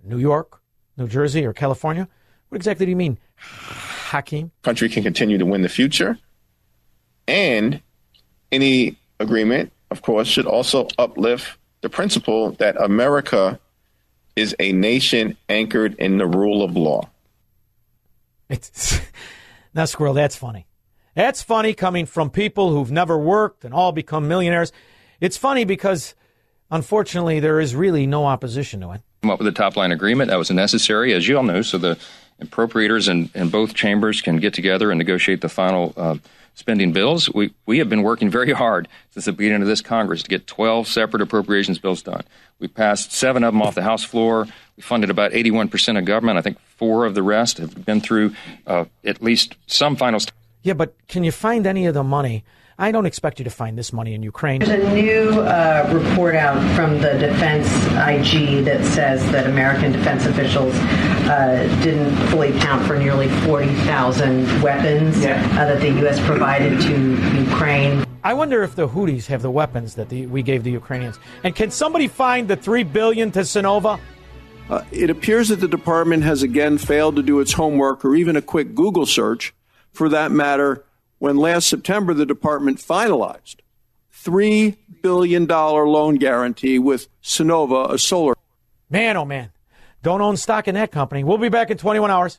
[0.02, 0.60] New York,
[0.96, 2.08] New Jersey, or California?
[2.48, 4.50] What exactly do you mean, Hakeem?
[4.62, 6.18] country can continue to win the future.
[7.26, 7.82] And
[8.52, 13.58] any agreement, of course, should also uplift the principle that America
[14.36, 17.08] is a nation anchored in the rule of law.
[18.48, 19.00] It's
[19.74, 20.14] now, squirrel.
[20.14, 20.66] That's funny.
[21.14, 24.72] That's funny coming from people who've never worked and all become millionaires.
[25.20, 26.14] It's funny because,
[26.70, 29.02] unfortunately, there is really no opposition to it.
[29.22, 31.76] come up with a top line agreement that was necessary, as you all know, so
[31.76, 31.98] the
[32.40, 36.16] appropriators in, in both chambers can get together and negotiate the final uh,
[36.58, 37.32] spending bills.
[37.32, 40.48] We, we have been working very hard since the beginning of this Congress to get
[40.48, 42.24] 12 separate appropriations bills done.
[42.58, 44.46] We passed seven of them off the House floor.
[44.76, 46.36] We funded about 81% of government.
[46.36, 48.34] I think four of the rest have been through
[48.66, 50.18] uh, at least some final.
[50.18, 50.32] St-
[50.64, 52.42] Yeah, but can you find any of the money?
[52.80, 54.60] I don't expect you to find this money in Ukraine.
[54.60, 60.26] There's a new uh, report out from the Defense IG that says that American defense
[60.26, 66.20] officials uh, didn't fully count for nearly 40,000 weapons uh, that the U.S.
[66.24, 68.04] provided to Ukraine.
[68.22, 71.18] I wonder if the Houthis have the weapons that the, we gave the Ukrainians.
[71.42, 73.98] And can somebody find the three billion to Sunnova?
[74.70, 78.36] Uh, it appears that the department has again failed to do its homework or even
[78.36, 79.52] a quick Google search.
[79.92, 80.84] For that matter,
[81.18, 83.56] when last September the department finalized
[84.24, 88.34] $3 billion loan guarantee with Sunnova, a solar.
[88.90, 89.50] Man, oh man.
[90.02, 91.24] Don't own stock in that company.
[91.24, 92.38] We'll be back in 21 hours.